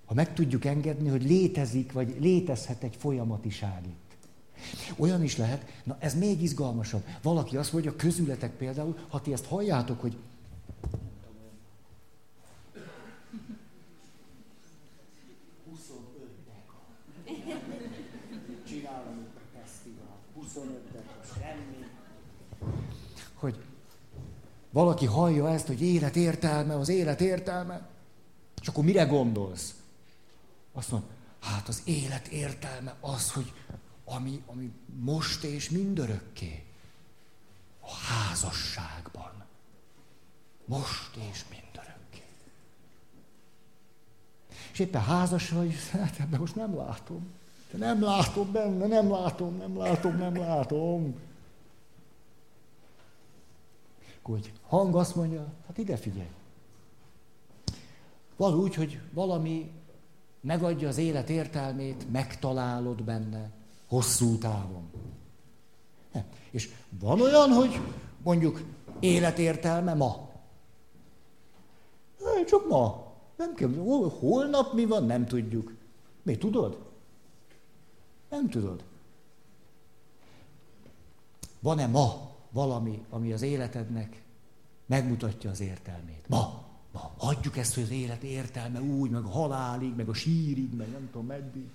ha 0.06 0.14
meg 0.14 0.34
tudjuk 0.34 0.64
engedni, 0.64 1.08
hogy 1.08 1.22
létezik, 1.22 1.92
vagy 1.92 2.16
létezhet 2.20 2.82
egy 2.82 2.96
folyamatiság 2.96 3.80
itt. 3.86 4.16
Olyan 4.96 5.22
is 5.22 5.36
lehet, 5.36 5.64
na 5.84 5.96
ez 6.00 6.14
még 6.14 6.42
izgalmasabb. 6.42 7.04
Valaki 7.22 7.56
azt 7.56 7.72
mondja, 7.72 7.96
közületek 7.96 8.56
például, 8.56 8.96
ha 9.08 9.20
ti 9.20 9.32
ezt 9.32 9.46
halljátok, 9.46 10.00
hogy 10.00 10.16
valaki 24.70 25.06
hallja 25.06 25.48
ezt, 25.50 25.66
hogy 25.66 25.82
élet 25.82 26.16
értelme, 26.16 26.74
az 26.74 26.88
élet 26.88 27.20
értelme, 27.20 27.88
és 28.60 28.68
akkor 28.68 28.84
mire 28.84 29.04
gondolsz? 29.04 29.74
Azt 30.72 30.90
mondja, 30.90 31.08
hát 31.40 31.68
az 31.68 31.82
élet 31.84 32.26
értelme 32.26 32.94
az, 33.00 33.32
hogy 33.32 33.52
ami, 34.04 34.42
ami 34.46 34.72
most 35.00 35.44
és 35.44 35.70
mindörökké. 35.70 36.64
A 37.80 37.92
házasságban. 37.94 39.44
Most 40.64 41.16
és 41.30 41.44
mindörökké. 41.50 42.22
És 44.72 44.78
éppen 44.78 45.02
házas 45.02 45.48
vagy, 45.48 45.74
hát 45.92 46.18
ebben 46.20 46.40
most 46.40 46.56
nem 46.56 46.76
látom. 46.76 47.32
De 47.70 47.78
nem 47.78 48.02
látom 48.02 48.52
benne, 48.52 48.86
nem 48.86 49.10
látom, 49.10 49.56
nem 49.56 49.78
látom, 49.78 50.16
nem 50.16 50.36
látom. 50.36 51.14
Hogy 54.22 54.52
hang 54.66 54.94
azt 54.94 55.14
mondja, 55.14 55.52
hát 55.66 55.78
ide 55.78 55.96
figyelj. 55.96 56.30
Valahogy, 58.36 58.74
hogy 58.74 59.00
valami 59.12 59.70
megadja 60.40 60.88
az 60.88 60.98
élet 60.98 61.30
értelmét, 61.30 62.10
megtalálod 62.10 63.02
benne, 63.02 63.50
hosszú 63.88 64.38
távon. 64.38 64.90
És 66.50 66.70
van 66.98 67.20
olyan, 67.20 67.50
hogy 67.50 67.80
mondjuk 68.22 68.62
életértelme 69.00 69.94
ma. 69.94 70.28
Csak 72.46 72.68
ma. 72.68 73.12
Nem 73.36 73.54
kell. 73.54 73.74
Holnap 74.18 74.72
mi 74.74 74.84
van, 74.84 75.04
nem 75.04 75.26
tudjuk. 75.26 75.72
Mi 76.22 76.36
tudod? 76.36 76.78
Nem 78.28 78.48
tudod. 78.48 78.84
Van-e 81.60 81.86
ma 81.86 82.29
valami, 82.50 83.04
ami 83.10 83.32
az 83.32 83.42
életednek 83.42 84.22
megmutatja 84.86 85.50
az 85.50 85.60
értelmét? 85.60 86.24
Ma. 86.28 86.68
Ma. 86.92 87.10
Adjuk 87.16 87.56
ezt, 87.56 87.74
hogy 87.74 87.82
az 87.82 87.90
élet 87.90 88.22
értelme 88.22 88.80
úgy, 88.80 89.10
meg 89.10 89.24
a 89.24 89.28
halálig, 89.28 89.94
meg 89.96 90.08
a 90.08 90.14
sírig, 90.14 90.74
meg 90.74 90.90
nem 90.90 91.08
tudom 91.10 91.26
meddig. 91.26 91.68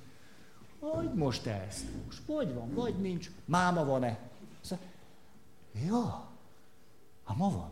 Hogy 0.79 1.13
most 1.13 1.45
ezt? 1.45 1.85
Most 2.05 2.21
vagy 2.25 2.53
van, 2.53 2.73
vagy 2.73 2.95
nincs. 3.01 3.31
Máma 3.45 3.85
van-e? 3.85 4.19
Szóval, 4.61 4.85
ja, 5.85 6.29
hát 7.23 7.37
ma 7.37 7.49
van. 7.49 7.69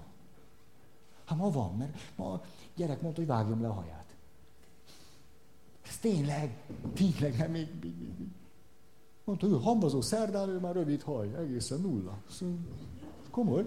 Hát 1.25 1.37
ma 1.37 1.49
van, 1.49 1.75
mert 1.77 1.97
ma 2.15 2.33
a 2.33 2.43
gyerek 2.75 3.01
mondta, 3.01 3.19
hogy 3.19 3.29
vágjam 3.29 3.61
le 3.61 3.67
a 3.67 3.73
haját. 3.73 4.15
Ez 5.87 5.97
tényleg, 5.97 6.57
tényleg 6.93 7.37
nem 7.37 7.51
még, 7.51 7.67
még, 7.81 7.95
még. 8.17 8.27
Mondta, 9.23 9.47
hogy 9.47 9.63
hambazó 9.63 10.01
szerdán, 10.01 10.49
ő 10.49 10.59
már 10.59 10.73
rövid 10.73 11.01
haj, 11.01 11.35
egészen 11.35 11.79
nulla. 11.79 12.17
Szóval, 12.29 12.55
komoly. 13.33 13.65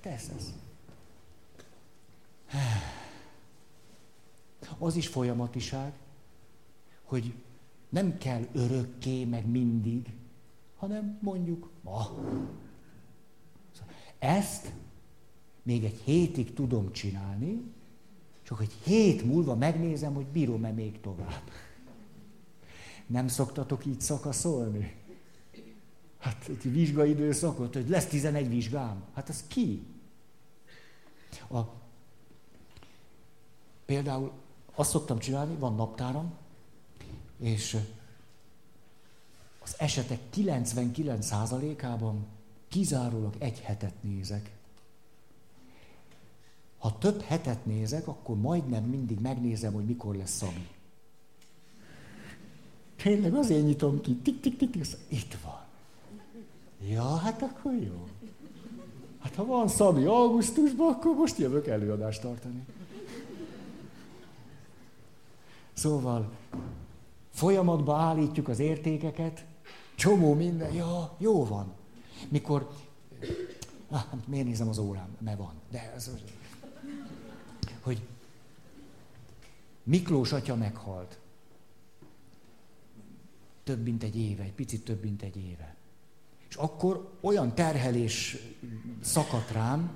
Tesz 0.00 0.28
ez. 0.28 0.52
Az 4.78 4.96
is 4.96 5.06
folyamatiság, 5.06 5.92
hogy 7.02 7.34
nem 7.88 8.18
kell 8.18 8.46
örökké, 8.52 9.24
meg 9.24 9.46
mindig, 9.46 10.06
hanem 10.76 11.18
mondjuk 11.22 11.70
ma. 11.82 12.14
Ezt 14.18 14.72
még 15.62 15.84
egy 15.84 16.00
hétig 16.04 16.54
tudom 16.54 16.92
csinálni, 16.92 17.62
csak 18.42 18.60
egy 18.60 18.72
hét 18.84 19.24
múlva 19.24 19.54
megnézem, 19.54 20.14
hogy 20.14 20.26
bírom-e 20.26 20.70
még 20.70 21.00
tovább. 21.00 21.42
Nem 23.06 23.28
szoktatok 23.28 23.86
így 23.86 24.00
szakaszolni? 24.00 24.96
Hát 26.28 26.48
egy 26.48 26.72
vizsgaidőszakot, 26.72 27.74
hogy 27.74 27.88
lesz 27.88 28.06
11 28.06 28.48
vizsgám. 28.48 29.02
Hát 29.14 29.28
az 29.28 29.44
ki? 29.46 29.86
A, 31.50 31.60
például 33.84 34.32
azt 34.74 34.90
szoktam 34.90 35.18
csinálni, 35.18 35.54
van 35.54 35.74
naptáram, 35.74 36.34
és 37.40 37.76
az 39.62 39.74
esetek 39.78 40.20
99%-ában 40.36 42.26
kizárólag 42.68 43.34
egy 43.38 43.60
hetet 43.60 44.02
nézek. 44.02 44.50
Ha 46.78 46.98
több 46.98 47.20
hetet 47.20 47.66
nézek, 47.66 48.08
akkor 48.08 48.36
majdnem 48.36 48.84
mindig 48.84 49.20
megnézem, 49.20 49.72
hogy 49.72 49.84
mikor 49.84 50.16
lesz 50.16 50.36
Szabi. 50.36 50.68
Tényleg 52.96 53.34
azért 53.34 53.64
nyitom 53.64 54.00
ki, 54.00 54.16
tik, 54.16 54.40
tik, 54.40 54.56
tik, 54.56 54.70
tik, 54.70 54.86
itt 55.08 55.34
van. 55.42 55.66
Ja, 56.80 57.16
hát 57.16 57.42
akkor 57.42 57.74
jó. 57.74 58.08
Hát 59.18 59.34
ha 59.34 59.44
van 59.44 59.68
Szabi 59.68 60.04
augusztusban, 60.04 60.92
akkor 60.92 61.14
most 61.14 61.38
jövök 61.38 61.66
előadást 61.66 62.20
tartani. 62.20 62.66
Szóval 65.72 66.30
folyamatba 67.30 67.96
állítjuk 67.96 68.48
az 68.48 68.58
értékeket, 68.58 69.44
csomó 69.94 70.34
minden, 70.34 70.72
ja, 70.72 71.14
jó 71.18 71.44
van. 71.44 71.72
Mikor, 72.28 72.70
ah, 73.88 74.02
miért 74.26 74.46
nézem 74.46 74.68
az 74.68 74.78
órám, 74.78 75.16
mert 75.18 75.38
van, 75.38 75.52
de 75.70 75.92
ez, 75.94 76.06
hogy 76.06 76.22
Miklós 79.88 80.32
atya 80.32 80.56
meghalt. 80.56 81.18
Több 83.64 83.82
mint 83.82 84.02
egy 84.02 84.16
éve, 84.16 84.42
egy 84.42 84.52
picit 84.52 84.84
több 84.84 85.02
mint 85.02 85.22
egy 85.22 85.36
éve. 85.36 85.76
És 86.48 86.54
akkor 86.54 87.10
olyan 87.20 87.54
terhelés 87.54 88.36
szakadt 89.02 89.50
rám, 89.50 89.90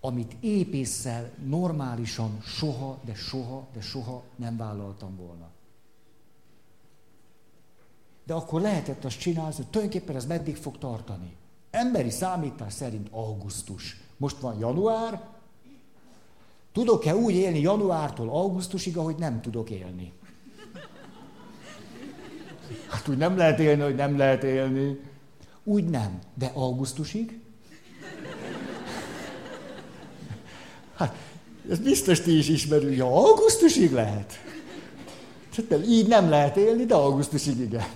amit 0.00 0.36
épésszel 0.40 1.30
normálisan 1.44 2.40
soha, 2.40 2.98
de 3.04 3.14
soha, 3.14 3.66
de 3.72 3.80
soha 3.80 4.22
nem 4.36 4.56
vállaltam 4.56 5.16
volna. 5.16 5.50
De 8.24 8.34
akkor 8.34 8.60
lehetett 8.60 9.04
azt 9.04 9.18
csinálni, 9.18 9.54
hogy 9.54 9.66
tulajdonképpen 9.66 10.16
ez 10.16 10.26
meddig 10.26 10.56
fog 10.56 10.78
tartani. 10.78 11.36
Emberi 11.70 12.10
számítás 12.10 12.72
szerint 12.72 13.08
augusztus. 13.10 14.00
Most 14.16 14.38
van 14.38 14.58
január. 14.58 15.28
Tudok-e 16.72 17.16
úgy 17.16 17.34
élni 17.34 17.60
januártól 17.60 18.28
augusztusig, 18.28 18.96
ahogy 18.96 19.16
nem 19.16 19.40
tudok 19.40 19.70
élni? 19.70 20.12
Hát 22.88 23.08
úgy 23.08 23.16
nem 23.16 23.36
lehet 23.36 23.58
élni, 23.58 23.82
hogy 23.82 23.94
nem 23.94 24.16
lehet 24.16 24.42
élni. 24.42 25.00
Úgy 25.64 25.84
nem, 25.84 26.18
de 26.34 26.50
augusztusig? 26.54 27.40
Hát, 30.94 31.16
ez 31.70 31.78
biztos 31.78 32.20
ti 32.20 32.38
is 32.38 32.48
ismerünk, 32.48 32.96
ja, 32.96 33.06
augusztusig 33.06 33.92
lehet. 33.92 34.32
Tehát 35.68 35.86
így 35.86 36.08
nem 36.08 36.28
lehet 36.28 36.56
élni, 36.56 36.84
de 36.84 36.94
augusztusig 36.94 37.60
igen. 37.60 37.86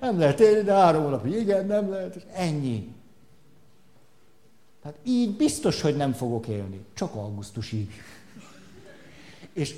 Nem 0.00 0.18
lehet 0.18 0.40
élni, 0.40 0.62
de 0.62 0.72
három 0.72 1.02
hónapig 1.02 1.32
igen, 1.32 1.66
nem 1.66 1.90
lehet, 1.90 2.16
és 2.16 2.22
ennyi. 2.32 2.88
Tehát 4.82 4.98
így 5.04 5.36
biztos, 5.36 5.80
hogy 5.80 5.96
nem 5.96 6.12
fogok 6.12 6.46
élni. 6.46 6.80
Csak 6.94 7.14
augusztusig. 7.14 7.90
És 9.52 9.74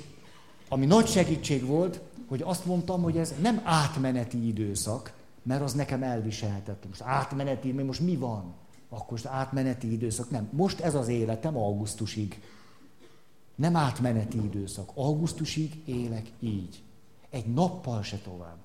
ami 0.69 0.85
nagy 0.85 1.07
segítség 1.07 1.65
volt, 1.65 1.99
hogy 2.27 2.41
azt 2.41 2.65
mondtam, 2.65 3.01
hogy 3.01 3.17
ez 3.17 3.33
nem 3.41 3.61
átmeneti 3.63 4.47
időszak, 4.47 5.13
mert 5.45 5.61
az 5.61 5.73
nekem 5.73 6.03
elviselhetetlen. 6.03 6.87
Most 6.87 7.01
átmeneti, 7.01 7.71
mert 7.71 7.87
most 7.87 7.99
mi 7.99 8.15
van? 8.15 8.53
Akkor 8.89 9.11
most 9.11 9.25
átmeneti 9.25 9.91
időszak. 9.91 10.29
Nem, 10.29 10.49
most 10.51 10.79
ez 10.79 10.95
az 10.95 11.07
életem 11.07 11.57
augusztusig. 11.57 12.41
Nem 13.55 13.75
átmeneti 13.75 14.37
időszak. 14.37 14.91
Augusztusig 14.93 15.81
élek 15.85 16.31
így. 16.39 16.83
Egy 17.29 17.53
nappal 17.53 18.03
se 18.03 18.17
tovább. 18.17 18.57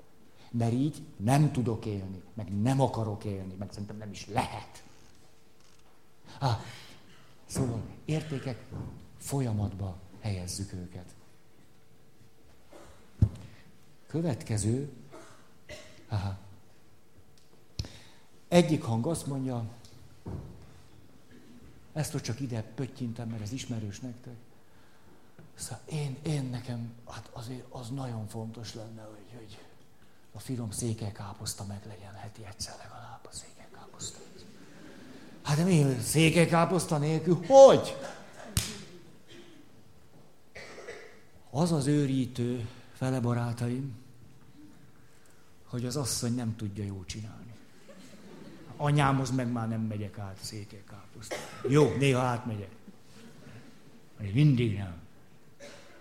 Mert 0.51 0.73
így 0.73 1.01
nem 1.17 1.51
tudok 1.51 1.85
élni, 1.85 2.21
meg 2.33 2.61
nem 2.61 2.81
akarok 2.81 3.23
élni, 3.23 3.53
meg 3.57 3.67
szerintem 3.71 3.97
nem 3.97 4.11
is 4.11 4.27
lehet. 4.27 4.83
Ah, 6.39 6.57
szóval 7.45 7.81
értékek 8.05 8.63
folyamatba 9.17 9.97
helyezzük 10.19 10.73
őket. 10.73 11.15
Következő, 14.07 14.91
aha, 16.07 16.37
egyik 18.51 18.83
hang 18.83 19.07
azt 19.07 19.25
mondja, 19.25 19.65
ezt 21.93 22.11
hogy 22.11 22.21
csak 22.21 22.39
ide 22.39 22.61
pöttyintem, 22.61 23.27
mert 23.27 23.41
ez 23.41 23.51
ismerős 23.51 23.99
nektek. 23.99 24.35
Szóval 25.55 25.79
én, 25.85 26.17
én 26.21 26.43
nekem, 26.43 26.93
hát 27.07 27.29
azért 27.33 27.63
az 27.69 27.89
nagyon 27.89 28.27
fontos 28.27 28.73
lenne, 28.73 29.01
hogy, 29.01 29.37
hogy 29.37 29.57
a 30.33 30.39
finom 30.39 30.71
székelykáposzta 30.71 31.65
meg 31.65 31.81
legyen 31.87 32.13
heti 32.13 32.45
egyszer 32.45 32.75
legalább 32.77 33.25
a 33.25 33.29
székelykáposzta. 33.31 34.19
Hát 35.41 35.57
de 35.57 35.63
mi 35.63 35.97
székelykáposzta 36.01 36.97
nélkül? 36.97 37.39
Hogy? 37.47 37.97
Az 41.49 41.71
az 41.71 41.87
őrítő, 41.87 42.69
fele 42.93 43.19
barátaim, 43.19 43.95
hogy 45.65 45.85
az 45.85 45.95
asszony 45.95 46.35
nem 46.35 46.55
tudja 46.55 46.83
jól 46.83 47.05
csinálni. 47.05 47.50
Anyámhoz 48.81 49.31
meg 49.31 49.51
már 49.51 49.67
nem 49.67 49.81
megyek 49.81 50.17
át 50.17 50.37
székelykáposzta. 50.41 51.35
Jó, 51.69 51.95
néha 51.97 52.21
átmegyek. 52.21 52.71
Mindig 54.33 54.77
nem. 54.77 55.01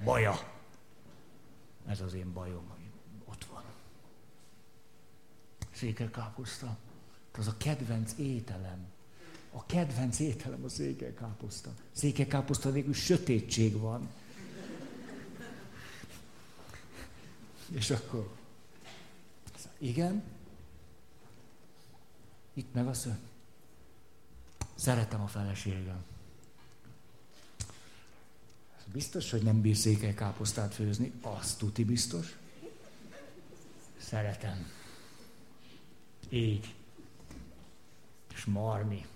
Baja. 0.04 0.38
Ez 1.86 2.00
az 2.00 2.14
én 2.14 2.32
bajom, 2.32 2.68
hogy 2.68 2.84
ott 3.24 3.44
van. 3.44 3.62
Székelykáposzta. 5.72 6.76
Az 7.38 7.46
a 7.46 7.56
kedvenc 7.56 8.12
ételem. 8.18 8.86
A 9.52 9.66
kedvenc 9.66 10.18
ételem 10.18 10.64
a 10.64 10.68
székelykáposzta. 10.68 11.70
Székelykáposzta 11.92 12.70
végül 12.70 12.94
sötétség 12.94 13.78
van. 13.78 14.08
És 17.70 17.90
akkor, 17.90 18.30
igen, 19.78 20.22
itt 22.60 22.74
meg 22.74 22.86
azt 22.86 23.06
mondja, 23.06 23.24
szeretem 24.74 25.20
a 25.20 25.26
feleségem. 25.26 26.04
Biztos, 28.92 29.30
hogy 29.30 29.42
nem 29.42 29.60
bír 29.60 29.76
székelykáposztát 29.76 30.74
főzni, 30.74 31.12
azt 31.20 31.58
tuti 31.58 31.84
biztos. 31.84 32.36
Szeretem. 33.96 34.66
Így. 36.28 36.74
És 38.34 38.44
marmi. 38.44 39.06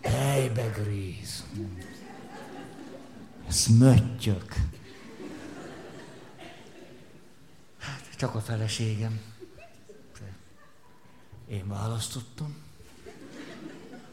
Tejbegríz. 0.00 1.44
Szmöttyök. 3.48 4.54
Hát, 7.78 8.16
csak 8.16 8.34
a 8.34 8.40
feleségem. 8.40 9.35
Én 11.48 11.68
választottam. 11.68 12.56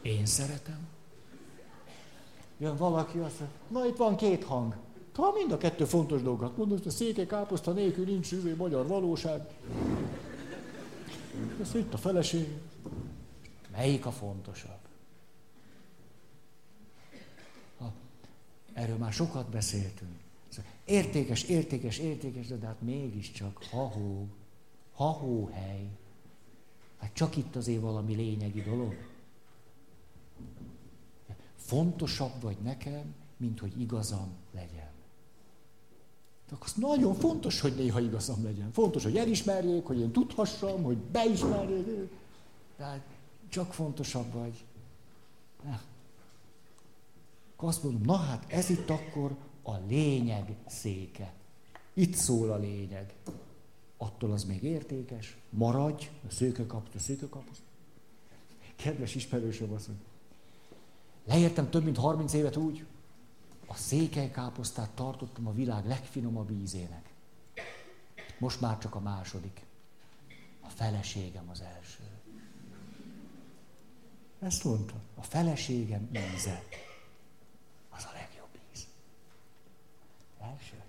Én 0.02 0.26
szeretem. 0.26 0.86
Jön 2.58 2.76
valaki, 2.76 3.18
azt 3.18 3.40
mondja, 3.40 3.56
na 3.68 3.86
itt 3.86 3.96
van 3.96 4.16
két 4.16 4.44
hang. 4.44 4.76
Ha 5.14 5.32
mind 5.32 5.52
a 5.52 5.56
kettő 5.56 5.84
fontos 5.84 6.22
dolgokat 6.22 6.56
mondod, 6.56 6.78
hogy 6.78 6.86
a 6.86 6.90
széke 6.90 7.26
káposzta 7.26 7.72
nélkül 7.72 8.04
nincs 8.04 8.32
üzé 8.32 8.52
magyar 8.52 8.86
valóság. 8.86 9.46
Ez 11.60 11.74
itt 11.74 11.94
a 11.94 11.96
feleség. 11.96 12.48
Melyik 13.72 14.06
a 14.06 14.12
fontosabb? 14.12 14.78
Ha, 17.78 17.92
erről 18.72 18.96
már 18.96 19.12
sokat 19.12 19.48
beszéltünk. 19.48 20.22
Értékes, 20.84 21.42
értékes, 21.42 21.98
értékes, 21.98 22.46
de 22.46 22.66
hát 22.66 22.80
mégiscsak 22.80 23.64
ha-hó, 23.70 24.28
ha-hó 24.94 25.50
hely. 25.52 25.88
Hát 26.98 27.12
csak 27.12 27.36
itt 27.36 27.56
azért 27.56 27.80
valami 27.80 28.14
lényegi 28.14 28.62
dolog. 28.62 28.94
Fontosabb 31.56 32.42
vagy 32.42 32.56
nekem, 32.62 33.14
mint 33.36 33.60
hogy 33.60 33.80
igazam 33.80 34.32
legyen. 34.52 34.92
Akkor 36.50 36.66
az 36.66 36.74
nagyon 36.74 37.14
fontos, 37.14 37.60
hogy 37.60 37.74
néha 37.74 38.00
igazam 38.00 38.44
legyen. 38.44 38.72
Fontos, 38.72 39.02
hogy 39.02 39.16
elismerjék, 39.16 39.84
hogy 39.84 40.00
én 40.00 40.12
tudhassam, 40.12 40.82
hogy 40.82 40.96
beismerjék. 40.96 42.10
Tehát 42.76 43.02
csak 43.48 43.72
fontosabb 43.72 44.32
vagy. 44.32 44.64
Akkor 47.56 47.68
azt 47.68 47.82
mondom, 47.82 48.02
na 48.02 48.16
hát 48.16 48.44
ez 48.48 48.70
itt 48.70 48.90
akkor 48.90 49.36
a 49.62 49.76
lényeg 49.88 50.56
széke. 50.66 51.32
Itt 51.94 52.14
szól 52.14 52.50
a 52.50 52.56
lényeg. 52.56 53.14
Attól 53.96 54.32
az 54.32 54.44
még 54.44 54.62
értékes, 54.62 55.36
maradj, 55.50 56.10
a 56.28 56.30
szőke 56.30 56.66
kapta, 56.66 56.98
szőke 56.98 57.28
kapta. 57.28 57.52
Kedves 58.76 59.14
ismerősöm 59.14 59.72
azt 59.72 59.88
mondja, 59.88 60.06
leértem 61.24 61.70
több 61.70 61.84
mint 61.84 61.96
30 61.96 62.32
évet 62.32 62.56
úgy, 62.56 62.84
a 63.66 63.74
székelykáposztát 63.74 64.90
tartottam 64.90 65.46
a 65.46 65.52
világ 65.52 65.86
legfinomabb 65.86 66.50
ízének. 66.50 67.12
Most 68.38 68.60
már 68.60 68.78
csak 68.78 68.94
a 68.94 69.00
második. 69.00 69.64
A 70.60 70.68
feleségem 70.68 71.48
az 71.50 71.60
első. 71.60 72.02
Ezt 74.38 74.64
mondta. 74.64 74.94
A 75.14 75.22
feleségem 75.22 76.08
íze. 76.34 76.62
Az 77.90 78.04
a 78.04 78.12
legjobb 78.12 78.58
íz. 78.72 78.86
Első. 80.40 80.83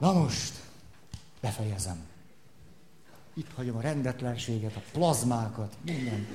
Na 0.00 0.12
most, 0.12 0.54
befejezem. 1.40 1.98
Itt 3.34 3.52
hagyom 3.54 3.76
a 3.76 3.80
rendetlenséget, 3.80 4.76
a 4.76 4.82
plazmákat, 4.92 5.76
minden. 5.82 6.26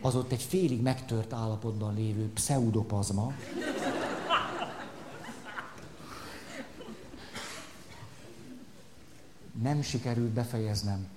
Az 0.00 0.14
ott 0.14 0.32
egy 0.32 0.42
félig 0.42 0.82
megtört 0.82 1.32
állapotban 1.32 1.94
lévő 1.94 2.30
pseudopazma. 2.32 3.32
Nem 9.62 9.82
sikerült 9.82 10.30
befejeznem. 10.30 11.08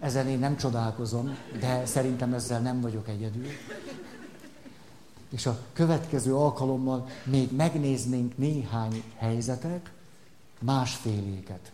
Ezen 0.00 0.28
én 0.28 0.38
nem 0.38 0.56
csodálkozom, 0.56 1.36
de 1.60 1.86
szerintem 1.86 2.34
ezzel 2.34 2.60
nem 2.60 2.80
vagyok 2.80 3.08
egyedül. 3.08 3.46
És 5.34 5.46
a 5.46 5.58
következő 5.72 6.34
alkalommal 6.34 7.08
még 7.24 7.52
megnéznénk 7.52 8.36
néhány 8.38 9.02
helyzetet, 9.16 9.90
másféléket. 10.58 11.72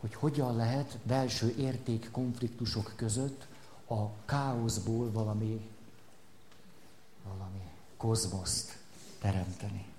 Hogy 0.00 0.14
hogyan 0.14 0.56
lehet 0.56 0.98
belső 1.02 1.54
értékkonfliktusok 1.58 2.92
között 2.96 3.46
a 3.88 4.24
káoszból 4.24 5.10
valami, 5.10 5.68
valami 7.24 7.62
kozmoszt 7.96 8.78
teremteni. 9.20 9.91